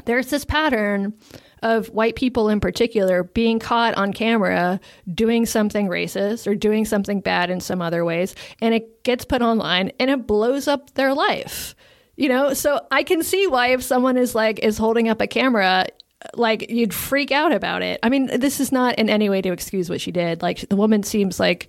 there's 0.06 0.30
this 0.30 0.44
pattern 0.44 1.12
of 1.62 1.88
white 1.88 2.16
people 2.16 2.48
in 2.48 2.60
particular 2.60 3.24
being 3.24 3.58
caught 3.58 3.94
on 3.94 4.12
camera 4.12 4.80
doing 5.12 5.46
something 5.46 5.88
racist 5.88 6.46
or 6.46 6.54
doing 6.54 6.84
something 6.84 7.20
bad 7.20 7.50
in 7.50 7.60
some 7.60 7.82
other 7.82 8.04
ways, 8.04 8.34
and 8.60 8.74
it 8.74 9.02
gets 9.04 9.24
put 9.24 9.42
online 9.42 9.92
and 9.98 10.10
it 10.10 10.26
blows 10.26 10.68
up 10.68 10.94
their 10.94 11.14
life. 11.14 11.74
You 12.16 12.28
know, 12.28 12.52
so 12.52 12.84
I 12.90 13.04
can 13.04 13.22
see 13.22 13.46
why 13.46 13.68
if 13.68 13.82
someone 13.82 14.16
is 14.16 14.34
like 14.34 14.58
is 14.58 14.76
holding 14.76 15.08
up 15.08 15.20
a 15.20 15.26
camera, 15.26 15.86
like 16.34 16.68
you'd 16.68 16.92
freak 16.92 17.30
out 17.30 17.52
about 17.52 17.82
it. 17.82 18.00
I 18.02 18.08
mean, 18.08 18.26
this 18.40 18.58
is 18.58 18.72
not 18.72 18.98
in 18.98 19.08
any 19.08 19.28
way 19.28 19.40
to 19.42 19.52
excuse 19.52 19.88
what 19.88 20.00
she 20.00 20.10
did. 20.10 20.42
Like 20.42 20.68
the 20.68 20.76
woman 20.76 21.04
seems 21.04 21.38
like 21.38 21.68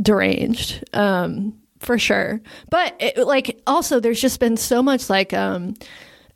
deranged. 0.00 0.82
Um, 0.94 1.58
for 1.80 1.98
sure. 1.98 2.40
But 2.70 2.96
it, 2.98 3.18
like 3.18 3.60
also 3.66 4.00
there's 4.00 4.20
just 4.20 4.40
been 4.40 4.56
so 4.56 4.82
much 4.82 5.10
like 5.10 5.32
um 5.32 5.74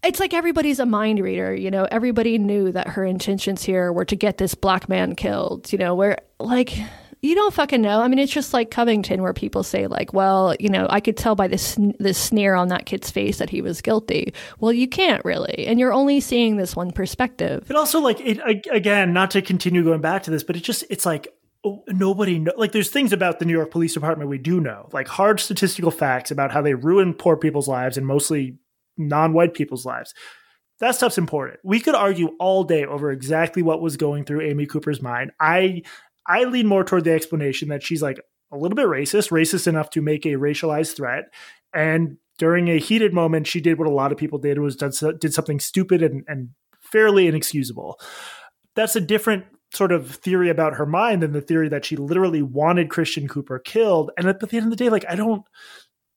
it's 0.02 0.20
like 0.20 0.32
everybody's 0.32 0.78
a 0.78 0.86
mind 0.86 1.20
reader, 1.20 1.54
you 1.54 1.70
know. 1.70 1.86
Everybody 1.90 2.38
knew 2.38 2.72
that 2.72 2.88
her 2.88 3.04
intentions 3.04 3.62
here 3.62 3.92
were 3.92 4.04
to 4.06 4.16
get 4.16 4.38
this 4.38 4.54
black 4.54 4.88
man 4.88 5.14
killed, 5.14 5.72
you 5.72 5.78
know. 5.78 5.94
Where 5.94 6.18
like 6.38 6.76
you 7.22 7.34
don't 7.34 7.52
fucking 7.52 7.82
know. 7.82 8.00
I 8.00 8.08
mean, 8.08 8.18
it's 8.18 8.32
just 8.32 8.54
like 8.54 8.70
Covington, 8.70 9.20
where 9.20 9.34
people 9.34 9.62
say 9.62 9.86
like, 9.86 10.14
"Well, 10.14 10.54
you 10.58 10.70
know, 10.70 10.86
I 10.88 11.00
could 11.00 11.16
tell 11.16 11.34
by 11.34 11.48
this 11.48 11.76
this 11.98 12.16
sneer 12.16 12.54
on 12.54 12.68
that 12.68 12.86
kid's 12.86 13.10
face 13.10 13.38
that 13.38 13.50
he 13.50 13.60
was 13.60 13.82
guilty." 13.82 14.32
Well, 14.58 14.72
you 14.72 14.88
can't 14.88 15.24
really, 15.24 15.66
and 15.66 15.78
you're 15.78 15.92
only 15.92 16.20
seeing 16.20 16.56
this 16.56 16.74
one 16.74 16.92
perspective. 16.92 17.64
But 17.66 17.76
also, 17.76 18.00
like, 18.00 18.20
it 18.20 18.40
again, 18.70 19.12
not 19.12 19.30
to 19.32 19.42
continue 19.42 19.84
going 19.84 20.00
back 20.00 20.22
to 20.24 20.30
this, 20.30 20.44
but 20.44 20.56
it 20.56 20.62
just 20.62 20.84
it's 20.88 21.04
like 21.04 21.28
oh, 21.64 21.84
nobody 21.88 22.38
know 22.38 22.52
like 22.56 22.72
there's 22.72 22.90
things 22.90 23.12
about 23.12 23.38
the 23.38 23.44
new 23.44 23.52
york 23.52 23.70
police 23.70 23.92
department 23.92 24.30
we 24.30 24.38
do 24.38 24.60
know 24.60 24.88
like 24.92 25.06
hard 25.06 25.38
statistical 25.38 25.90
facts 25.90 26.30
about 26.30 26.50
how 26.50 26.62
they 26.62 26.72
ruin 26.72 27.12
poor 27.12 27.36
people's 27.36 27.68
lives 27.68 27.98
and 27.98 28.06
mostly 28.06 28.56
non-white 28.96 29.54
people's 29.54 29.86
lives. 29.86 30.14
That 30.80 30.94
stuff's 30.94 31.18
important. 31.18 31.60
We 31.62 31.80
could 31.80 31.94
argue 31.94 32.30
all 32.38 32.64
day 32.64 32.84
over 32.84 33.10
exactly 33.10 33.62
what 33.62 33.82
was 33.82 33.96
going 33.96 34.24
through 34.24 34.42
Amy 34.42 34.66
Cooper's 34.66 35.02
mind. 35.02 35.32
I 35.40 35.82
I 36.26 36.44
lean 36.44 36.66
more 36.66 36.84
toward 36.84 37.04
the 37.04 37.12
explanation 37.12 37.68
that 37.68 37.82
she's 37.82 38.02
like 38.02 38.18
a 38.52 38.56
little 38.56 38.76
bit 38.76 38.86
racist, 38.86 39.30
racist 39.30 39.66
enough 39.66 39.90
to 39.90 40.00
make 40.00 40.24
a 40.24 40.30
racialized 40.30 40.96
threat, 40.96 41.24
and 41.74 42.16
during 42.38 42.68
a 42.68 42.78
heated 42.78 43.12
moment, 43.12 43.46
she 43.46 43.60
did 43.60 43.78
what 43.78 43.86
a 43.86 43.92
lot 43.92 44.12
of 44.12 44.18
people 44.18 44.38
did 44.38 44.58
was 44.58 44.74
did, 44.74 44.94
did 45.20 45.34
something 45.34 45.60
stupid 45.60 46.02
and, 46.02 46.24
and 46.26 46.48
fairly 46.80 47.26
inexcusable. 47.26 48.00
That's 48.74 48.96
a 48.96 49.00
different 49.00 49.44
sort 49.74 49.92
of 49.92 50.10
theory 50.16 50.48
about 50.48 50.76
her 50.76 50.86
mind 50.86 51.22
than 51.22 51.32
the 51.32 51.42
theory 51.42 51.68
that 51.68 51.84
she 51.84 51.96
literally 51.96 52.40
wanted 52.40 52.88
Christian 52.88 53.28
Cooper 53.28 53.58
killed. 53.58 54.10
And 54.16 54.26
at 54.26 54.40
the 54.40 54.56
end 54.56 54.64
of 54.64 54.70
the 54.70 54.76
day, 54.76 54.88
like 54.88 55.04
I 55.08 55.16
don't 55.16 55.44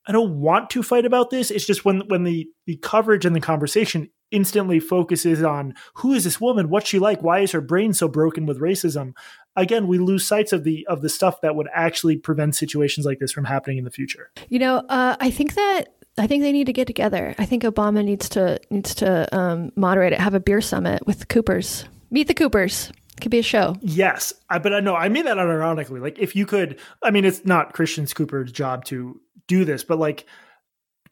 I 0.05 0.11
don't 0.11 0.39
want 0.39 0.69
to 0.71 0.83
fight 0.83 1.05
about 1.05 1.29
this. 1.29 1.51
It's 1.51 1.65
just 1.65 1.85
when 1.85 2.01
when 2.07 2.23
the 2.23 2.47
the 2.65 2.77
coverage 2.77 3.25
and 3.25 3.35
the 3.35 3.39
conversation 3.41 4.09
instantly 4.31 4.79
focuses 4.79 5.43
on 5.43 5.75
who 5.95 6.13
is 6.13 6.23
this 6.23 6.41
woman, 6.41 6.69
what's 6.69 6.89
she 6.89 6.99
like, 6.99 7.21
why 7.21 7.39
is 7.39 7.51
her 7.51 7.61
brain 7.61 7.93
so 7.93 8.07
broken 8.07 8.45
with 8.45 8.59
racism. 8.59 9.13
Again, 9.55 9.87
we 9.87 9.99
lose 9.99 10.25
sights 10.25 10.51
of 10.51 10.63
the 10.63 10.85
of 10.89 11.01
the 11.01 11.09
stuff 11.09 11.41
that 11.41 11.55
would 11.55 11.67
actually 11.73 12.17
prevent 12.17 12.55
situations 12.55 13.05
like 13.05 13.19
this 13.19 13.31
from 13.31 13.45
happening 13.45 13.77
in 13.77 13.85
the 13.85 13.91
future. 13.91 14.31
You 14.49 14.59
know, 14.59 14.77
uh, 14.89 15.15
I 15.19 15.29
think 15.29 15.53
that 15.53 15.93
I 16.17 16.27
think 16.27 16.43
they 16.43 16.51
need 16.51 16.65
to 16.65 16.73
get 16.73 16.87
together. 16.87 17.35
I 17.37 17.45
think 17.45 17.63
Obama 17.63 18.03
needs 18.03 18.27
to 18.29 18.59
needs 18.69 18.95
to 18.95 19.33
um, 19.35 19.71
moderate 19.75 20.13
it, 20.13 20.19
have 20.19 20.33
a 20.33 20.39
beer 20.39 20.61
summit 20.61 21.05
with 21.05 21.27
Coopers. 21.27 21.85
Meet 22.11 22.27
the 22.27 22.33
Coopers. 22.33 22.91
Could 23.21 23.31
be 23.31 23.39
a 23.39 23.43
show. 23.43 23.75
Yes, 23.81 24.33
I, 24.49 24.59
but 24.59 24.73
I 24.73 24.79
know 24.79 24.95
I 24.95 25.07
mean 25.09 25.25
that 25.25 25.37
unironically. 25.37 26.01
Like, 26.01 26.19
if 26.19 26.35
you 26.35 26.45
could, 26.45 26.79
I 27.03 27.11
mean, 27.11 27.25
it's 27.25 27.45
not 27.45 27.73
Christian 27.73 28.05
Cooper's 28.07 28.51
job 28.51 28.85
to 28.85 29.21
do 29.47 29.65
this, 29.65 29.83
but 29.83 29.99
like 29.99 30.25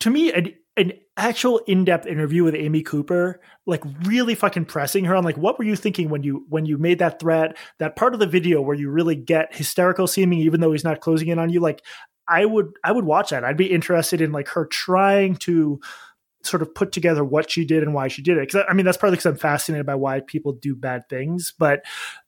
to 0.02 0.10
me, 0.10 0.34
an, 0.34 0.54
an 0.78 0.94
actual 1.16 1.60
in-depth 1.60 2.08
interview 2.08 2.44
with 2.44 2.56
Amy 2.56 2.82
Cooper, 2.82 3.40
like 3.66 3.84
really 4.04 4.36
fucking 4.36 4.66
pressing 4.66 5.06
her 5.06 5.16
on 5.16 5.24
like 5.24 5.38
what 5.38 5.58
were 5.58 5.66
you 5.66 5.76
thinking 5.76 6.10
when 6.10 6.24
you 6.24 6.46
when 6.50 6.66
you 6.66 6.78
made 6.78 7.00
that 7.00 7.20
threat, 7.20 7.56
that 7.78 7.96
part 7.96 8.14
of 8.14 8.20
the 8.20 8.28
video 8.28 8.62
where 8.62 8.76
you 8.76 8.90
really 8.90 9.16
get 9.16 9.56
hysterical 9.56 10.08
seeming 10.08 10.40
even 10.40 10.60
though 10.60 10.72
he's 10.72 10.84
not 10.84 11.00
closing 11.00 11.28
in 11.28 11.40
on 11.40 11.50
you, 11.50 11.60
like 11.60 11.84
I 12.28 12.46
would 12.46 12.74
I 12.84 12.92
would 12.92 13.06
watch 13.06 13.30
that. 13.30 13.44
I'd 13.44 13.58
be 13.58 13.72
interested 13.72 14.22
in 14.22 14.32
like 14.32 14.48
her 14.50 14.66
trying 14.66 15.36
to 15.38 15.80
sort 16.44 16.62
of 16.62 16.74
put 16.74 16.92
together 16.92 17.24
what 17.24 17.52
she 17.52 17.66
did 17.66 17.84
and 17.84 17.94
why 17.94 18.08
she 18.08 18.22
did 18.22 18.38
it. 18.38 18.48
Because 18.48 18.66
I 18.70 18.74
mean, 18.74 18.86
that's 18.86 18.98
partly 18.98 19.16
because 19.16 19.26
I'm 19.26 19.38
fascinated 19.38 19.86
by 19.86 19.96
why 19.96 20.22
people 20.22 20.54
do 20.54 20.76
bad 20.76 21.08
things. 21.10 21.54
But 21.58 21.84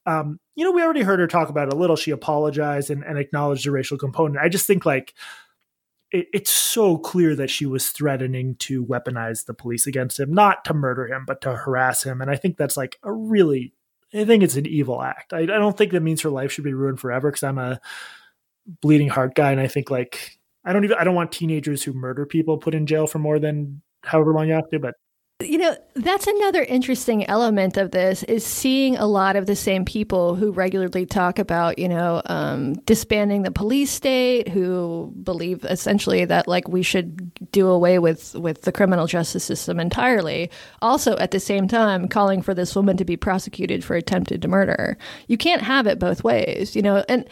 um, 0.05 0.39
you 0.55 0.63
know, 0.63 0.71
we 0.71 0.83
already 0.83 1.01
heard 1.01 1.19
her 1.19 1.27
talk 1.27 1.49
about 1.49 1.67
it 1.67 1.73
a 1.73 1.77
little. 1.77 1.95
She 1.95 2.11
apologized 2.11 2.89
and, 2.89 3.03
and 3.03 3.17
acknowledged 3.17 3.65
the 3.65 3.71
racial 3.71 3.97
component. 3.97 4.43
I 4.43 4.49
just 4.49 4.67
think 4.67 4.85
like 4.85 5.13
it, 6.11 6.27
it's 6.33 6.51
so 6.51 6.97
clear 6.97 7.35
that 7.35 7.49
she 7.49 7.65
was 7.65 7.89
threatening 7.89 8.55
to 8.59 8.85
weaponize 8.85 9.45
the 9.45 9.53
police 9.53 9.87
against 9.87 10.19
him, 10.19 10.33
not 10.33 10.63
to 10.65 10.73
murder 10.73 11.07
him, 11.07 11.25
but 11.25 11.41
to 11.41 11.55
harass 11.55 12.03
him. 12.03 12.21
And 12.21 12.29
I 12.29 12.35
think 12.35 12.57
that's 12.57 12.77
like 12.77 12.97
a 13.03 13.11
really, 13.11 13.73
I 14.13 14.25
think 14.25 14.43
it's 14.43 14.55
an 14.55 14.67
evil 14.67 15.01
act. 15.01 15.33
I, 15.33 15.39
I 15.39 15.45
don't 15.45 15.77
think 15.77 15.91
that 15.91 16.01
means 16.01 16.21
her 16.21 16.29
life 16.29 16.51
should 16.51 16.63
be 16.63 16.73
ruined 16.73 16.99
forever 16.99 17.29
because 17.29 17.43
I'm 17.43 17.57
a 17.57 17.81
bleeding 18.81 19.09
heart 19.09 19.35
guy, 19.35 19.51
and 19.51 19.59
I 19.59 19.67
think 19.67 19.89
like 19.89 20.37
I 20.65 20.73
don't 20.73 20.83
even 20.85 20.97
I 20.97 21.03
don't 21.03 21.15
want 21.15 21.31
teenagers 21.31 21.83
who 21.83 21.93
murder 21.93 22.25
people 22.25 22.57
put 22.57 22.75
in 22.75 22.85
jail 22.85 23.07
for 23.07 23.19
more 23.19 23.39
than 23.39 23.81
however 24.03 24.33
long 24.33 24.47
you 24.47 24.53
have 24.53 24.69
to, 24.69 24.79
but 24.79 24.93
you 25.41 25.57
know 25.57 25.75
that's 25.95 26.27
another 26.27 26.63
interesting 26.63 27.25
element 27.27 27.75
of 27.77 27.91
this 27.91 28.23
is 28.23 28.45
seeing 28.45 28.95
a 28.97 29.05
lot 29.05 29.35
of 29.35 29.45
the 29.45 29.55
same 29.55 29.83
people 29.83 30.35
who 30.35 30.51
regularly 30.51 31.05
talk 31.05 31.39
about 31.39 31.77
you 31.77 31.87
know 31.87 32.21
um, 32.25 32.73
disbanding 32.85 33.41
the 33.41 33.51
police 33.51 33.91
state 33.91 34.47
who 34.47 35.13
believe 35.23 35.65
essentially 35.65 36.23
that 36.25 36.47
like 36.47 36.67
we 36.67 36.83
should 36.83 37.33
do 37.51 37.67
away 37.67 37.99
with 37.99 38.35
with 38.35 38.61
the 38.61 38.71
criminal 38.71 39.07
justice 39.07 39.43
system 39.43 39.79
entirely 39.79 40.49
also 40.81 41.17
at 41.17 41.31
the 41.31 41.39
same 41.39 41.67
time 41.67 42.07
calling 42.07 42.41
for 42.41 42.53
this 42.53 42.75
woman 42.75 42.95
to 42.95 43.05
be 43.05 43.17
prosecuted 43.17 43.83
for 43.83 43.95
attempted 43.95 44.47
murder. 44.47 44.97
You 45.27 45.37
can't 45.37 45.61
have 45.61 45.87
it 45.87 45.99
both 45.99 46.23
ways 46.23 46.75
you 46.75 46.81
know 46.81 47.03
and 47.09 47.27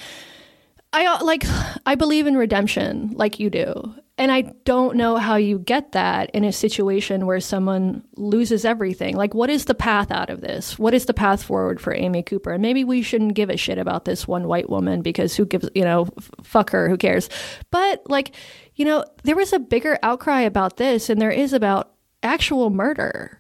I 0.94 1.06
uh, 1.06 1.24
like 1.24 1.44
I 1.86 1.96
believe 1.96 2.28
in 2.28 2.36
redemption 2.36 3.12
like 3.14 3.40
you 3.40 3.50
do. 3.50 3.96
And 4.18 4.32
I 4.32 4.42
don't 4.66 4.98
know 4.98 5.16
how 5.16 5.36
you 5.38 5.58
get 5.58 5.94
that 5.94 6.30
in 6.32 6.44
a 6.44 6.52
situation 6.52 7.26
where 7.26 7.40
someone 7.40 8.04
loses 8.18 8.66
everything. 8.66 9.16
Like 9.16 9.34
what 9.34 9.50
is 9.50 9.66
the 9.66 9.74
path 9.74 10.12
out 10.12 10.30
of 10.30 10.42
this? 10.42 10.78
What 10.78 10.94
is 10.94 11.06
the 11.06 11.14
path 11.14 11.42
forward 11.42 11.82
for 11.82 11.96
Amy 11.96 12.22
Cooper? 12.22 12.52
And 12.52 12.62
maybe 12.62 12.84
we 12.84 13.02
shouldn't 13.02 13.34
give 13.34 13.50
a 13.50 13.58
shit 13.58 13.80
about 13.80 14.06
this 14.06 14.28
one 14.28 14.48
white 14.48 14.70
woman 14.70 15.02
because 15.02 15.36
who 15.36 15.46
gives, 15.46 15.70
you 15.74 15.84
know, 15.84 16.08
f- 16.18 16.30
fuck 16.44 16.70
her, 16.70 16.88
who 16.88 16.98
cares? 16.98 17.30
But 17.72 18.08
like, 18.10 18.36
you 18.76 18.86
know, 18.86 19.06
there 19.24 19.36
was 19.36 19.54
a 19.54 19.60
bigger 19.60 19.98
outcry 20.04 20.42
about 20.42 20.78
this 20.78 21.10
and 21.10 21.20
there 21.20 21.32
is 21.32 21.54
about 21.54 21.94
actual 22.22 22.70
murder. 22.70 23.40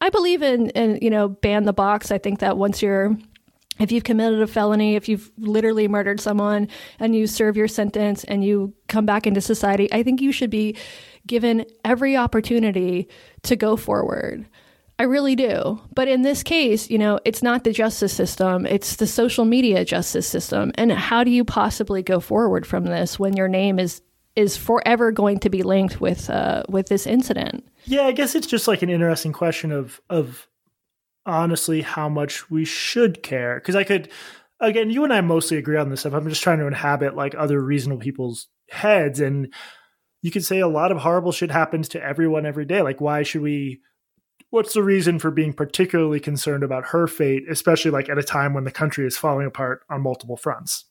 I 0.00 0.10
believe 0.10 0.42
in 0.42 0.70
in, 0.70 0.98
you 1.02 1.10
know, 1.10 1.28
ban 1.28 1.64
the 1.64 1.72
box. 1.72 2.10
I 2.10 2.18
think 2.18 2.40
that 2.40 2.56
once 2.56 2.82
you're 2.82 3.16
if 3.78 3.92
you've 3.92 4.04
committed 4.04 4.40
a 4.42 4.46
felony, 4.46 4.96
if 4.96 5.08
you've 5.08 5.30
literally 5.38 5.88
murdered 5.88 6.20
someone 6.20 6.68
and 6.98 7.14
you 7.14 7.26
serve 7.26 7.56
your 7.56 7.68
sentence 7.68 8.24
and 8.24 8.44
you 8.44 8.74
come 8.88 9.06
back 9.06 9.26
into 9.26 9.40
society, 9.40 9.92
I 9.92 10.02
think 10.02 10.20
you 10.20 10.32
should 10.32 10.50
be 10.50 10.76
given 11.26 11.66
every 11.84 12.16
opportunity 12.16 13.08
to 13.42 13.56
go 13.56 13.76
forward. 13.76 14.48
I 14.98 15.04
really 15.04 15.36
do. 15.36 15.80
But 15.94 16.08
in 16.08 16.22
this 16.22 16.42
case, 16.42 16.90
you 16.90 16.98
know, 16.98 17.20
it's 17.24 17.42
not 17.42 17.62
the 17.62 17.72
justice 17.72 18.12
system, 18.12 18.66
it's 18.66 18.96
the 18.96 19.06
social 19.06 19.44
media 19.44 19.84
justice 19.84 20.26
system. 20.26 20.72
And 20.74 20.90
how 20.90 21.22
do 21.22 21.30
you 21.30 21.44
possibly 21.44 22.02
go 22.02 22.18
forward 22.18 22.66
from 22.66 22.84
this 22.84 23.18
when 23.18 23.36
your 23.36 23.48
name 23.48 23.78
is 23.78 24.02
is 24.34 24.56
forever 24.56 25.10
going 25.10 25.40
to 25.40 25.50
be 25.50 25.64
linked 25.64 26.00
with 26.00 26.28
uh, 26.30 26.64
with 26.68 26.88
this 26.88 27.06
incident? 27.06 27.68
Yeah, 27.84 28.02
I 28.02 28.12
guess 28.12 28.34
it's 28.34 28.46
just 28.46 28.66
like 28.66 28.82
an 28.82 28.90
interesting 28.90 29.32
question 29.32 29.70
of 29.70 30.00
of 30.10 30.47
honestly 31.28 31.82
how 31.82 32.08
much 32.08 32.50
we 32.50 32.64
should 32.64 33.22
care. 33.22 33.56
Because 33.56 33.76
I 33.76 33.84
could, 33.84 34.08
again, 34.60 34.90
you 34.90 35.04
and 35.04 35.12
I 35.12 35.20
mostly 35.20 35.58
agree 35.58 35.76
on 35.76 35.90
this 35.90 36.00
stuff. 36.00 36.14
I'm 36.14 36.28
just 36.28 36.42
trying 36.42 36.58
to 36.58 36.66
inhabit 36.66 37.14
like 37.14 37.34
other 37.36 37.60
reasonable 37.62 38.00
people's 38.00 38.48
heads. 38.70 39.20
And 39.20 39.52
you 40.22 40.30
could 40.30 40.44
say 40.44 40.58
a 40.58 40.66
lot 40.66 40.90
of 40.90 40.98
horrible 40.98 41.32
shit 41.32 41.50
happens 41.50 41.88
to 41.90 42.02
everyone 42.02 42.46
every 42.46 42.64
day. 42.64 42.82
Like, 42.82 43.00
why 43.00 43.22
should 43.22 43.42
we? 43.42 43.80
What's 44.50 44.72
the 44.72 44.82
reason 44.82 45.18
for 45.18 45.30
being 45.30 45.52
particularly 45.52 46.20
concerned 46.20 46.64
about 46.64 46.86
her 46.86 47.06
fate, 47.06 47.42
especially 47.50 47.90
like 47.90 48.08
at 48.08 48.16
a 48.16 48.22
time 48.22 48.54
when 48.54 48.64
the 48.64 48.70
country 48.70 49.06
is 49.06 49.18
falling 49.18 49.46
apart 49.46 49.82
on 49.90 50.00
multiple 50.00 50.38
fronts? 50.38 50.86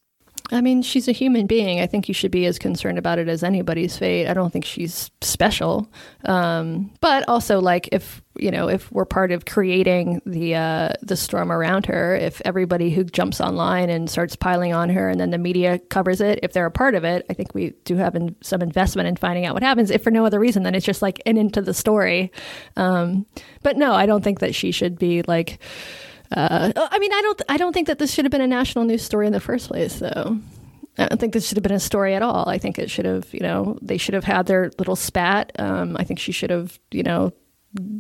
I 0.52 0.62
mean, 0.62 0.82
she's 0.82 1.10
a 1.10 1.12
human 1.12 1.46
being. 1.46 1.82
I 1.82 1.88
think 1.88 2.08
you 2.08 2.14
should 2.14 2.32
be 2.32 2.46
as 2.46 2.58
concerned 2.58 2.98
about 2.98 3.20
it 3.20 3.28
as 3.28 3.44
anybody's 3.44 3.98
fate. 3.98 4.28
I 4.28 4.34
don't 4.34 4.52
think 4.52 4.64
she's 4.64 5.12
special. 5.22 5.92
Um, 6.24 6.92
but 7.02 7.28
also, 7.28 7.60
like, 7.60 7.90
if 7.92 8.22
you 8.38 8.52
know, 8.52 8.70
if 8.70 8.90
we're 8.92 9.06
part 9.06 9.32
of 9.32 9.46
creating 9.46 10.22
the 10.26 10.56
uh, 10.56 10.90
the 11.02 11.18
storm 11.18 11.52
around 11.52 11.86
her, 11.88 12.16
if 12.16 12.42
everybody 12.46 12.90
who 12.92 13.04
jumps 13.04 13.42
online 13.42 13.90
and 13.90 14.10
starts 14.10 14.36
piling 14.38 14.74
on 14.74 14.90
her, 14.90 15.10
and 15.10 15.20
then 15.20 15.32
the 15.32 15.38
media 15.38 15.80
covers 15.80 16.22
it, 16.22 16.40
if 16.44 16.54
they're 16.54 16.66
a 16.66 16.72
part 16.72 16.96
of 16.96 17.04
it, 17.04 17.26
I 17.30 17.34
think 17.34 17.54
we 17.54 17.72
do 17.84 17.96
have 17.98 18.16
in, 18.16 18.36
some 18.42 18.62
investment 18.62 19.10
in 19.10 19.18
finding 19.18 19.46
out 19.46 19.54
what 19.54 19.64
happens. 19.64 19.92
If 19.92 20.02
for 20.04 20.12
no 20.12 20.26
other 20.26 20.40
reason, 20.40 20.64
than 20.64 20.76
it's 20.76 20.86
just 20.86 21.02
like 21.02 21.22
an 21.26 21.38
into 21.38 21.62
the 21.62 21.74
story. 21.74 22.32
Um, 22.78 23.26
but 23.64 23.76
no, 23.76 23.94
I 23.94 24.06
don't 24.06 24.24
think 24.24 24.40
that 24.40 24.56
she 24.56 24.72
should 24.72 24.98
be 24.98 25.24
like 25.24 25.60
uh, 26.32 26.72
I 26.76 27.00
mean, 27.00 27.14
I 27.14 27.22
don't. 27.22 27.42
I 27.50 27.58
don't 27.58 27.74
think 27.74 27.88
that 27.88 28.00
this 28.00 28.14
should 28.14 28.26
have 28.26 28.32
been 28.32 28.42
a 28.42 28.48
national 28.48 28.86
news 28.86 29.02
story 29.02 29.28
in 29.28 29.34
the 29.34 29.40
first 29.40 29.68
place, 29.68 30.00
though. 30.00 30.40
I 30.98 31.08
don't 31.08 31.20
think 31.20 31.34
this 31.34 31.48
should 31.48 31.58
have 31.58 31.64
been 31.64 31.72
a 31.72 31.80
story 31.80 32.16
at 32.16 32.22
all. 32.22 32.50
I 32.50 32.58
think 32.58 32.80
it 32.80 32.90
should 32.90 33.06
have, 33.06 33.32
you 33.32 33.42
know, 33.42 33.78
they 33.82 33.98
should 33.98 34.16
have 34.16 34.24
had 34.24 34.48
their 34.48 34.72
little 34.80 34.96
spat. 34.96 35.52
Um, 35.60 35.96
I 35.98 36.04
think 36.04 36.20
she 36.20 36.32
should 36.32 36.50
have, 36.50 36.80
you 36.92 37.04
know, 37.04 37.34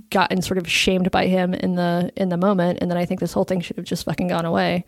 gotten 0.09 0.41
sort 0.41 0.57
of 0.57 0.67
shamed 0.67 1.11
by 1.11 1.27
him 1.27 1.53
in 1.53 1.75
the 1.75 2.11
in 2.15 2.29
the 2.29 2.37
moment, 2.37 2.79
and 2.81 2.89
then 2.89 2.97
I 2.97 3.05
think 3.05 3.19
this 3.19 3.33
whole 3.33 3.43
thing 3.43 3.61
should 3.61 3.77
have 3.77 3.85
just 3.85 4.05
fucking 4.05 4.27
gone 4.27 4.45
away. 4.45 4.83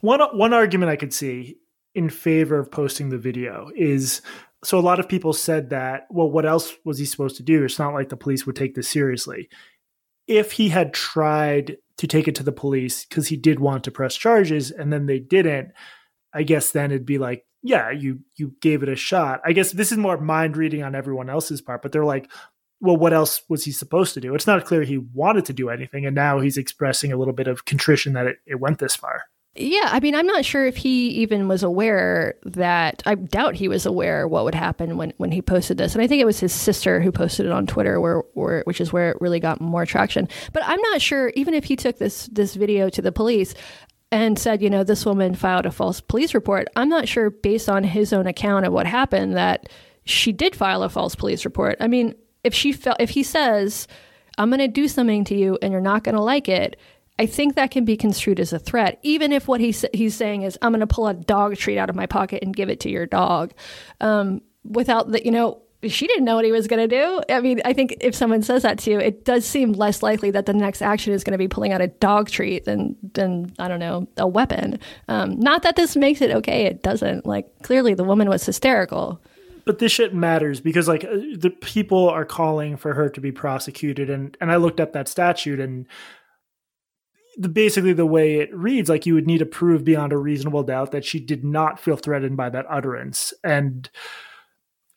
One 0.00 0.20
one 0.36 0.54
argument 0.54 0.90
I 0.90 0.96
could 0.96 1.12
see 1.12 1.56
in 1.94 2.08
favor 2.08 2.58
of 2.58 2.70
posting 2.70 3.10
the 3.10 3.18
video 3.18 3.70
is 3.76 4.22
so 4.64 4.78
a 4.78 4.80
lot 4.80 5.00
of 5.00 5.08
people 5.08 5.32
said 5.32 5.70
that 5.70 6.06
well 6.10 6.30
what 6.30 6.46
else 6.46 6.72
was 6.84 6.98
he 6.98 7.04
supposed 7.04 7.36
to 7.36 7.42
do 7.42 7.64
it's 7.64 7.78
not 7.78 7.92
like 7.92 8.08
the 8.08 8.16
police 8.16 8.46
would 8.46 8.56
take 8.56 8.74
this 8.74 8.88
seriously 8.88 9.48
if 10.26 10.52
he 10.52 10.70
had 10.70 10.94
tried 10.94 11.76
to 11.98 12.06
take 12.06 12.28
it 12.28 12.34
to 12.36 12.42
the 12.42 12.52
police 12.52 13.04
because 13.04 13.28
he 13.28 13.36
did 13.36 13.60
want 13.60 13.84
to 13.84 13.90
press 13.90 14.16
charges 14.16 14.70
and 14.70 14.92
then 14.92 15.06
they 15.06 15.18
didn't, 15.18 15.72
I 16.34 16.42
guess 16.42 16.70
then 16.70 16.90
it'd 16.90 17.06
be 17.06 17.18
like, 17.18 17.44
yeah, 17.62 17.90
you 17.90 18.20
you 18.36 18.54
gave 18.60 18.82
it 18.82 18.88
a 18.88 18.96
shot. 18.96 19.40
I 19.44 19.52
guess 19.52 19.72
this 19.72 19.92
is 19.92 19.98
more 19.98 20.18
mind 20.18 20.56
reading 20.56 20.82
on 20.82 20.94
everyone 20.94 21.30
else's 21.30 21.60
part, 21.60 21.82
but 21.82 21.92
they're 21.92 22.04
like, 22.04 22.30
well, 22.80 22.96
what 22.96 23.12
else 23.12 23.42
was 23.48 23.64
he 23.64 23.70
supposed 23.70 24.14
to 24.14 24.20
do? 24.20 24.34
It's 24.34 24.46
not 24.46 24.64
clear 24.64 24.82
he 24.82 24.98
wanted 24.98 25.44
to 25.46 25.52
do 25.52 25.70
anything, 25.70 26.04
and 26.04 26.16
now 26.16 26.40
he's 26.40 26.56
expressing 26.56 27.12
a 27.12 27.16
little 27.16 27.32
bit 27.32 27.46
of 27.46 27.64
contrition 27.64 28.14
that 28.14 28.26
it, 28.26 28.36
it 28.46 28.58
went 28.58 28.80
this 28.80 28.96
far. 28.96 29.22
Yeah, 29.54 29.90
I 29.92 30.00
mean, 30.00 30.14
I'm 30.14 30.26
not 30.26 30.46
sure 30.46 30.64
if 30.64 30.78
he 30.78 31.08
even 31.08 31.46
was 31.46 31.62
aware 31.62 32.36
that. 32.44 33.02
I 33.04 33.16
doubt 33.16 33.54
he 33.54 33.68
was 33.68 33.84
aware 33.84 34.26
what 34.26 34.44
would 34.44 34.54
happen 34.54 34.96
when, 34.96 35.12
when 35.18 35.30
he 35.30 35.42
posted 35.42 35.76
this, 35.76 35.94
and 35.94 36.00
I 36.02 36.06
think 36.06 36.22
it 36.22 36.26
was 36.26 36.40
his 36.40 36.54
sister 36.54 37.02
who 37.02 37.12
posted 37.12 37.44
it 37.44 37.52
on 37.52 37.66
Twitter, 37.66 38.00
where, 38.00 38.20
where 38.32 38.62
which 38.64 38.80
is 38.80 38.94
where 38.94 39.10
it 39.10 39.20
really 39.20 39.40
got 39.40 39.60
more 39.60 39.84
traction. 39.84 40.26
But 40.54 40.62
I'm 40.64 40.80
not 40.80 41.02
sure, 41.02 41.32
even 41.34 41.52
if 41.52 41.64
he 41.64 41.76
took 41.76 41.98
this 41.98 42.30
this 42.32 42.54
video 42.54 42.88
to 42.88 43.02
the 43.02 43.12
police 43.12 43.54
and 44.10 44.38
said, 44.38 44.62
you 44.62 44.70
know, 44.70 44.84
this 44.84 45.04
woman 45.04 45.34
filed 45.34 45.66
a 45.66 45.70
false 45.70 46.00
police 46.00 46.32
report. 46.32 46.68
I'm 46.74 46.88
not 46.88 47.06
sure, 47.06 47.28
based 47.28 47.68
on 47.68 47.84
his 47.84 48.14
own 48.14 48.26
account 48.26 48.64
of 48.64 48.72
what 48.72 48.86
happened, 48.86 49.36
that 49.36 49.68
she 50.04 50.32
did 50.32 50.56
file 50.56 50.82
a 50.82 50.88
false 50.88 51.14
police 51.14 51.44
report. 51.44 51.76
I 51.78 51.88
mean, 51.88 52.14
if 52.42 52.54
she 52.54 52.72
felt, 52.72 52.96
if 53.00 53.10
he 53.10 53.22
says, 53.22 53.86
"I'm 54.38 54.48
going 54.48 54.60
to 54.60 54.68
do 54.68 54.88
something 54.88 55.24
to 55.24 55.34
you 55.36 55.58
and 55.60 55.72
you're 55.72 55.82
not 55.82 56.04
going 56.04 56.14
to 56.14 56.22
like 56.22 56.48
it," 56.48 56.78
I 57.18 57.26
think 57.26 57.54
that 57.54 57.70
can 57.70 57.84
be 57.84 57.96
construed 57.96 58.40
as 58.40 58.52
a 58.52 58.58
threat, 58.58 58.98
even 59.02 59.32
if 59.32 59.46
what 59.46 59.60
he's 59.60 59.84
he's 59.92 60.14
saying 60.14 60.42
is, 60.42 60.58
"I'm 60.62 60.72
going 60.72 60.80
to 60.80 60.86
pull 60.86 61.06
a 61.06 61.14
dog 61.14 61.56
treat 61.56 61.78
out 61.78 61.90
of 61.90 61.96
my 61.96 62.06
pocket 62.06 62.42
and 62.42 62.56
give 62.56 62.68
it 62.68 62.80
to 62.80 62.90
your 62.90 63.06
dog," 63.06 63.52
um, 64.00 64.40
without 64.64 65.12
the, 65.12 65.24
you 65.24 65.30
know, 65.30 65.62
she 65.84 66.06
didn't 66.06 66.24
know 66.24 66.36
what 66.36 66.44
he 66.44 66.52
was 66.52 66.66
going 66.68 66.88
to 66.88 66.96
do. 66.96 67.20
I 67.28 67.40
mean, 67.40 67.60
I 67.64 67.72
think 67.72 67.96
if 68.00 68.14
someone 68.14 68.42
says 68.42 68.62
that 68.62 68.78
to 68.80 68.90
you, 68.90 68.98
it 68.98 69.24
does 69.24 69.44
seem 69.44 69.72
less 69.72 70.02
likely 70.02 70.30
that 70.30 70.46
the 70.46 70.54
next 70.54 70.80
action 70.80 71.12
is 71.12 71.24
going 71.24 71.32
to 71.32 71.38
be 71.38 71.48
pulling 71.48 71.72
out 71.72 71.80
a 71.80 71.88
dog 71.88 72.30
treat 72.30 72.64
than 72.64 72.96
than 73.14 73.52
I 73.58 73.68
don't 73.68 73.80
know 73.80 74.08
a 74.16 74.26
weapon. 74.26 74.78
Um, 75.08 75.38
not 75.38 75.62
that 75.64 75.76
this 75.76 75.96
makes 75.96 76.20
it 76.22 76.30
okay; 76.30 76.64
it 76.64 76.82
doesn't. 76.82 77.26
Like 77.26 77.46
clearly, 77.62 77.94
the 77.94 78.04
woman 78.04 78.28
was 78.28 78.44
hysterical. 78.46 79.20
but 79.64 79.78
this 79.78 79.92
shit 79.92 80.14
matters 80.14 80.60
because 80.60 80.88
like 80.88 81.04
uh, 81.04 81.16
the 81.36 81.50
people 81.60 82.08
are 82.08 82.24
calling 82.24 82.76
for 82.76 82.94
her 82.94 83.08
to 83.10 83.20
be 83.20 83.32
prosecuted 83.32 84.10
and 84.10 84.36
and 84.40 84.50
I 84.50 84.56
looked 84.56 84.80
up 84.80 84.92
that 84.92 85.08
statute 85.08 85.60
and 85.60 85.86
the 87.36 87.48
basically 87.48 87.92
the 87.92 88.06
way 88.06 88.40
it 88.40 88.54
reads 88.54 88.88
like 88.88 89.06
you 89.06 89.14
would 89.14 89.26
need 89.26 89.38
to 89.38 89.46
prove 89.46 89.84
beyond 89.84 90.12
a 90.12 90.18
reasonable 90.18 90.62
doubt 90.62 90.92
that 90.92 91.04
she 91.04 91.18
did 91.18 91.44
not 91.44 91.80
feel 91.80 91.96
threatened 91.96 92.36
by 92.36 92.50
that 92.50 92.66
utterance. 92.68 93.32
And 93.42 93.88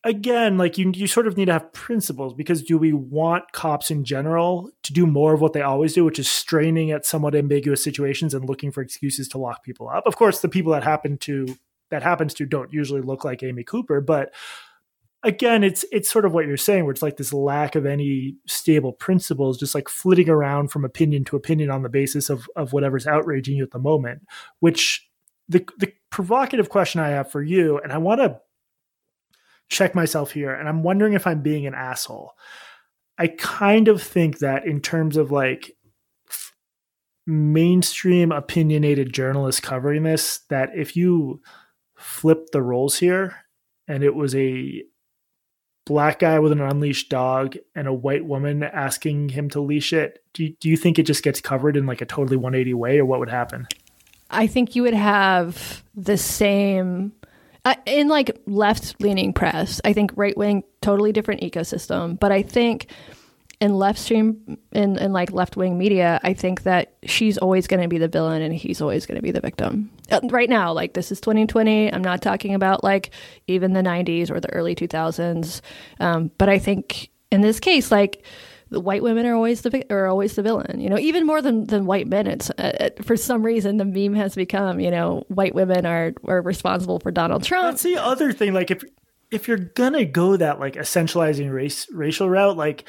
again 0.05 0.55
like 0.55 0.77
you 0.77 0.91
you 0.93 1.07
sort 1.07 1.25
of 1.25 1.35
need 1.35 1.45
to 1.45 1.53
have 1.53 1.73
principles 1.73 2.33
because 2.33 2.61
do 2.61 2.77
we 2.77 2.93
want 2.93 3.51
cops 3.51 3.89
in 3.89 4.05
general 4.05 4.69
to 4.83 4.93
do 4.93 5.07
more 5.07 5.33
of 5.33 5.41
what 5.41 5.53
they 5.53 5.63
always 5.63 5.93
do 5.93 6.05
which 6.05 6.19
is 6.19 6.29
straining 6.29 6.91
at 6.91 7.05
somewhat 7.05 7.33
ambiguous 7.33 7.83
situations 7.83 8.33
and 8.33 8.47
looking 8.47 8.71
for 8.71 8.81
excuses 8.81 9.27
to 9.27 9.39
lock 9.39 9.63
people 9.63 9.89
up? 9.89 10.05
Of 10.05 10.15
course 10.15 10.39
the 10.39 10.47
people 10.47 10.71
that 10.73 10.83
happen 10.83 11.17
to 11.19 11.57
that 11.89 12.03
happens 12.03 12.33
to 12.35 12.45
don't 12.45 12.71
usually 12.71 13.01
look 13.01 13.25
like 13.25 13.41
Amy 13.41 13.63
Cooper 13.63 13.99
but 13.99 14.31
again 15.25 15.63
it's 15.63 15.83
it's 15.91 16.09
sort 16.09 16.23
of 16.23 16.33
what 16.33 16.45
you're 16.45 16.55
saying 16.55 16.85
where 16.85 16.91
it's 16.91 17.01
like 17.01 17.17
this 17.17 17.33
lack 17.33 17.75
of 17.75 17.85
any 17.85 18.35
stable 18.47 18.93
principles 18.93 19.57
just 19.57 19.75
like 19.75 19.89
flitting 19.89 20.29
around 20.29 20.69
from 20.69 20.85
opinion 20.85 21.25
to 21.25 21.35
opinion 21.35 21.69
on 21.69 21.81
the 21.83 21.89
basis 21.89 22.29
of 22.29 22.47
of 22.55 22.71
whatever's 22.71 23.07
outraging 23.07 23.57
you 23.57 23.63
at 23.63 23.71
the 23.71 23.79
moment 23.79 24.21
which 24.59 25.09
the 25.49 25.67
the 25.77 25.91
provocative 26.09 26.69
question 26.69 27.01
I 27.01 27.09
have 27.09 27.29
for 27.29 27.43
you 27.43 27.79
and 27.79 27.91
I 27.91 27.97
want 27.97 28.21
to 28.21 28.39
check 29.69 29.95
myself 29.95 30.31
here 30.31 30.53
and 30.53 30.69
I'm 30.69 30.83
wondering 30.83 31.13
if 31.13 31.27
I'm 31.27 31.41
being 31.41 31.65
an 31.65 31.73
asshole. 31.73 32.33
I 33.17 33.27
kind 33.27 33.87
of 33.87 34.01
think 34.01 34.39
that 34.39 34.65
in 34.65 34.81
terms 34.81 35.17
of 35.17 35.31
like 35.31 35.75
mainstream 37.27 38.31
opinionated 38.31 39.11
journalists 39.13 39.61
covering 39.61 40.03
this 40.03 40.41
that 40.49 40.69
if 40.75 40.95
you 40.95 41.41
flip 41.97 42.47
the 42.51 42.61
roles 42.61 42.97
here 42.97 43.35
and 43.87 44.03
it 44.03 44.13
was 44.13 44.35
a 44.35 44.83
black 45.85 46.19
guy 46.19 46.39
with 46.39 46.51
an 46.51 46.61
unleashed 46.61 47.09
dog 47.09 47.55
and 47.75 47.87
a 47.87 47.93
white 47.93 48.25
woman 48.25 48.63
asking 48.63 49.29
him 49.29 49.49
to 49.49 49.61
leash 49.61 49.93
it, 49.93 50.23
do 50.33 50.43
you, 50.43 50.55
do 50.59 50.69
you 50.69 50.77
think 50.77 50.99
it 50.99 51.03
just 51.03 51.23
gets 51.23 51.39
covered 51.39 51.77
in 51.77 51.85
like 51.85 52.01
a 52.01 52.05
totally 52.05 52.37
180 52.37 52.73
way 52.73 52.99
or 52.99 53.05
what 53.05 53.19
would 53.19 53.29
happen? 53.29 53.67
I 54.31 54.47
think 54.47 54.75
you 54.75 54.81
would 54.83 54.95
have 54.95 55.83
the 55.95 56.17
same 56.17 57.13
uh, 57.63 57.75
in 57.85 58.07
like 58.07 58.39
left 58.45 58.99
leaning 58.99 59.33
press. 59.33 59.79
I 59.85 59.93
think 59.93 60.11
right 60.15 60.37
wing, 60.37 60.63
totally 60.81 61.11
different 61.11 61.41
ecosystem. 61.41 62.19
But 62.19 62.31
I 62.31 62.41
think 62.41 62.91
in 63.61 63.75
left 63.75 63.99
stream, 63.99 64.57
in, 64.71 64.97
in 64.97 65.13
like 65.13 65.31
left 65.31 65.55
wing 65.55 65.77
media, 65.77 66.19
I 66.23 66.33
think 66.33 66.63
that 66.63 66.93
she's 67.03 67.37
always 67.37 67.67
going 67.67 67.81
to 67.81 67.87
be 67.87 67.97
the 67.97 68.07
villain 68.07 68.41
and 68.41 68.53
he's 68.53 68.81
always 68.81 69.05
going 69.05 69.15
to 69.15 69.21
be 69.21 69.31
the 69.31 69.41
victim. 69.41 69.89
Uh, 70.11 70.19
right 70.25 70.49
now, 70.49 70.73
like 70.73 70.93
this 70.93 71.11
is 71.11 71.21
2020. 71.21 71.93
I'm 71.93 72.03
not 72.03 72.21
talking 72.21 72.53
about 72.53 72.83
like 72.83 73.11
even 73.47 73.73
the 73.73 73.81
90s 73.81 74.29
or 74.29 74.39
the 74.39 74.51
early 74.51 74.75
2000s. 74.75 75.61
Um, 75.99 76.31
but 76.37 76.49
I 76.49 76.59
think 76.59 77.09
in 77.31 77.41
this 77.41 77.59
case, 77.59 77.91
like, 77.91 78.23
the 78.69 78.79
white 78.79 79.03
women 79.03 79.25
are 79.25 79.35
always 79.35 79.61
the 79.61 79.85
are 79.91 80.07
always 80.07 80.35
the 80.35 80.41
villain. 80.41 80.79
You 80.79 80.89
know, 80.89 80.97
even 80.97 81.25
more 81.25 81.41
than, 81.41 81.65
than 81.65 81.85
white 81.85 82.07
men. 82.07 82.27
It's 82.27 82.49
uh, 82.49 82.89
for 83.03 83.15
some 83.15 83.43
reason 83.43 83.77
the 83.77 83.85
meme 83.85 84.15
has 84.15 84.35
become 84.35 84.79
you 84.79 84.91
know 84.91 85.23
white 85.27 85.53
women 85.53 85.85
are 85.85 86.13
are 86.25 86.41
responsible 86.41 86.99
for 86.99 87.11
Donald 87.11 87.43
Trump. 87.43 87.65
That's 87.65 87.83
the 87.83 87.97
other 87.97 88.33
thing. 88.33 88.53
Like 88.53 88.71
if 88.71 88.83
if 89.31 89.47
you're 89.47 89.57
gonna 89.57 90.05
go 90.05 90.37
that 90.37 90.59
like 90.59 90.75
essentializing 90.75 91.51
race 91.53 91.87
racial 91.91 92.29
route, 92.29 92.57
like 92.57 92.87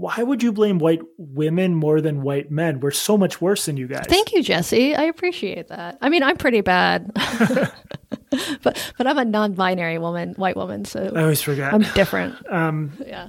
why 0.00 0.16
would 0.22 0.42
you 0.42 0.52
blame 0.52 0.78
white 0.78 1.02
women 1.18 1.74
more 1.74 2.00
than 2.00 2.22
white 2.22 2.50
men? 2.50 2.80
We're 2.80 2.90
so 2.90 3.18
much 3.18 3.40
worse 3.40 3.66
than 3.66 3.76
you 3.76 3.86
guys. 3.86 4.06
Thank 4.08 4.32
you, 4.32 4.42
Jesse. 4.42 4.94
I 4.94 5.04
appreciate 5.04 5.68
that. 5.68 5.98
I 6.00 6.08
mean, 6.08 6.22
I'm 6.22 6.36
pretty 6.36 6.62
bad, 6.62 7.12
but 7.14 8.92
but 8.96 9.06
I'm 9.06 9.18
a 9.18 9.24
non-binary 9.24 9.98
woman, 9.98 10.34
white 10.34 10.56
woman, 10.56 10.84
so 10.84 11.12
I 11.14 11.22
always 11.22 11.42
forget. 11.42 11.72
I'm 11.72 11.82
different. 11.94 12.36
Um, 12.50 12.92
yeah 13.06 13.28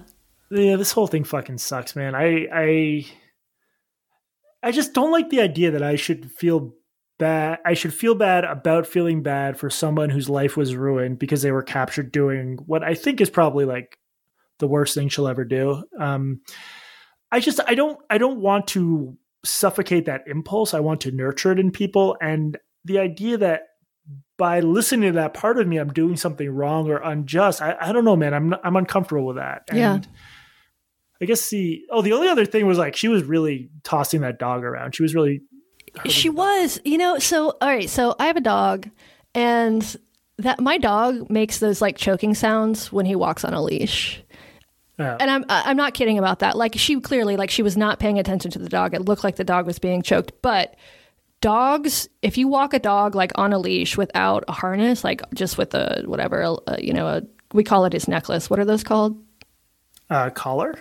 yeah, 0.51 0.75
this 0.75 0.91
whole 0.91 1.07
thing 1.07 1.23
fucking 1.23 1.57
sucks, 1.57 1.95
man. 1.95 2.13
I 2.13 2.47
I 2.51 3.05
I 4.61 4.71
just 4.71 4.93
don't 4.93 5.11
like 5.11 5.29
the 5.29 5.41
idea 5.41 5.71
that 5.71 5.83
I 5.83 5.95
should 5.95 6.31
feel 6.31 6.75
bad. 7.17 7.59
I 7.65 7.73
should 7.73 7.93
feel 7.93 8.15
bad 8.15 8.43
about 8.43 8.85
feeling 8.85 9.23
bad 9.23 9.57
for 9.57 9.69
someone 9.69 10.09
whose 10.09 10.29
life 10.29 10.57
was 10.57 10.75
ruined 10.75 11.19
because 11.19 11.41
they 11.41 11.51
were 11.51 11.63
captured 11.63 12.11
doing 12.11 12.57
what 12.65 12.83
I 12.83 12.95
think 12.95 13.21
is 13.21 13.29
probably 13.29 13.65
like 13.65 13.97
the 14.61 14.67
worst 14.67 14.95
thing 14.95 15.09
she'll 15.09 15.27
ever 15.27 15.43
do. 15.43 15.83
Um, 15.99 16.39
I 17.31 17.41
just 17.41 17.59
I 17.67 17.75
don't 17.75 17.99
I 18.09 18.17
don't 18.17 18.39
want 18.39 18.67
to 18.67 19.17
suffocate 19.43 20.05
that 20.05 20.23
impulse. 20.27 20.73
I 20.73 20.79
want 20.79 21.01
to 21.01 21.11
nurture 21.11 21.51
it 21.51 21.59
in 21.59 21.71
people, 21.71 22.15
and 22.21 22.57
the 22.85 22.99
idea 22.99 23.37
that 23.37 23.63
by 24.37 24.61
listening 24.61 25.11
to 25.11 25.15
that 25.17 25.33
part 25.33 25.59
of 25.59 25.67
me, 25.67 25.77
I'm 25.77 25.93
doing 25.93 26.15
something 26.15 26.49
wrong 26.49 26.89
or 26.89 26.97
unjust. 26.97 27.61
I, 27.61 27.75
I 27.79 27.91
don't 27.91 28.05
know, 28.05 28.15
man. 28.15 28.33
I'm 28.33 28.55
I'm 28.63 28.75
uncomfortable 28.75 29.25
with 29.25 29.35
that. 29.35 29.63
And 29.69 29.77
yeah. 29.77 29.99
I 31.21 31.25
guess 31.25 31.49
the 31.49 31.81
oh 31.91 32.01
the 32.01 32.13
only 32.13 32.27
other 32.27 32.45
thing 32.45 32.65
was 32.65 32.77
like 32.77 32.95
she 32.95 33.07
was 33.07 33.23
really 33.23 33.69
tossing 33.83 34.21
that 34.21 34.39
dog 34.39 34.63
around. 34.63 34.95
She 34.95 35.03
was 35.03 35.13
really 35.13 35.41
She 36.05 36.29
was, 36.29 36.79
you 36.83 36.97
know, 36.97 37.19
so 37.19 37.57
all 37.61 37.67
right, 37.67 37.89
so 37.89 38.15
I 38.17 38.27
have 38.27 38.37
a 38.37 38.41
dog 38.41 38.89
and 39.35 39.97
that 40.37 40.59
my 40.59 40.77
dog 40.77 41.29
makes 41.29 41.59
those 41.59 41.81
like 41.81 41.97
choking 41.97 42.33
sounds 42.33 42.91
when 42.91 43.05
he 43.05 43.15
walks 43.15 43.43
on 43.43 43.53
a 43.53 43.61
leash. 43.61 44.23
Oh. 45.01 45.17
And 45.19 45.29
I'm 45.31 45.45
I'm 45.49 45.77
not 45.77 45.93
kidding 45.93 46.17
about 46.17 46.39
that. 46.39 46.55
Like 46.55 46.73
she 46.77 46.99
clearly 47.01 47.37
like 47.37 47.49
she 47.49 47.63
was 47.63 47.75
not 47.77 47.99
paying 47.99 48.19
attention 48.19 48.51
to 48.51 48.59
the 48.59 48.69
dog. 48.69 48.93
It 48.93 49.01
looked 49.05 49.23
like 49.23 49.35
the 49.37 49.43
dog 49.43 49.65
was 49.65 49.79
being 49.79 50.01
choked, 50.01 50.31
but 50.41 50.75
dogs 51.41 52.07
if 52.21 52.37
you 52.37 52.47
walk 52.47 52.73
a 52.73 52.79
dog 52.79 53.15
like 53.15 53.31
on 53.35 53.51
a 53.51 53.57
leash 53.57 53.97
without 53.97 54.43
a 54.47 54.51
harness 54.51 55.03
like 55.03 55.23
just 55.33 55.57
with 55.57 55.73
a 55.73 56.03
whatever 56.05 56.41
a, 56.67 56.79
you 56.79 56.93
know 56.93 57.07
a 57.07 57.23
we 57.53 57.63
call 57.63 57.83
it 57.85 57.93
his 57.93 58.07
necklace 58.07 58.47
what 58.47 58.59
are 58.59 58.65
those 58.65 58.83
called 58.83 59.17
uh, 60.11 60.29
collar 60.29 60.75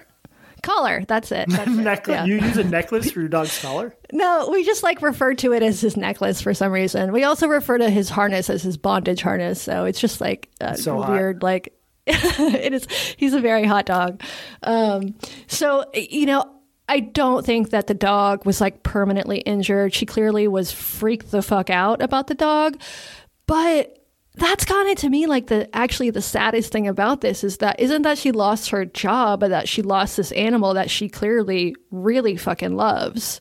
collar 0.62 1.02
that's 1.08 1.32
it, 1.32 1.48
that's 1.48 1.66
it. 1.66 1.76
necklace 1.76 2.12
Yeah. 2.14 2.24
you 2.26 2.34
use 2.40 2.58
a 2.58 2.64
necklace 2.64 3.10
for 3.10 3.20
your 3.20 3.30
dog's 3.30 3.58
collar 3.62 3.96
no 4.12 4.50
we 4.52 4.62
just 4.62 4.82
like 4.82 5.00
refer 5.00 5.32
to 5.36 5.52
it 5.54 5.62
as 5.62 5.80
his 5.80 5.96
necklace 5.96 6.42
for 6.42 6.52
some 6.52 6.72
reason 6.72 7.10
we 7.10 7.24
also 7.24 7.48
refer 7.48 7.78
to 7.78 7.88
his 7.88 8.10
harness 8.10 8.50
as 8.50 8.62
his 8.62 8.76
bondage 8.76 9.22
harness 9.22 9.62
so 9.62 9.86
it's 9.86 9.98
just 9.98 10.20
like 10.20 10.50
So 10.76 11.00
hot. 11.00 11.10
weird 11.10 11.42
like 11.42 11.72
it 12.06 12.72
is 12.72 12.86
he's 13.16 13.34
a 13.34 13.40
very 13.40 13.64
hot 13.64 13.86
dog 13.86 14.22
um 14.62 15.14
so 15.46 15.84
you 15.94 16.26
know 16.26 16.60
I 16.90 16.98
don't 16.98 17.46
think 17.46 17.70
that 17.70 17.86
the 17.86 17.94
dog 17.94 18.44
was 18.44 18.60
like 18.60 18.82
permanently 18.82 19.38
injured. 19.38 19.94
She 19.94 20.06
clearly 20.06 20.48
was 20.48 20.72
freaked 20.72 21.30
the 21.30 21.40
fuck 21.40 21.70
out 21.70 22.02
about 22.02 22.26
the 22.26 22.34
dog. 22.34 22.80
But 23.46 23.96
that's 24.34 24.64
kind 24.64 24.90
of 24.90 24.96
to 24.96 25.08
me 25.08 25.26
like 25.26 25.46
the 25.46 25.68
actually 25.74 26.10
the 26.10 26.20
saddest 26.20 26.72
thing 26.72 26.88
about 26.88 27.20
this 27.20 27.44
is 27.44 27.58
that 27.58 27.78
isn't 27.78 28.02
that 28.02 28.18
she 28.18 28.32
lost 28.32 28.70
her 28.70 28.84
job, 28.84 29.38
but 29.38 29.50
that 29.50 29.68
she 29.68 29.82
lost 29.82 30.16
this 30.16 30.32
animal 30.32 30.74
that 30.74 30.90
she 30.90 31.08
clearly 31.08 31.76
really 31.92 32.36
fucking 32.36 32.74
loves. 32.74 33.40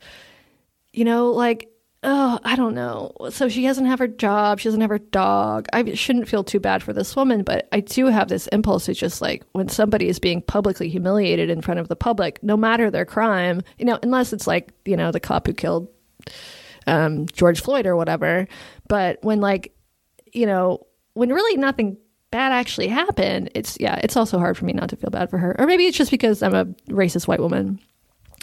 You 0.94 1.06
know, 1.06 1.32
like 1.32 1.70
oh, 2.04 2.40
I 2.44 2.56
don't 2.56 2.76
know. 2.76 3.12
So 3.30 3.50
she 3.50 3.64
doesn't 3.64 3.86
have 3.86 4.00
her 4.00 4.08
job. 4.08 4.60
She 4.60 4.70
doesn't 4.70 4.82
have 4.82 4.90
her 4.90 5.00
dog. 5.00 5.68
I 5.74 5.94
shouldn't 5.94 6.30
feel 6.30 6.44
too 6.44 6.60
bad 6.60 6.82
for 6.82 6.94
this 6.94 7.16
woman, 7.16 7.44
but 7.44 7.68
I 7.72 7.82
do 7.82 8.06
have 8.08 8.30
this 8.30 8.48
impulse 8.48 8.86
to 8.86 8.94
just 8.94 9.22
like 9.22 9.44
when 9.52 9.68
somebody 9.68 10.08
is 10.08 10.20
being 10.20 10.42
publicly 10.42 10.88
humiliated 10.88 11.50
in 11.50 11.62
front 11.62 11.80
of 11.80 11.90
the 11.90 11.96
public, 11.96 12.42
no 12.42 12.56
matter 12.56 12.90
their 12.90 13.06
crime, 13.06 13.62
you 13.78 13.86
know, 13.86 14.00
unless 14.02 14.32
it's 14.32 14.48
like, 14.48 14.72
you 14.86 14.96
know, 14.96 15.12
the 15.12 15.20
cop 15.20 15.48
who 15.48 15.54
killed 15.54 15.90
um, 16.88 17.26
George 17.28 17.62
Floyd 17.62 17.86
or 17.86 17.96
whatever. 17.96 18.48
But 18.88 19.20
when 19.22 19.42
like, 19.42 19.74
you 20.32 20.46
know, 20.46 20.86
when 21.14 21.34
really 21.34 21.58
nothing 21.58 21.98
bad 22.32 22.54
actually 22.54 22.88
happened, 22.88 23.52
it's, 23.56 23.78
yeah, 23.80 24.00
it's 24.04 24.16
also 24.16 24.40
hard 24.40 24.58
for 24.58 24.64
me 24.64 24.72
not 24.72 24.90
to 24.90 24.96
feel 24.96 25.10
bad 25.10 25.30
for 25.30 25.38
her. 25.38 25.54
Or 25.60 25.66
maybe 25.66 25.86
it's 25.86 25.98
just 25.98 26.12
because 26.12 26.42
I'm 26.42 26.56
a 26.56 26.66
racist 26.88 27.28
white 27.28 27.42
woman 27.42 27.80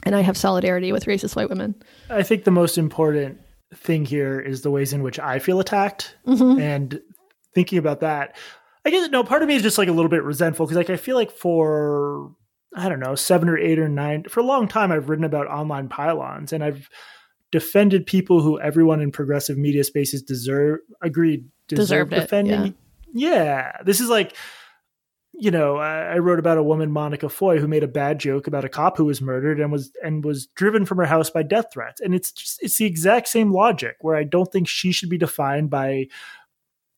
and 0.02 0.14
I 0.14 0.20
have 0.20 0.36
solidarity 0.36 0.92
with 0.92 1.06
racist 1.06 1.36
white 1.36 1.48
women. 1.48 1.74
I 2.10 2.22
think 2.22 2.44
the 2.44 2.50
most 2.50 2.76
important 2.76 3.40
thing 3.74 4.04
here 4.04 4.40
is 4.40 4.62
the 4.62 4.70
ways 4.70 4.92
in 4.92 5.02
which 5.02 5.18
I 5.18 5.38
feel 5.38 5.60
attacked, 5.60 6.16
Mm-hmm. 6.26 6.60
and 6.60 7.00
thinking 7.54 7.78
about 7.78 8.00
that, 8.00 8.36
I 8.84 8.90
guess 8.90 9.08
no 9.10 9.24
part 9.24 9.42
of 9.42 9.48
me 9.48 9.56
is 9.56 9.62
just 9.62 9.78
like 9.78 9.88
a 9.88 9.92
little 9.92 10.08
bit 10.10 10.22
resentful 10.22 10.66
because 10.66 10.76
like 10.76 10.90
I 10.90 10.96
feel 10.96 11.16
like 11.16 11.30
for 11.32 12.30
I 12.76 12.88
don't 12.88 13.00
know 13.00 13.14
seven 13.14 13.48
or 13.48 13.56
eight 13.58 13.78
or 13.78 13.88
nine 13.88 14.24
for 14.28 14.40
a 14.40 14.44
long 14.44 14.68
time 14.68 14.92
I've 14.92 15.08
written 15.08 15.24
about 15.24 15.46
online 15.48 15.88
pile-ons 15.88 16.52
and 16.52 16.62
I've 16.62 16.88
defended 17.50 18.06
people 18.06 18.42
who 18.42 18.60
everyone 18.60 19.00
in 19.00 19.10
progressive 19.10 19.56
media 19.56 19.82
spaces 19.84 20.22
deserve 20.22 20.80
agreed 21.02 21.46
deserve 21.68 22.10
Deserved 22.10 22.12
it, 22.12 22.20
defending. 22.20 22.74
yeah, 23.12 23.72
this 23.84 24.00
is 24.00 24.08
like 24.08 24.36
you 25.38 25.50
know, 25.50 25.76
I 25.76 26.14
I 26.14 26.18
wrote 26.18 26.38
about 26.38 26.58
a 26.58 26.62
woman, 26.62 26.90
Monica 26.90 27.28
Foy, 27.28 27.58
who 27.58 27.68
made 27.68 27.82
a 27.82 27.88
bad 27.88 28.18
joke 28.18 28.46
about 28.46 28.64
a 28.64 28.68
cop 28.68 28.96
who 28.96 29.04
was 29.04 29.20
murdered 29.20 29.60
and 29.60 29.70
was 29.70 29.92
and 30.02 30.24
was 30.24 30.46
driven 30.46 30.84
from 30.86 30.98
her 30.98 31.06
house 31.06 31.30
by 31.30 31.42
death 31.42 31.66
threats. 31.72 32.00
And 32.00 32.14
it's 32.14 32.32
just 32.32 32.62
it's 32.62 32.78
the 32.78 32.86
exact 32.86 33.28
same 33.28 33.52
logic 33.52 33.96
where 34.00 34.16
I 34.16 34.24
don't 34.24 34.50
think 34.50 34.68
she 34.68 34.92
should 34.92 35.10
be 35.10 35.18
defined 35.18 35.70
by 35.70 36.06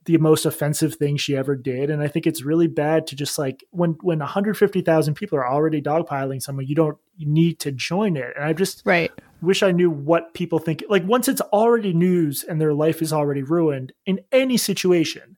the 0.05 0.17
most 0.17 0.47
offensive 0.47 0.95
thing 0.95 1.19
she 1.19 1.37
ever 1.37 1.55
did. 1.55 1.91
And 1.91 2.03
I 2.03 2.09
think 2.09 2.27
it's 2.27 2.43
really 2.43 2.67
bad 2.67 3.07
to 3.09 3.17
just 3.17 3.39
like 3.39 3.63
when 3.71 3.99
when 4.03 4.21
150,000 4.21 5.15
people 5.15 5.39
are 5.39 5.47
already 5.47 5.83
dogpiling 5.83 6.41
someone, 6.41 6.67
you 6.67 6.75
don't 6.75 6.97
need 7.19 7.59
to 7.61 7.73
join 7.73 8.17
it. 8.17 8.33
And 8.35 8.45
I 8.45 8.53
just 8.55 8.83
Right. 8.87 9.11
wish 9.43 9.63
I 9.63 9.71
knew 9.71 9.91
what 9.91 10.33
people 10.33 10.61
think. 10.61 10.83
Like 10.89 11.05
once 11.05 11.29
it's 11.29 11.41
already 11.41 11.93
news 11.93 12.43
and 12.43 12.61
their 12.61 12.73
life 12.73 13.03
is 13.03 13.13
already 13.13 13.43
ruined 13.43 13.93
in 14.07 14.21
any 14.33 14.57
situation, 14.57 15.37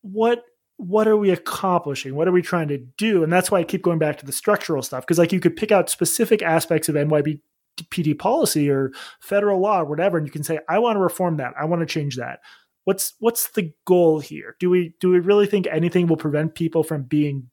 what 0.00 0.44
what 0.78 1.08
are 1.08 1.16
we 1.16 1.30
accomplishing? 1.30 2.14
What 2.14 2.28
are 2.28 2.32
we 2.32 2.40
trying 2.40 2.68
to 2.68 2.78
do? 2.78 3.24
And 3.24 3.32
that's 3.32 3.50
why 3.50 3.58
I 3.58 3.64
keep 3.64 3.82
going 3.82 3.98
back 3.98 4.16
to 4.18 4.26
the 4.26 4.32
structural 4.32 4.82
stuff 4.82 5.04
because 5.04 5.18
like 5.18 5.32
you 5.32 5.40
could 5.40 5.56
pick 5.56 5.72
out 5.72 5.90
specific 5.90 6.40
aspects 6.40 6.88
of 6.88 6.94
NYPD 6.94 8.18
policy 8.18 8.70
or 8.70 8.92
federal 9.20 9.60
law 9.60 9.80
or 9.80 9.84
whatever, 9.84 10.16
and 10.16 10.26
you 10.26 10.32
can 10.32 10.44
say, 10.44 10.60
I 10.68 10.78
want 10.78 10.96
to 10.96 11.00
reform 11.00 11.36
that. 11.38 11.52
I 11.60 11.64
want 11.64 11.80
to 11.80 11.86
change 11.86 12.16
that. 12.16 12.40
What's 12.84 13.14
what's 13.18 13.50
the 13.50 13.74
goal 13.86 14.20
here? 14.20 14.56
Do 14.60 14.70
we 14.70 14.94
do 15.00 15.10
we 15.10 15.18
really 15.18 15.46
think 15.46 15.66
anything 15.66 16.06
will 16.06 16.16
prevent 16.16 16.54
people 16.54 16.84
from 16.84 17.02
being 17.02 17.50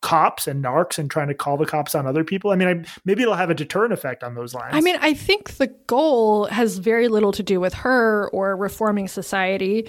cops 0.00 0.48
and 0.48 0.64
narcs 0.64 0.98
and 0.98 1.10
trying 1.10 1.28
to 1.28 1.34
call 1.34 1.58
the 1.58 1.66
cops 1.66 1.94
on 1.94 2.06
other 2.06 2.24
people? 2.24 2.52
I 2.52 2.56
mean, 2.56 2.68
I, 2.68 2.88
maybe 3.04 3.22
it'll 3.22 3.34
have 3.34 3.50
a 3.50 3.54
deterrent 3.54 3.92
effect 3.92 4.24
on 4.24 4.34
those 4.34 4.54
lines. 4.54 4.74
I 4.74 4.80
mean, 4.80 4.96
I 5.00 5.12
think 5.12 5.58
the 5.58 5.68
goal 5.86 6.46
has 6.46 6.78
very 6.78 7.08
little 7.08 7.32
to 7.32 7.42
do 7.42 7.60
with 7.60 7.74
her 7.74 8.30
or 8.30 8.56
reforming 8.56 9.08
society. 9.08 9.88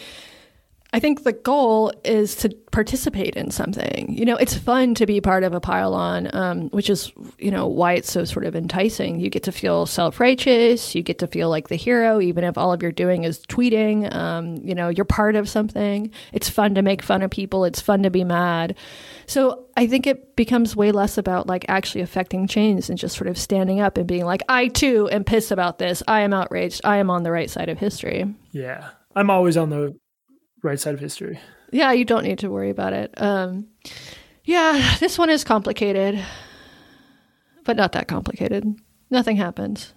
I 0.94 1.00
think 1.00 1.24
the 1.24 1.34
goal 1.34 1.91
is 2.04 2.36
to 2.38 2.50
participate 2.72 3.36
in 3.36 3.50
something. 3.50 4.16
You 4.16 4.26
know, 4.26 4.36
it's 4.36 4.56
fun 4.56 4.94
to 4.96 5.08
be 5.08 5.20
part 5.20 5.44
of 5.44 5.54
a 5.54 5.60
pile-on, 5.60 6.34
um, 6.36 6.70
which 6.70 6.88
is, 6.88 7.12
you 7.39 7.50
know, 7.50 7.66
why 7.66 7.94
it's 7.94 8.12
so 8.12 8.26
sort 8.26 8.46
of 8.46 8.56
enticing. 8.56 9.20
You 9.20 9.32
get 9.32 9.41
to 9.44 9.52
feel 9.52 9.88
self-righteous. 9.88 10.94
You 10.94 11.02
get 11.02 11.18
to 11.20 11.28
feel 11.28 11.50
like 11.50 11.70
the 11.70 11.76
hero, 11.76 12.22
even 12.22 12.44
if 12.44 12.60
all 12.60 12.72
of 12.72 12.84
you're 12.84 12.91
doing 12.91 13.24
is 13.24 13.39
tweeting. 13.39 14.14
Um, 14.14 14.58
you 14.58 14.76
know, 14.76 14.89
you're 14.89 15.04
part 15.04 15.36
of 15.36 15.50
something. 15.50 16.12
It's 16.32 16.48
fun 16.48 16.76
to 16.76 16.84
make 16.84 17.02
fun 17.02 17.24
of 17.24 17.32
people. 17.32 17.66
It's 17.66 17.82
fun 17.82 18.04
to 18.04 18.12
be 18.12 18.24
mad. 18.24 18.76
So 19.26 19.66
I 19.76 19.88
think 19.88 20.06
it 20.06 20.36
becomes 20.36 20.76
way 20.76 20.91
less 20.91 21.18
about 21.18 21.48
like 21.48 21.66
actually 21.70 22.02
affecting 22.02 22.46
change 22.48 22.89
and 22.89 23.00
just 23.00 23.18
sort 23.18 23.30
of 23.30 23.38
standing 23.39 23.80
up 23.80 23.98
and 23.98 24.08
being 24.08 24.26
like, 24.26 24.44
I 24.48 24.68
too 24.68 25.10
am 25.12 25.24
pissed 25.24 25.52
about 25.52 25.80
this. 25.80 26.04
I 26.08 26.20
am 26.22 26.34
outraged. 26.34 26.82
I 26.84 26.98
am 26.98 27.10
on 27.10 27.24
the 27.24 27.32
right 27.32 27.50
side 27.50 27.70
of 27.70 27.80
history. 27.80 28.32
Yeah. 28.52 28.91
I'm 29.16 29.32
always 29.32 29.58
on 29.58 29.70
the 29.70 29.96
right 30.64 30.80
side 30.80 30.93
of 30.93 30.99
history. 30.99 31.39
Yeah, 31.72 31.91
you 31.91 32.05
don't 32.05 32.24
need 32.24 32.39
to 32.39 32.49
worry 32.49 32.70
about 32.70 32.93
it. 32.93 33.14
Um, 33.22 33.68
yeah, 34.43 34.95
this 34.99 35.18
one 35.18 35.30
is 35.30 35.43
complicated, 35.43 36.24
but 37.64 37.78
not 37.78 37.91
that 37.91 38.07
complicated. 38.07 38.66
Nothing 39.09 39.38
happens. 39.38 39.93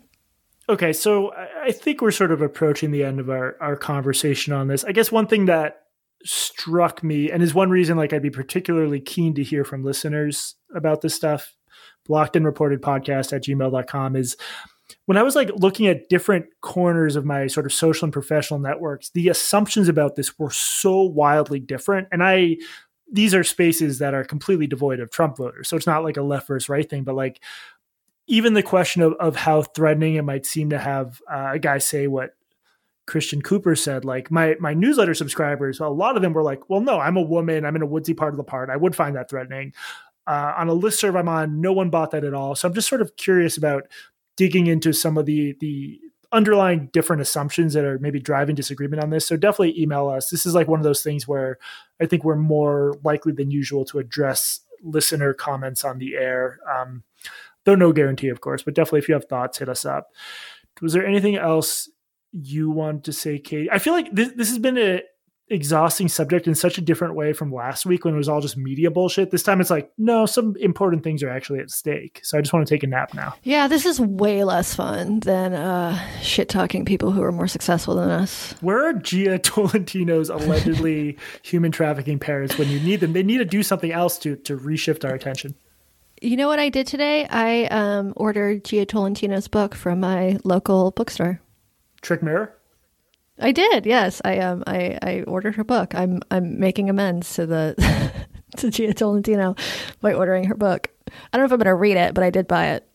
Okay, 0.69 0.93
so 0.93 1.33
I 1.33 1.71
think 1.71 2.01
we're 2.01 2.11
sort 2.11 2.33
of 2.33 2.43
approaching 2.43 2.91
the 2.91 3.05
end 3.05 3.21
of 3.21 3.31
our, 3.31 3.57
our 3.61 3.77
conversation 3.77 4.53
on 4.53 4.67
this. 4.67 4.85
I 4.85 4.93
guess 4.93 5.13
one 5.13 5.29
thing 5.29 5.47
that 5.47 5.83
struck 6.25 7.05
me 7.05 7.31
and 7.31 7.43
is 7.43 7.55
one 7.55 7.71
reason 7.71 7.97
like 7.97 8.13
I'd 8.13 8.23
be 8.23 8.31
particularly 8.31 9.01
keen 9.01 9.35
to 9.35 9.45
hear 9.45 9.65
from 9.65 9.85
listeners 9.85 10.57
about 10.75 11.03
this 11.03 11.15
stuff, 11.15 11.55
blocked 12.05 12.35
and 12.35 12.45
reported 12.45 12.83
podcast 12.83 13.33
at 13.33 13.45
gmail.com 13.45 14.17
is 14.17 14.37
when 15.07 15.17
I 15.17 15.23
was 15.23 15.35
like 15.35 15.51
looking 15.57 15.87
at 15.87 16.09
different 16.09 16.47
corners 16.61 17.17
of 17.17 17.25
my 17.25 17.47
sort 17.47 17.67
of 17.67 17.73
social 17.73 18.05
and 18.05 18.13
professional 18.13 18.61
networks, 18.61 19.11
the 19.11 19.29
assumptions 19.29 19.89
about 19.89 20.17
this 20.17 20.39
were 20.39 20.51
so 20.51 21.03
wildly 21.03 21.61
different. 21.61 22.09
And 22.13 22.23
I, 22.23 22.59
these 23.11 23.35
are 23.35 23.45
spaces 23.45 24.01
that 24.01 24.15
are 24.15 24.25
completely 24.25 24.67
devoid 24.67 25.01
of 25.01 25.11
Trump 25.11 25.37
voters. 25.37 25.69
So 25.69 25.77
it's 25.77 25.87
not 25.87 26.03
like 26.05 26.17
a 26.17 26.23
left 26.23 26.49
versus 26.49 26.69
right 26.69 26.89
thing, 26.89 27.05
but 27.05 27.15
like 27.15 27.41
even 28.27 28.55
the 28.55 28.63
question 28.63 29.03
of, 29.03 29.15
of 29.15 29.37
how 29.37 29.63
threatening 29.63 30.17
it 30.17 30.23
might 30.23 30.45
seem 30.45 30.71
to 30.71 30.79
have 30.79 31.23
uh, 31.31 31.51
a 31.53 31.59
guy 31.59 31.79
say 31.79 32.09
what 32.09 32.35
Christian 33.07 33.41
Cooper 33.41 33.77
said, 33.77 34.05
like 34.05 34.33
my 34.33 34.57
my 34.59 34.75
newsletter 34.75 35.15
subscribers, 35.15 35.79
a 35.79 35.87
lot 35.87 36.17
of 36.17 36.23
them 36.23 36.33
were 36.33 36.43
like, 36.43 36.69
"Well, 36.69 36.81
no, 36.81 36.99
I'm 36.99 37.17
a 37.17 37.23
woman. 37.23 37.65
I'm 37.65 37.77
in 37.77 37.83
a 37.83 37.87
woodsy 37.87 38.15
part 38.15 38.35
of 38.35 38.37
the 38.37 38.43
part. 38.43 38.69
I 38.69 38.77
would 38.77 38.97
find 38.97 39.15
that 39.15 39.31
threatening." 39.31 39.73
Uh, 40.27 40.55
on 40.57 40.67
a 40.67 40.73
list 40.73 40.99
serve 40.99 41.15
I'm 41.15 41.29
on, 41.29 41.61
no 41.61 41.73
one 41.73 41.89
bought 41.89 42.11
that 42.11 42.25
at 42.25 42.35
all. 42.35 42.57
So 42.57 42.67
I'm 42.67 42.75
just 42.75 42.89
sort 42.89 43.01
of 43.01 43.15
curious 43.17 43.57
about 43.57 43.85
digging 44.37 44.67
into 44.67 44.93
some 44.93 45.19
of 45.19 45.27
the 45.27 45.57
the 45.61 46.01
underlying 46.33 46.91
different 46.93 47.23
assumptions 47.23 47.73
that 47.75 47.85
are 47.85 47.99
maybe 47.99 48.21
driving 48.21 48.55
disagreement 48.55 49.03
on 49.03 49.11
this. 49.11 49.27
So 49.27 49.37
definitely 49.37 49.81
email 49.81 50.09
us. 50.09 50.29
This 50.29 50.45
is 50.45 50.55
like 50.55 50.69
one 50.69 50.81
of 50.81 50.85
those 50.85 51.03
things 51.03 51.27
where 51.27 51.59
I 52.01 52.07
think 52.07 52.25
we're 52.25 52.37
more 52.37 52.95
likely 53.05 53.33
than 53.33 53.51
usual 53.51 53.85
to 53.87 53.99
address 53.99 54.61
listener 54.83 55.33
comments 55.33 55.85
on 55.85 55.99
the 55.99 56.17
air. 56.17 56.59
Um, 56.71 57.05
though 57.65 57.75
no 57.75 57.93
guarantee, 57.93 58.29
of 58.29 58.41
course, 58.41 58.63
but 58.63 58.75
definitely 58.75 59.01
if 59.01 59.09
you 59.09 59.15
have 59.15 59.27
thoughts, 59.27 59.59
hit 59.59 59.69
us 59.69 59.85
up. 59.85 60.09
Was 60.83 60.93
there 60.93 61.07
anything 61.07 61.37
else 61.37 61.89
you 62.33 62.71
want 62.71 63.05
to 63.05 63.13
say, 63.13 63.39
Katie? 63.39 63.71
I 63.71 63.79
feel 63.79 63.93
like 63.93 64.13
this, 64.13 64.33
this 64.37 64.49
has 64.49 64.59
been 64.59 64.79
a 64.79 65.03
exhausting 65.49 66.09
subject 66.09 66.49
in 66.49 66.55
such 66.55 66.77
a 66.77 66.81
different 66.81 67.15
way 67.15 67.33
from 67.33 67.53
last 67.53 67.87
week 67.87 68.05
when 68.05 68.15
it 68.15 68.17
was 68.17 68.29
all 68.29 68.41
just 68.41 68.57
media 68.57 68.91
bullshit. 68.91 69.31
This 69.31 69.43
time 69.43 69.61
it's 69.61 69.71
like, 69.71 69.93
no, 69.97 70.27
some 70.27 70.57
important 70.57 71.05
things 71.05 71.23
are 71.23 71.29
actually 71.29 71.61
at 71.61 71.71
stake. 71.71 72.21
So 72.25 72.37
I 72.37 72.41
just 72.41 72.53
want 72.53 72.67
to 72.67 72.75
take 72.75 72.83
a 72.83 72.87
nap 72.87 73.15
now. 73.15 73.35
Yeah, 73.45 73.69
this 73.69 73.87
is 73.87 74.01
way 74.01 74.43
less 74.45 74.75
fun 74.75 75.21
than 75.21 75.55
uh, 75.55 75.99
shit 76.21 76.49
talking 76.49 76.85
people 76.85 77.13
who 77.13 77.23
are 77.23 77.33
more 77.33 77.49
successful 77.49 77.95
than 77.95 78.11
us. 78.11 78.55
Where 78.61 78.89
are 78.89 78.95
Jia 78.95 79.39
Tolentino's 79.43 80.31
allegedly 80.31 81.17
human 81.43 81.71
trafficking 81.71 82.19
parents 82.19 82.59
when 82.59 82.69
you 82.69 82.81
need 82.81 83.01
them? 83.01 83.13
They 83.13 83.23
need 83.23 83.39
to 83.39 83.45
do 83.45 83.63
something 83.63 83.93
else 83.93 84.19
to 84.19 84.37
to 84.37 84.57
reshift 84.57 85.09
our 85.09 85.15
attention. 85.15 85.55
You 86.23 86.37
know 86.37 86.49
what 86.49 86.59
I 86.59 86.71
did 86.71 86.87
today? 86.87 87.27
I 87.29 87.67
um, 87.67 88.15
ordered 88.17 88.65
Jia 88.65 88.87
Tolentino's 88.87 89.49
book 89.49 89.75
from 89.75 90.01
my 90.01 90.39
local 90.45 90.91
bookstore. 90.93 91.41
Trick 92.01 92.23
Mirror? 92.23 92.57
I 93.39 93.53
did. 93.53 93.87
Yes, 93.87 94.23
I 94.25 94.39
um 94.39 94.65
I, 94.67 94.99
I 95.03 95.23
ordered 95.23 95.57
her 95.57 95.65
book. 95.65 95.95
I'm 95.95 96.21
I'm 96.31 96.59
making 96.59 96.89
amends 96.89 97.35
to 97.35 97.47
the 97.47 97.75
to 98.57 98.69
Jia 98.69 98.95
Tolentino 98.95 99.55
by 100.01 100.15
ordering 100.15 100.45
her 100.45 100.55
book. 100.55 100.91
I 101.09 101.37
don't 101.37 101.43
know 101.43 101.47
if 101.47 101.53
I'm 101.53 101.59
going 101.59 101.67
to 101.67 101.75
read 101.75 101.97
it, 101.97 102.15
but 102.15 102.25
I 102.25 102.31
did 102.31 102.49
buy 102.49 102.69
it. 102.69 102.89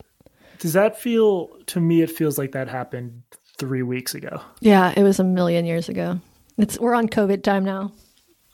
Does 0.59 0.73
that 0.73 0.99
feel 0.99 1.49
to 1.67 1.79
me? 1.79 2.01
It 2.01 2.11
feels 2.11 2.37
like 2.37 2.51
that 2.51 2.67
happened 2.67 3.21
three 3.57 3.83
weeks 3.83 4.13
ago. 4.13 4.41
Yeah, 4.59 4.93
it 4.95 5.03
was 5.03 5.19
a 5.19 5.23
million 5.23 5.65
years 5.65 5.89
ago. 5.89 6.19
It's 6.57 6.79
we're 6.79 6.95
on 6.95 7.07
COVID 7.07 7.43
time 7.43 7.63
now. 7.63 7.91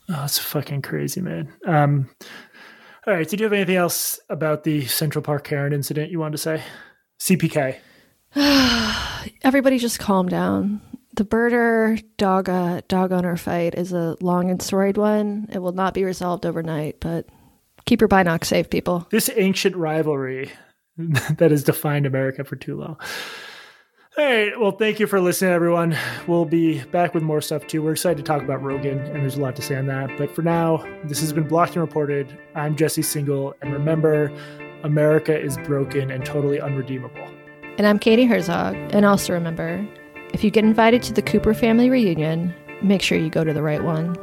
Oh, 0.10 0.24
it's 0.24 0.38
fucking 0.38 0.84
crazy, 0.84 1.22
man. 1.22 1.52
Um, 1.66 2.10
all 3.06 3.14
right. 3.14 3.28
Did 3.28 3.40
you 3.40 3.46
have 3.46 3.54
anything 3.54 3.76
else 3.76 4.20
about 4.30 4.64
the 4.64 4.86
Central 4.86 5.22
Park 5.22 5.44
Karen 5.44 5.74
incident 5.74 6.12
you 6.12 6.20
wanted 6.20 6.34
to 6.34 6.38
say? 6.38 6.64
CPK. 7.20 7.78
Everybody, 9.44 9.80
just 9.80 10.00
calm 10.00 10.30
down 10.30 10.82
the 11.18 11.26
birder 11.26 12.01
dog 12.18 12.47
uh, 12.47 12.82
dog 12.88 13.11
owner 13.11 13.36
fight 13.36 13.76
is 13.76 13.91
a 13.91 14.15
long 14.22 14.49
and 14.49 14.61
storied 14.61 14.97
one. 14.97 15.49
It 15.51 15.59
will 15.59 15.74
not 15.74 15.93
be 15.93 16.03
resolved 16.03 16.45
overnight, 16.45 16.99
but 16.99 17.28
keep 17.86 17.99
your 17.99 18.07
binocs 18.07 18.45
safe, 18.45 18.70
people. 18.70 19.07
This 19.09 19.30
ancient 19.36 19.76
rivalry 19.76 20.51
that 20.97 21.51
has 21.51 21.63
defined 21.63 22.05
America 22.05 22.43
for 22.43 22.55
too 22.55 22.78
long. 22.78 22.97
All 24.18 24.26
right. 24.26 24.59
Well, 24.59 24.72
thank 24.72 24.99
you 24.99 25.05
for 25.05 25.20
listening, 25.20 25.51
everyone. 25.51 25.95
We'll 26.28 26.45
be 26.45 26.84
back 26.86 27.13
with 27.13 27.22
more 27.22 27.41
stuff 27.41 27.68
too. 27.68 27.84
We're 27.84 27.91
excited 27.91 28.18
to 28.18 28.24
talk 28.24 28.41
about 28.41 28.63
Rogan, 28.63 28.99
and 28.99 29.15
there's 29.18 29.38
a 29.38 29.41
lot 29.41 29.55
to 29.57 29.61
say 29.61 29.76
on 29.76 29.88
that. 29.88 30.18
But 30.18 30.34
for 30.34 30.41
now, 30.41 30.84
this 31.05 31.20
has 31.20 31.34
been 31.34 31.47
Blocked 31.47 31.74
and 31.74 31.82
Reported. 31.82 32.36
I'm 32.55 32.76
Jesse 32.76 33.01
Singal, 33.01 33.53
and 33.61 33.74
remember, 33.74 34.32
America 34.84 35.39
is 35.39 35.57
broken 35.57 36.09
and 36.09 36.24
totally 36.26 36.59
unredeemable. 36.59 37.28
And 37.78 37.86
I'm 37.86 37.99
Katie 37.99 38.26
Herzog, 38.26 38.76
and 38.91 39.05
also 39.05 39.34
remember, 39.34 39.88
if 40.38 40.44
you 40.44 40.52
get 40.52 40.64
invited 40.64 41.02
to 41.02 41.12
the 41.12 41.22
Cooper 41.24 41.56
family 41.56 41.90
reunion, 41.90 42.54
make 42.84 43.02
sure 43.02 43.18
you 43.18 43.28
go 43.28 43.44
to 43.44 43.54
the 43.54 43.64
right 43.64 43.84
one. 43.84 44.16